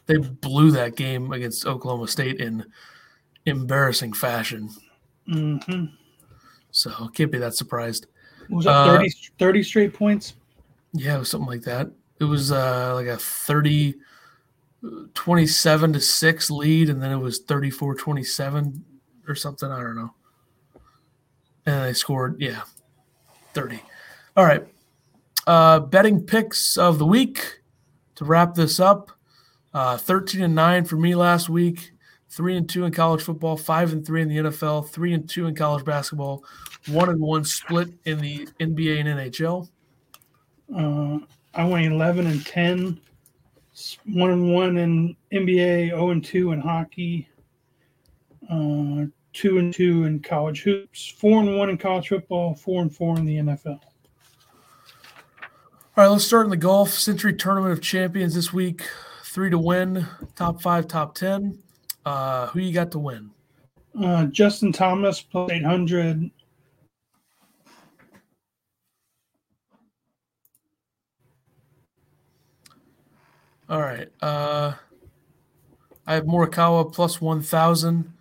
they 0.07 0.17
blew 0.17 0.71
that 0.71 0.95
game 0.95 1.31
against 1.31 1.65
Oklahoma 1.67 2.07
State 2.07 2.41
in 2.41 2.65
embarrassing 3.45 4.13
fashion. 4.13 4.69
hmm 5.27 5.85
So 6.71 6.91
can't 7.13 7.31
be 7.31 7.37
that 7.37 7.55
surprised. 7.55 8.07
Was 8.49 8.65
Uh, 8.65 8.97
30, 8.97 9.09
30 9.37 9.63
straight 9.63 9.93
points? 9.93 10.33
Yeah, 10.93 11.15
it 11.15 11.19
was 11.19 11.29
something 11.29 11.47
like 11.47 11.61
that. 11.61 11.89
It 12.19 12.23
was 12.25 12.51
uh, 12.51 12.93
like 12.95 13.07
a 13.07 13.15
30, 13.17 13.93
27 15.13 15.93
to 15.93 15.99
6 15.99 16.49
lead, 16.51 16.89
and 16.89 17.01
then 17.01 17.11
it 17.11 17.17
was 17.17 17.39
34 17.39 17.95
27 17.95 18.83
or 19.29 19.35
something. 19.35 19.71
I 19.71 19.81
don't 19.81 19.95
know. 19.95 20.13
And 21.65 21.85
they 21.85 21.93
scored, 21.93 22.41
yeah, 22.41 22.63
30. 23.53 23.81
All 24.35 24.45
right. 24.45 24.65
Uh, 25.45 25.79
betting 25.79 26.21
picks 26.23 26.77
of 26.77 26.99
the 26.99 27.05
week 27.05 27.61
to 28.15 28.25
wrap 28.25 28.55
this 28.55 28.79
up 28.79 29.11
uh, 29.73 29.97
13 29.97 30.41
and 30.41 30.55
9 30.55 30.85
for 30.85 30.95
me 30.95 31.15
last 31.15 31.49
week, 31.49 31.91
3 32.29 32.57
and 32.57 32.69
2 32.69 32.85
in 32.85 32.91
college 32.91 33.21
football, 33.21 33.55
5 33.57 33.93
and 33.93 34.05
3 34.05 34.21
in 34.23 34.27
the 34.29 34.37
NFL, 34.37 34.89
3 34.89 35.13
and 35.13 35.29
2 35.29 35.47
in 35.47 35.55
college 35.55 35.85
basketball, 35.85 36.43
1 36.87 37.09
and 37.09 37.19
1 37.19 37.43
split 37.45 37.89
in 38.05 38.19
the 38.19 38.47
NBA 38.59 38.99
and 38.99 39.09
NHL. 39.09 39.69
Uh, 40.75 41.19
I 41.53 41.65
went 41.65 41.85
11 41.85 42.27
and 42.27 42.45
10, 42.45 42.99
s- 43.73 43.97
1 44.05 44.31
and 44.31 44.53
1 44.53 44.77
in 44.77 45.15
NBA, 45.31 45.89
0 45.89 46.09
and 46.09 46.23
2 46.23 46.51
in 46.51 46.59
hockey, 46.59 47.27
uh, 48.49 49.05
2 49.33 49.57
and 49.57 49.73
2 49.73 50.05
in 50.05 50.19
college 50.19 50.63
hoops, 50.63 51.07
4 51.07 51.41
and 51.41 51.57
1 51.57 51.69
in 51.69 51.77
college 51.77 52.09
football, 52.09 52.55
4 52.55 52.81
and 52.83 52.95
4 52.95 53.17
in 53.17 53.25
the 53.25 53.37
NFL. 53.37 53.79
All 55.99 56.05
right, 56.05 56.07
let's 56.07 56.23
start 56.23 56.45
in 56.45 56.49
the 56.49 56.57
golf 56.57 56.91
Sentry 56.91 57.33
tournament 57.33 57.73
of 57.73 57.81
champions 57.81 58.33
this 58.33 58.53
week. 58.53 58.83
Three 59.23 59.49
to 59.49 59.57
win, 59.57 60.07
top 60.35 60.61
five, 60.61 60.87
top 60.87 61.13
ten. 61.13 61.59
Uh, 62.05 62.47
who 62.47 62.59
you 62.59 62.73
got 62.73 62.91
to 62.91 62.99
win? 62.99 63.31
Uh, 64.01 64.25
Justin 64.25 64.71
Thomas 64.71 65.21
plus 65.21 65.51
800. 65.51 66.31
All 73.69 73.81
right. 73.81 74.07
Uh, 74.21 74.73
I 76.07 76.13
have 76.15 76.23
Morikawa 76.23 76.91
plus 76.91 77.21
one 77.21 77.41
thousand, 77.41 78.13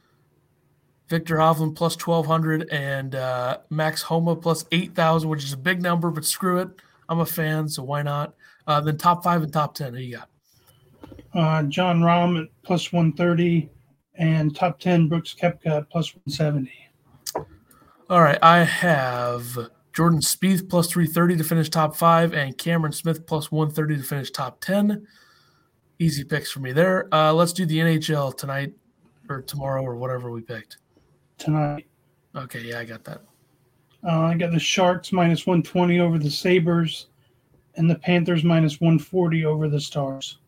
Viktor 1.09 1.37
Hovland 1.37 1.75
plus 1.75 1.97
twelve 1.97 2.27
hundred, 2.27 2.69
and 2.71 3.15
uh, 3.15 3.59
Max 3.71 4.03
Homa 4.03 4.37
plus 4.37 4.65
eight 4.73 4.95
thousand, 4.95 5.29
which 5.29 5.45
is 5.45 5.53
a 5.53 5.59
big 5.59 5.83
number, 5.83 6.11
but 6.11 6.25
screw 6.25 6.59
it. 6.59 6.69
I'm 7.09 7.21
a 7.21 7.27
fan, 7.27 7.69
so 7.69 7.83
why 7.83 8.03
not? 8.03 8.35
Uh, 8.67 8.81
then 8.81 8.99
top 8.99 9.25
five 9.25 9.43
and 9.43 9.53
top 9.53 9.75
ten. 9.75 9.95
Who 9.95 10.01
you 10.01 10.17
got? 10.17 10.29
Uh, 11.35 11.63
Jon 11.65 12.01
Rahm 12.01 12.43
at 12.43 12.49
plus 12.63 12.93
130. 12.93 13.71
And 14.19 14.55
top 14.55 14.81
10, 14.81 15.09
Brooks 15.09 15.35
Koepka 15.41 15.67
at 15.67 15.91
plus 15.91 16.15
170. 16.15 16.73
All 18.11 18.21
right, 18.21 18.39
I 18.43 18.65
have 18.65 19.71
Jordan 19.93 20.21
Spieth 20.21 20.69
plus 20.69 20.91
330 20.91 21.37
to 21.37 21.45
finish 21.45 21.71
top 21.71 21.95
five, 21.95 22.35
and 22.35 22.59
Cameron 22.59 22.93
Smith 22.93 23.27
plus 23.27 23.53
130 23.53 23.99
to 23.99 24.03
finish 24.03 24.31
top 24.33 24.61
10. 24.61 25.07
Easy 26.01 26.25
picks 26.25 26.51
for 26.51 26.59
me 26.59 26.73
there. 26.73 27.13
Uh, 27.15 27.33
let's 27.33 27.53
do 27.53 27.65
the 27.65 27.79
NHL 27.79 28.37
tonight 28.37 28.73
or 29.29 29.43
tomorrow 29.43 29.83
or 29.83 29.95
whatever 29.95 30.33
we 30.33 30.41
picked. 30.41 30.79
Tonight. 31.39 31.87
Okay, 32.37 32.61
yeah, 32.61 32.81
I 32.81 32.85
got 32.85 33.05
that. 33.05 33.23
Uh, 34.07 34.21
I 34.21 34.35
got 34.35 34.53
the 34.53 34.61
Sharks 34.61 35.13
minus 35.13 35.47
120 35.47 35.99
over 36.01 36.19
the 36.19 36.31
Sabres 36.31 37.07
and 37.77 37.91
the 37.91 37.97
Panthers 37.97 38.45
minus 38.45 38.81
140 38.81 39.45
over 39.45 39.69
the 39.69 39.81
Stars. 39.81 40.39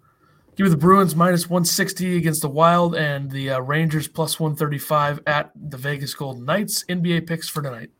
Give 0.57 0.65
me 0.65 0.71
the 0.71 0.77
Bruins 0.77 1.17
minus 1.17 1.49
160 1.49 2.17
against 2.17 2.43
the 2.43 2.49
Wild 2.49 2.95
and 2.95 3.31
the 3.31 3.51
uh, 3.51 3.61
Rangers 3.61 4.09
plus 4.09 4.39
135 4.39 5.21
at 5.27 5.51
the 5.55 5.77
Vegas 5.77 6.13
Golden 6.13 6.45
Knights. 6.45 6.85
NBA 6.85 7.27
picks 7.27 7.49
for 7.49 7.63
tonight. 7.63 7.91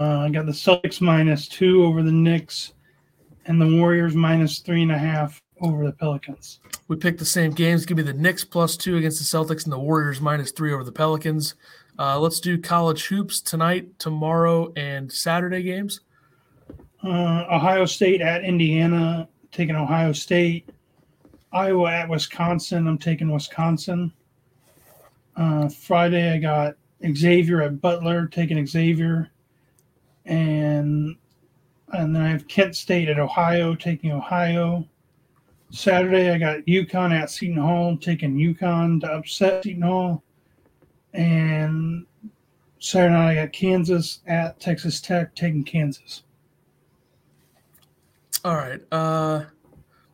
Uh, 0.00 0.20
I 0.20 0.30
got 0.30 0.46
the 0.46 0.52
Celtics 0.52 1.00
minus 1.00 1.46
two 1.46 1.84
over 1.84 2.02
the 2.02 2.12
Knicks 2.12 2.72
and 3.46 3.60
the 3.60 3.66
Warriors 3.66 4.14
minus 4.14 4.60
three 4.60 4.82
and 4.82 4.92
a 4.92 4.98
half 4.98 5.42
over 5.60 5.84
the 5.84 5.92
Pelicans. 5.92 6.60
We 6.86 6.96
picked 6.96 7.18
the 7.18 7.24
same 7.24 7.50
games. 7.50 7.84
Give 7.84 7.96
me 7.96 8.02
the 8.02 8.12
Knicks 8.12 8.44
plus 8.44 8.76
two 8.76 8.96
against 8.96 9.18
the 9.18 9.38
Celtics 9.38 9.64
and 9.64 9.72
the 9.72 9.78
Warriors 9.78 10.20
minus 10.20 10.52
three 10.52 10.72
over 10.72 10.84
the 10.84 10.92
Pelicans. 10.92 11.54
Uh, 11.98 12.18
let's 12.18 12.38
do 12.38 12.56
college 12.56 13.06
hoops 13.06 13.40
tonight, 13.40 13.98
tomorrow, 13.98 14.72
and 14.76 15.10
Saturday 15.10 15.62
games. 15.62 16.00
Uh, 17.02 17.44
Ohio 17.50 17.84
State 17.86 18.20
at 18.20 18.44
Indiana, 18.44 19.28
taking 19.50 19.74
Ohio 19.74 20.12
State. 20.12 20.68
Iowa 21.52 21.90
at 21.90 22.08
Wisconsin, 22.08 22.86
I'm 22.86 22.98
taking 22.98 23.32
Wisconsin. 23.32 24.12
Uh, 25.36 25.68
Friday, 25.68 26.32
I 26.32 26.38
got 26.38 26.74
Xavier 27.14 27.62
at 27.62 27.80
Butler, 27.80 28.26
taking 28.26 28.64
Xavier. 28.66 29.30
And 30.26 31.16
and 31.94 32.14
then 32.14 32.22
I 32.22 32.28
have 32.28 32.46
Kent 32.48 32.76
State 32.76 33.08
at 33.08 33.18
Ohio, 33.18 33.74
taking 33.74 34.12
Ohio. 34.12 34.86
Saturday, 35.70 36.30
I 36.30 36.38
got 36.38 36.66
UConn 36.66 37.12
at 37.12 37.30
Seton 37.30 37.56
Hall, 37.56 37.96
taking 37.96 38.36
UConn 38.36 39.00
to 39.00 39.06
upset 39.06 39.64
Seton 39.64 39.82
Hall. 39.82 40.22
And 41.14 42.06
Saturday 42.78 43.14
night, 43.14 43.30
I 43.30 43.34
got 43.34 43.52
Kansas 43.52 44.20
at 44.26 44.60
Texas 44.60 45.00
Tech, 45.00 45.34
taking 45.34 45.64
Kansas. 45.64 46.22
All 48.44 48.54
right. 48.54 48.80
Uh, 48.92 49.44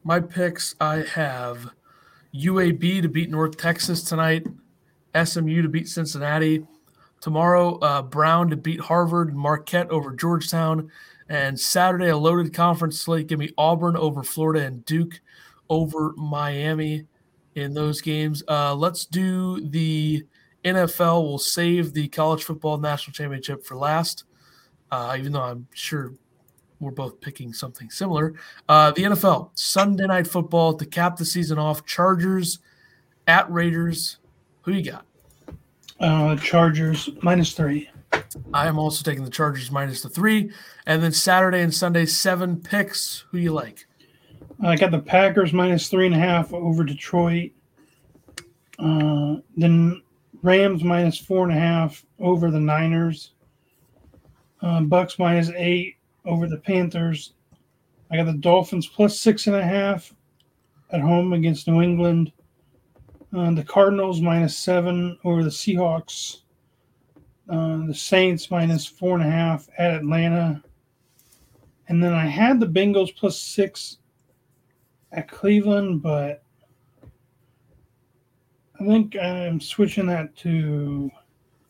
my 0.02 0.20
picks 0.20 0.74
I 0.80 1.02
have 1.02 1.70
UAB 2.34 3.02
to 3.02 3.08
beat 3.08 3.30
North 3.30 3.56
Texas 3.56 4.02
tonight, 4.02 4.46
SMU 5.22 5.62
to 5.62 5.68
beat 5.68 5.88
Cincinnati. 5.88 6.66
Tomorrow, 7.20 7.78
uh, 7.78 8.02
Brown 8.02 8.50
to 8.50 8.56
beat 8.56 8.80
Harvard, 8.80 9.34
Marquette 9.34 9.90
over 9.90 10.12
Georgetown. 10.12 10.90
And 11.28 11.58
Saturday, 11.58 12.08
a 12.08 12.16
loaded 12.16 12.52
conference 12.52 13.00
slate. 13.00 13.28
Give 13.28 13.38
me 13.38 13.50
Auburn 13.56 13.96
over 13.96 14.22
Florida 14.22 14.66
and 14.66 14.84
Duke 14.84 15.20
over 15.70 16.12
Miami 16.16 17.06
in 17.54 17.72
those 17.72 18.00
games. 18.00 18.42
Uh, 18.48 18.74
let's 18.74 19.06
do 19.06 19.66
the 19.68 20.24
NFL. 20.64 21.22
We'll 21.22 21.38
save 21.38 21.92
the 21.92 22.08
college 22.08 22.44
football 22.44 22.78
national 22.78 23.12
championship 23.12 23.64
for 23.64 23.76
last, 23.76 24.24
uh, 24.90 25.16
even 25.18 25.32
though 25.32 25.42
I'm 25.42 25.68
sure 25.72 26.14
we're 26.80 26.90
both 26.90 27.20
picking 27.20 27.52
something 27.52 27.90
similar. 27.90 28.34
Uh, 28.68 28.90
the 28.92 29.04
NFL 29.04 29.50
Sunday 29.54 30.06
night 30.06 30.26
football 30.26 30.74
to 30.74 30.86
cap 30.86 31.16
the 31.16 31.24
season 31.24 31.58
off. 31.58 31.84
Chargers 31.86 32.58
at 33.26 33.50
Raiders. 33.50 34.18
Who 34.62 34.72
you 34.72 34.90
got? 34.90 35.06
Uh, 36.00 36.36
Chargers 36.36 37.08
minus 37.22 37.52
three. 37.52 37.88
I 38.52 38.66
am 38.66 38.78
also 38.78 39.02
taking 39.02 39.24
the 39.24 39.30
Chargers 39.30 39.70
minus 39.70 40.02
the 40.02 40.08
three, 40.08 40.50
and 40.86 41.02
then 41.02 41.12
Saturday 41.12 41.60
and 41.60 41.74
Sunday 41.74 42.06
seven 42.06 42.60
picks. 42.60 43.24
Who 43.30 43.38
you 43.38 43.52
like? 43.52 43.86
I 44.62 44.76
got 44.76 44.90
the 44.90 44.98
Packers 45.00 45.52
minus 45.52 45.88
three 45.88 46.06
and 46.06 46.14
a 46.14 46.18
half 46.18 46.52
over 46.52 46.84
Detroit. 46.84 47.52
Uh, 48.78 49.36
then 49.56 50.02
Rams 50.44 50.84
minus 50.84 51.16
four 51.16 51.48
and 51.48 51.56
a 51.56 51.58
half 51.58 52.04
over 52.20 52.50
the 52.50 52.60
Niners. 52.60 53.32
Uh, 54.60 54.80
Bucs 54.80 55.18
minus 55.18 55.50
eight 55.56 55.96
over 56.26 56.46
the 56.46 56.58
Panthers. 56.58 57.32
I 58.10 58.16
got 58.16 58.26
the 58.26 58.34
Dolphins 58.34 58.86
plus 58.86 59.18
six 59.18 59.46
and 59.46 59.56
a 59.56 59.64
half 59.64 60.14
at 60.90 61.00
home 61.00 61.32
against 61.32 61.66
New 61.66 61.80
England. 61.80 62.30
Uh, 63.34 63.52
the 63.52 63.64
Cardinals 63.64 64.20
minus 64.20 64.54
seven 64.54 65.18
over 65.24 65.42
the 65.42 65.48
Seahawks. 65.48 66.42
Uh, 67.48 67.86
the 67.86 67.94
Saints 67.94 68.50
minus 68.50 68.84
four 68.84 69.16
and 69.16 69.26
a 69.26 69.30
half 69.30 69.66
at 69.78 69.94
Atlanta. 69.94 70.62
And 71.88 72.04
then 72.04 72.12
I 72.12 72.26
had 72.26 72.60
the 72.60 72.66
Bengals 72.66 73.16
plus 73.16 73.40
six 73.40 73.96
at 75.10 75.26
Cleveland, 75.26 76.02
but 76.02 76.43
I 78.84 78.86
think 78.86 79.16
I'm 79.16 79.60
switching 79.60 80.06
that 80.06 80.36
to 80.38 81.10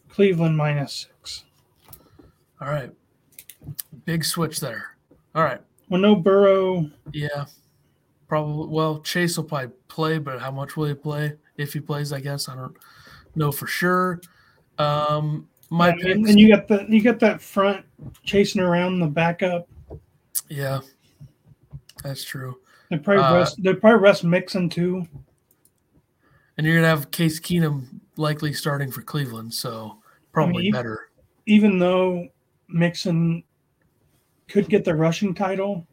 Cleveland 0.09 0.57
minus 0.57 1.07
six. 1.09 1.45
All 2.61 2.69
right, 2.69 2.91
big 4.05 4.25
switch 4.25 4.59
there. 4.59 4.97
All 5.35 5.43
right, 5.45 5.61
Well, 5.89 6.01
no 6.01 6.17
Burrow. 6.17 6.91
yeah, 7.13 7.45
probably. 8.27 8.67
Well, 8.69 9.01
Chase 9.01 9.37
will 9.37 9.45
probably 9.45 9.71
play, 9.89 10.19
but 10.19 10.41
how 10.41 10.51
much 10.51 10.77
will 10.77 10.87
he 10.87 10.95
play? 10.95 11.35
If 11.57 11.73
he 11.73 11.81
plays, 11.81 12.13
I 12.13 12.19
guess 12.21 12.49
I 12.49 12.57
don't 12.57 12.77
know 13.37 13.53
for 13.53 13.67
sure. 13.69 14.21
Um, 14.79 15.49
my 15.71 15.91
and, 15.91 16.01
picks, 16.01 16.31
and 16.31 16.41
you 16.41 16.49
got 16.49 16.67
the 16.67 16.85
you 16.89 17.01
got 17.03 17.21
that 17.21 17.41
front 17.41 17.85
chasing 18.25 18.61
around 18.61 18.99
the 18.99 19.07
backup. 19.07 19.69
yeah, 20.49 20.81
that's 22.03 22.25
true. 22.25 22.59
They 22.91 22.99
probably 22.99 23.23
Uh, 23.25 23.35
rest. 23.37 23.63
They 23.63 23.73
probably 23.75 24.01
rest 24.01 24.25
Mixon 24.25 24.69
too. 24.69 25.07
And 26.57 26.67
you're 26.67 26.77
gonna 26.77 26.89
have 26.89 27.11
Case 27.11 27.41
Keenum 27.41 28.01
likely 28.17 28.53
starting 28.53 28.91
for 28.91 29.03
Cleveland, 29.03 29.53
so 29.53 29.99
probably 30.33 30.67
you- 30.67 30.73
better. 30.73 31.09
Even 31.47 31.79
though 31.79 32.29
Mixon 32.69 33.43
could 34.49 34.69
get 34.69 34.85
the 34.85 34.95
rushing 34.95 35.35
title, 35.35 35.87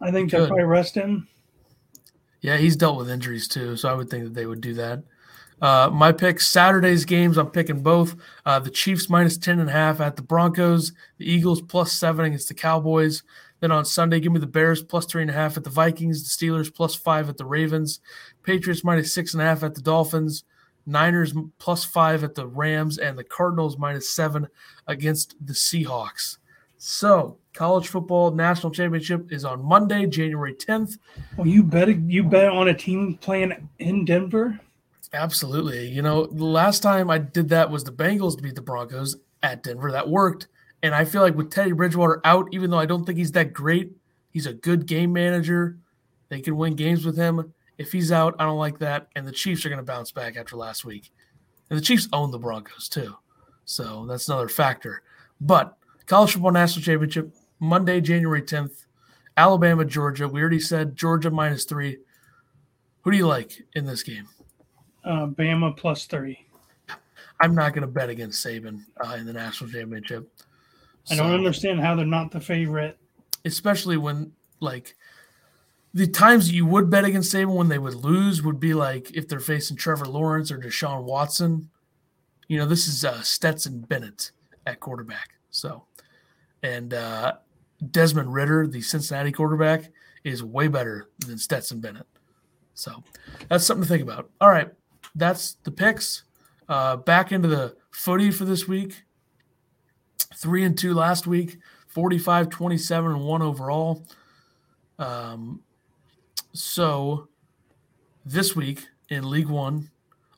I 0.00 0.10
think 0.10 0.30
they'll 0.30 0.46
probably 0.46 0.64
rest 0.64 0.94
him. 0.94 1.26
Yeah, 2.40 2.58
he's 2.58 2.76
dealt 2.76 2.98
with 2.98 3.08
injuries 3.08 3.48
too, 3.48 3.76
so 3.76 3.88
I 3.88 3.94
would 3.94 4.10
think 4.10 4.24
that 4.24 4.34
they 4.34 4.46
would 4.46 4.60
do 4.60 4.74
that. 4.74 5.02
Uh, 5.62 5.88
my 5.90 6.12
pick 6.12 6.40
Saturday's 6.40 7.04
games, 7.06 7.38
I'm 7.38 7.50
picking 7.50 7.82
both. 7.82 8.16
Uh, 8.44 8.58
the 8.58 8.70
Chiefs 8.70 9.08
minus 9.08 9.38
10 9.38 9.60
and 9.60 9.70
a 9.70 9.72
half 9.72 10.00
at 10.00 10.16
the 10.16 10.22
Broncos, 10.22 10.92
the 11.16 11.30
Eagles 11.30 11.62
plus 11.62 11.92
seven 11.92 12.26
against 12.26 12.48
the 12.48 12.54
Cowboys. 12.54 13.22
Then 13.64 13.72
on 13.72 13.86
Sunday, 13.86 14.20
give 14.20 14.30
me 14.30 14.40
the 14.40 14.46
Bears 14.46 14.82
plus 14.82 15.06
three 15.06 15.22
and 15.22 15.30
a 15.30 15.32
half 15.32 15.56
at 15.56 15.64
the 15.64 15.70
Vikings, 15.70 16.22
the 16.22 16.46
Steelers 16.46 16.70
plus 16.70 16.94
five 16.94 17.30
at 17.30 17.38
the 17.38 17.46
Ravens, 17.46 17.98
Patriots 18.42 18.84
minus 18.84 19.14
six 19.14 19.32
and 19.32 19.40
a 19.40 19.46
half 19.46 19.62
at 19.62 19.74
the 19.74 19.80
Dolphins, 19.80 20.44
Niners 20.84 21.32
plus 21.58 21.82
five 21.82 22.22
at 22.22 22.34
the 22.34 22.46
Rams, 22.46 22.98
and 22.98 23.16
the 23.16 23.24
Cardinals 23.24 23.78
minus 23.78 24.10
seven 24.10 24.48
against 24.86 25.34
the 25.40 25.54
Seahawks. 25.54 26.36
So, 26.76 27.38
college 27.54 27.88
football 27.88 28.32
national 28.32 28.70
championship 28.70 29.32
is 29.32 29.46
on 29.46 29.64
Monday, 29.64 30.04
January 30.08 30.52
10th. 30.52 30.98
Well, 31.38 31.46
you 31.46 31.62
bet 31.62 31.88
you 31.88 32.22
bet 32.22 32.50
on 32.50 32.68
a 32.68 32.74
team 32.74 33.16
playing 33.16 33.70
in 33.78 34.04
Denver. 34.04 34.60
Absolutely. 35.14 35.88
You 35.88 36.02
know, 36.02 36.26
the 36.26 36.44
last 36.44 36.82
time 36.82 37.08
I 37.08 37.16
did 37.16 37.48
that 37.48 37.70
was 37.70 37.82
the 37.82 37.92
Bengals 37.92 38.38
beat 38.42 38.56
the 38.56 38.60
Broncos 38.60 39.16
at 39.42 39.62
Denver. 39.62 39.90
That 39.90 40.10
worked. 40.10 40.48
And 40.84 40.94
I 40.94 41.06
feel 41.06 41.22
like 41.22 41.34
with 41.34 41.50
Teddy 41.50 41.72
Bridgewater 41.72 42.20
out, 42.24 42.48
even 42.52 42.68
though 42.68 42.78
I 42.78 42.84
don't 42.84 43.06
think 43.06 43.16
he's 43.16 43.32
that 43.32 43.54
great, 43.54 43.92
he's 44.28 44.44
a 44.44 44.52
good 44.52 44.84
game 44.84 45.14
manager. 45.14 45.78
They 46.28 46.42
can 46.42 46.58
win 46.58 46.76
games 46.76 47.06
with 47.06 47.16
him. 47.16 47.54
If 47.78 47.90
he's 47.90 48.12
out, 48.12 48.34
I 48.38 48.44
don't 48.44 48.58
like 48.58 48.80
that. 48.80 49.08
And 49.16 49.26
the 49.26 49.32
Chiefs 49.32 49.64
are 49.64 49.70
going 49.70 49.78
to 49.78 49.82
bounce 49.82 50.12
back 50.12 50.36
after 50.36 50.56
last 50.56 50.84
week. 50.84 51.10
And 51.70 51.78
the 51.78 51.82
Chiefs 51.82 52.06
own 52.12 52.30
the 52.30 52.38
Broncos 52.38 52.90
too. 52.90 53.16
So 53.64 54.04
that's 54.06 54.28
another 54.28 54.46
factor. 54.46 55.00
But 55.40 55.74
college 56.04 56.34
football 56.34 56.52
national 56.52 56.84
championship, 56.84 57.34
Monday, 57.60 58.02
January 58.02 58.42
10th, 58.42 58.84
Alabama, 59.38 59.86
Georgia. 59.86 60.28
We 60.28 60.42
already 60.42 60.60
said 60.60 60.96
Georgia 60.96 61.30
minus 61.30 61.64
three. 61.64 61.96
Who 63.00 63.10
do 63.10 63.16
you 63.16 63.26
like 63.26 63.62
in 63.72 63.86
this 63.86 64.02
game? 64.02 64.28
Uh, 65.02 65.28
Bama 65.28 65.74
plus 65.74 66.04
three. 66.04 66.46
I'm 67.40 67.54
not 67.54 67.72
going 67.72 67.86
to 67.86 67.88
bet 67.88 68.10
against 68.10 68.44
Saban 68.44 68.82
uh, 69.02 69.14
in 69.14 69.24
the 69.24 69.32
national 69.32 69.70
championship. 69.70 70.28
I 71.10 71.16
don't 71.16 71.32
understand 71.32 71.80
how 71.80 71.94
they're 71.94 72.06
not 72.06 72.30
the 72.30 72.40
favorite. 72.40 72.98
Especially 73.44 73.96
when, 73.96 74.32
like, 74.60 74.96
the 75.92 76.06
times 76.06 76.50
you 76.50 76.66
would 76.66 76.90
bet 76.90 77.04
against 77.04 77.32
Saban 77.32 77.54
when 77.54 77.68
they 77.68 77.78
would 77.78 77.94
lose 77.94 78.42
would 78.42 78.58
be 78.58 78.74
like 78.74 79.12
if 79.12 79.28
they're 79.28 79.38
facing 79.38 79.76
Trevor 79.76 80.06
Lawrence 80.06 80.50
or 80.50 80.58
Deshaun 80.58 81.04
Watson. 81.04 81.70
You 82.48 82.58
know, 82.58 82.66
this 82.66 82.88
is 82.88 83.04
uh, 83.04 83.22
Stetson 83.22 83.80
Bennett 83.80 84.32
at 84.66 84.80
quarterback. 84.80 85.34
So, 85.50 85.84
and 86.62 86.92
uh, 86.94 87.34
Desmond 87.90 88.32
Ridder, 88.32 88.66
the 88.66 88.80
Cincinnati 88.80 89.30
quarterback, 89.30 89.90
is 90.24 90.42
way 90.42 90.68
better 90.68 91.10
than 91.18 91.38
Stetson 91.38 91.80
Bennett. 91.80 92.06
So 92.74 93.04
that's 93.48 93.64
something 93.64 93.82
to 93.84 93.88
think 93.88 94.02
about. 94.02 94.30
All 94.40 94.48
right, 94.48 94.70
that's 95.14 95.54
the 95.62 95.70
picks. 95.70 96.24
Uh, 96.68 96.96
back 96.96 97.30
into 97.30 97.46
the 97.46 97.76
footy 97.90 98.30
for 98.30 98.46
this 98.46 98.66
week. 98.66 99.04
Three 100.34 100.64
and 100.64 100.76
two 100.76 100.94
last 100.94 101.26
week, 101.26 101.58
45, 101.88 102.50
27, 102.50 103.12
and 103.12 103.24
one 103.24 103.42
overall. 103.42 104.06
Um, 104.98 105.60
so 106.52 107.28
this 108.24 108.54
week 108.54 108.86
in 109.08 109.28
League 109.28 109.48
One, 109.48 109.90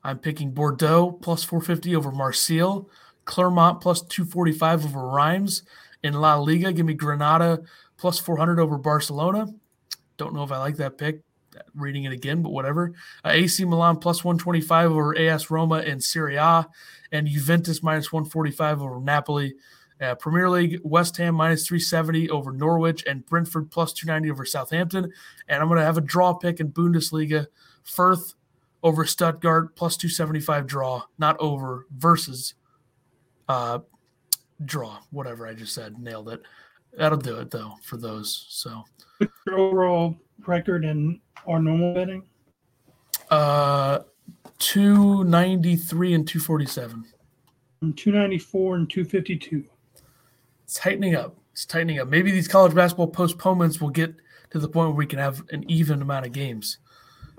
I'm 0.04 0.18
picking 0.18 0.52
Bordeaux 0.52 1.10
plus 1.10 1.44
450 1.44 1.96
over 1.96 2.12
Marseille, 2.12 2.88
Clermont 3.24 3.80
plus 3.80 4.02
245 4.02 4.86
over 4.86 5.08
Reims. 5.08 5.62
In 6.02 6.14
La 6.14 6.36
Liga, 6.36 6.72
give 6.72 6.86
me 6.86 6.94
Granada 6.94 7.62
plus 7.96 8.18
400 8.18 8.60
over 8.60 8.78
Barcelona. 8.78 9.46
Don't 10.16 10.34
know 10.34 10.44
if 10.44 10.52
I 10.52 10.58
like 10.58 10.76
that 10.76 10.98
pick 10.98 11.22
reading 11.74 12.04
it 12.04 12.12
again, 12.12 12.42
but 12.42 12.50
whatever. 12.50 12.92
Uh, 13.24 13.30
AC 13.30 13.64
Milan 13.64 13.96
plus 13.96 14.24
125 14.24 14.90
over 14.90 15.16
AS 15.16 15.50
Roma 15.50 15.76
and 15.76 16.02
Serie 16.02 16.36
A, 16.36 16.66
and 17.12 17.26
Juventus 17.26 17.82
minus 17.82 18.12
145 18.12 18.82
over 18.82 19.00
Napoli. 19.00 19.54
Uh, 20.00 20.14
Premier 20.14 20.50
League, 20.50 20.78
West 20.84 21.16
Ham 21.16 21.34
minus 21.34 21.66
370 21.66 22.28
over 22.30 22.52
Norwich, 22.52 23.04
and 23.06 23.24
Brentford 23.24 23.70
plus 23.70 23.92
290 23.92 24.30
over 24.30 24.44
Southampton. 24.44 25.10
And 25.48 25.62
I'm 25.62 25.68
going 25.68 25.78
to 25.78 25.84
have 25.84 25.96
a 25.96 26.02
draw 26.02 26.34
pick 26.34 26.60
in 26.60 26.70
Bundesliga, 26.70 27.46
Fürth 27.84 28.34
over 28.82 29.06
Stuttgart 29.06 29.74
plus 29.74 29.96
275 29.96 30.66
draw, 30.66 31.02
not 31.18 31.36
over, 31.40 31.86
versus 31.90 32.54
uh, 33.48 33.78
draw, 34.64 34.98
whatever 35.10 35.46
I 35.46 35.54
just 35.54 35.74
said. 35.74 35.98
Nailed 35.98 36.28
it. 36.28 36.42
That'll 36.96 37.18
do 37.18 37.38
it, 37.38 37.50
though, 37.50 37.74
for 37.82 37.96
those. 37.96 38.46
So, 38.50 38.84
overall 39.50 40.16
record 40.44 40.84
in 40.84 41.20
our 41.46 41.60
normal 41.60 41.94
betting? 41.94 42.22
Uh, 43.30 44.00
293 44.58 46.14
and 46.14 46.26
247. 46.26 47.04
And 47.82 47.96
294 47.96 48.76
and 48.76 48.90
252. 48.90 49.64
It's 50.64 50.74
tightening 50.78 51.14
up. 51.14 51.36
It's 51.52 51.64
tightening 51.64 52.00
up. 52.00 52.08
Maybe 52.08 52.30
these 52.30 52.48
college 52.48 52.74
basketball 52.74 53.08
postponements 53.08 53.80
will 53.80 53.90
get 53.90 54.14
to 54.50 54.58
the 54.58 54.68
point 54.68 54.88
where 54.88 54.96
we 54.96 55.06
can 55.06 55.18
have 55.18 55.42
an 55.50 55.64
even 55.70 56.02
amount 56.02 56.26
of 56.26 56.32
games. 56.32 56.78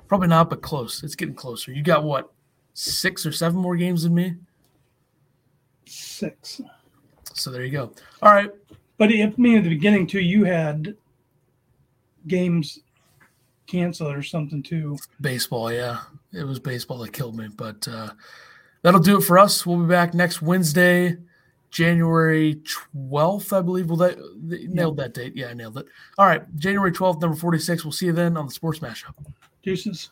Probably 0.08 0.28
not, 0.28 0.50
but 0.50 0.62
close. 0.62 1.04
It's 1.04 1.16
getting 1.16 1.36
closer. 1.36 1.72
You 1.72 1.84
got 1.84 2.04
what, 2.04 2.32
six 2.74 3.26
or 3.26 3.32
seven 3.32 3.60
more 3.60 3.76
games 3.76 4.04
than 4.04 4.14
me? 4.14 4.36
Six. 5.86 6.62
So 7.34 7.52
there 7.52 7.64
you 7.64 7.72
go. 7.72 7.92
All 8.22 8.34
right. 8.34 8.52
But 8.98 9.10
I 9.10 9.34
mean, 9.38 9.58
at 9.58 9.64
the 9.64 9.70
beginning 9.70 10.08
too, 10.08 10.20
you 10.20 10.44
had 10.44 10.96
games 12.28 12.80
canceled 13.68 14.16
or 14.16 14.24
something 14.24 14.64
too. 14.64 14.98
Baseball, 15.22 15.72
yeah, 15.72 16.00
it 16.34 16.44
was 16.44 16.60
baseball 16.60 16.98
that 17.00 17.14
killed 17.14 17.36
me. 17.36 17.50
But 17.56 17.88
uh, 17.88 18.12
that'll 18.82 19.00
do 19.00 19.18
it 19.18 19.22
for 19.22 19.38
us. 19.38 19.66
We'll 19.66 19.78
be 19.78 19.88
back 19.88 20.14
next 20.14 20.42
Wednesday, 20.42 21.18
January 21.70 22.62
twelfth, 22.92 23.54
I 23.54 23.62
believe. 23.62 23.90
Will 23.90 23.98
that 23.98 24.18
nailed 24.42 24.98
that 24.98 25.14
date? 25.14 25.36
Yeah, 25.36 25.48
I 25.48 25.54
nailed 25.54 25.78
it. 25.78 25.86
All 26.18 26.26
right, 26.26 26.44
January 26.56 26.92
twelfth, 26.92 27.22
number 27.22 27.38
forty 27.38 27.60
six. 27.60 27.84
We'll 27.84 27.92
see 27.92 28.08
you 28.08 28.14
then 28.14 28.38
on 28.38 28.48
the 28.48 28.54
Sports 28.54 28.80
Mashup. 28.80 29.14
Deuces. 29.62 30.10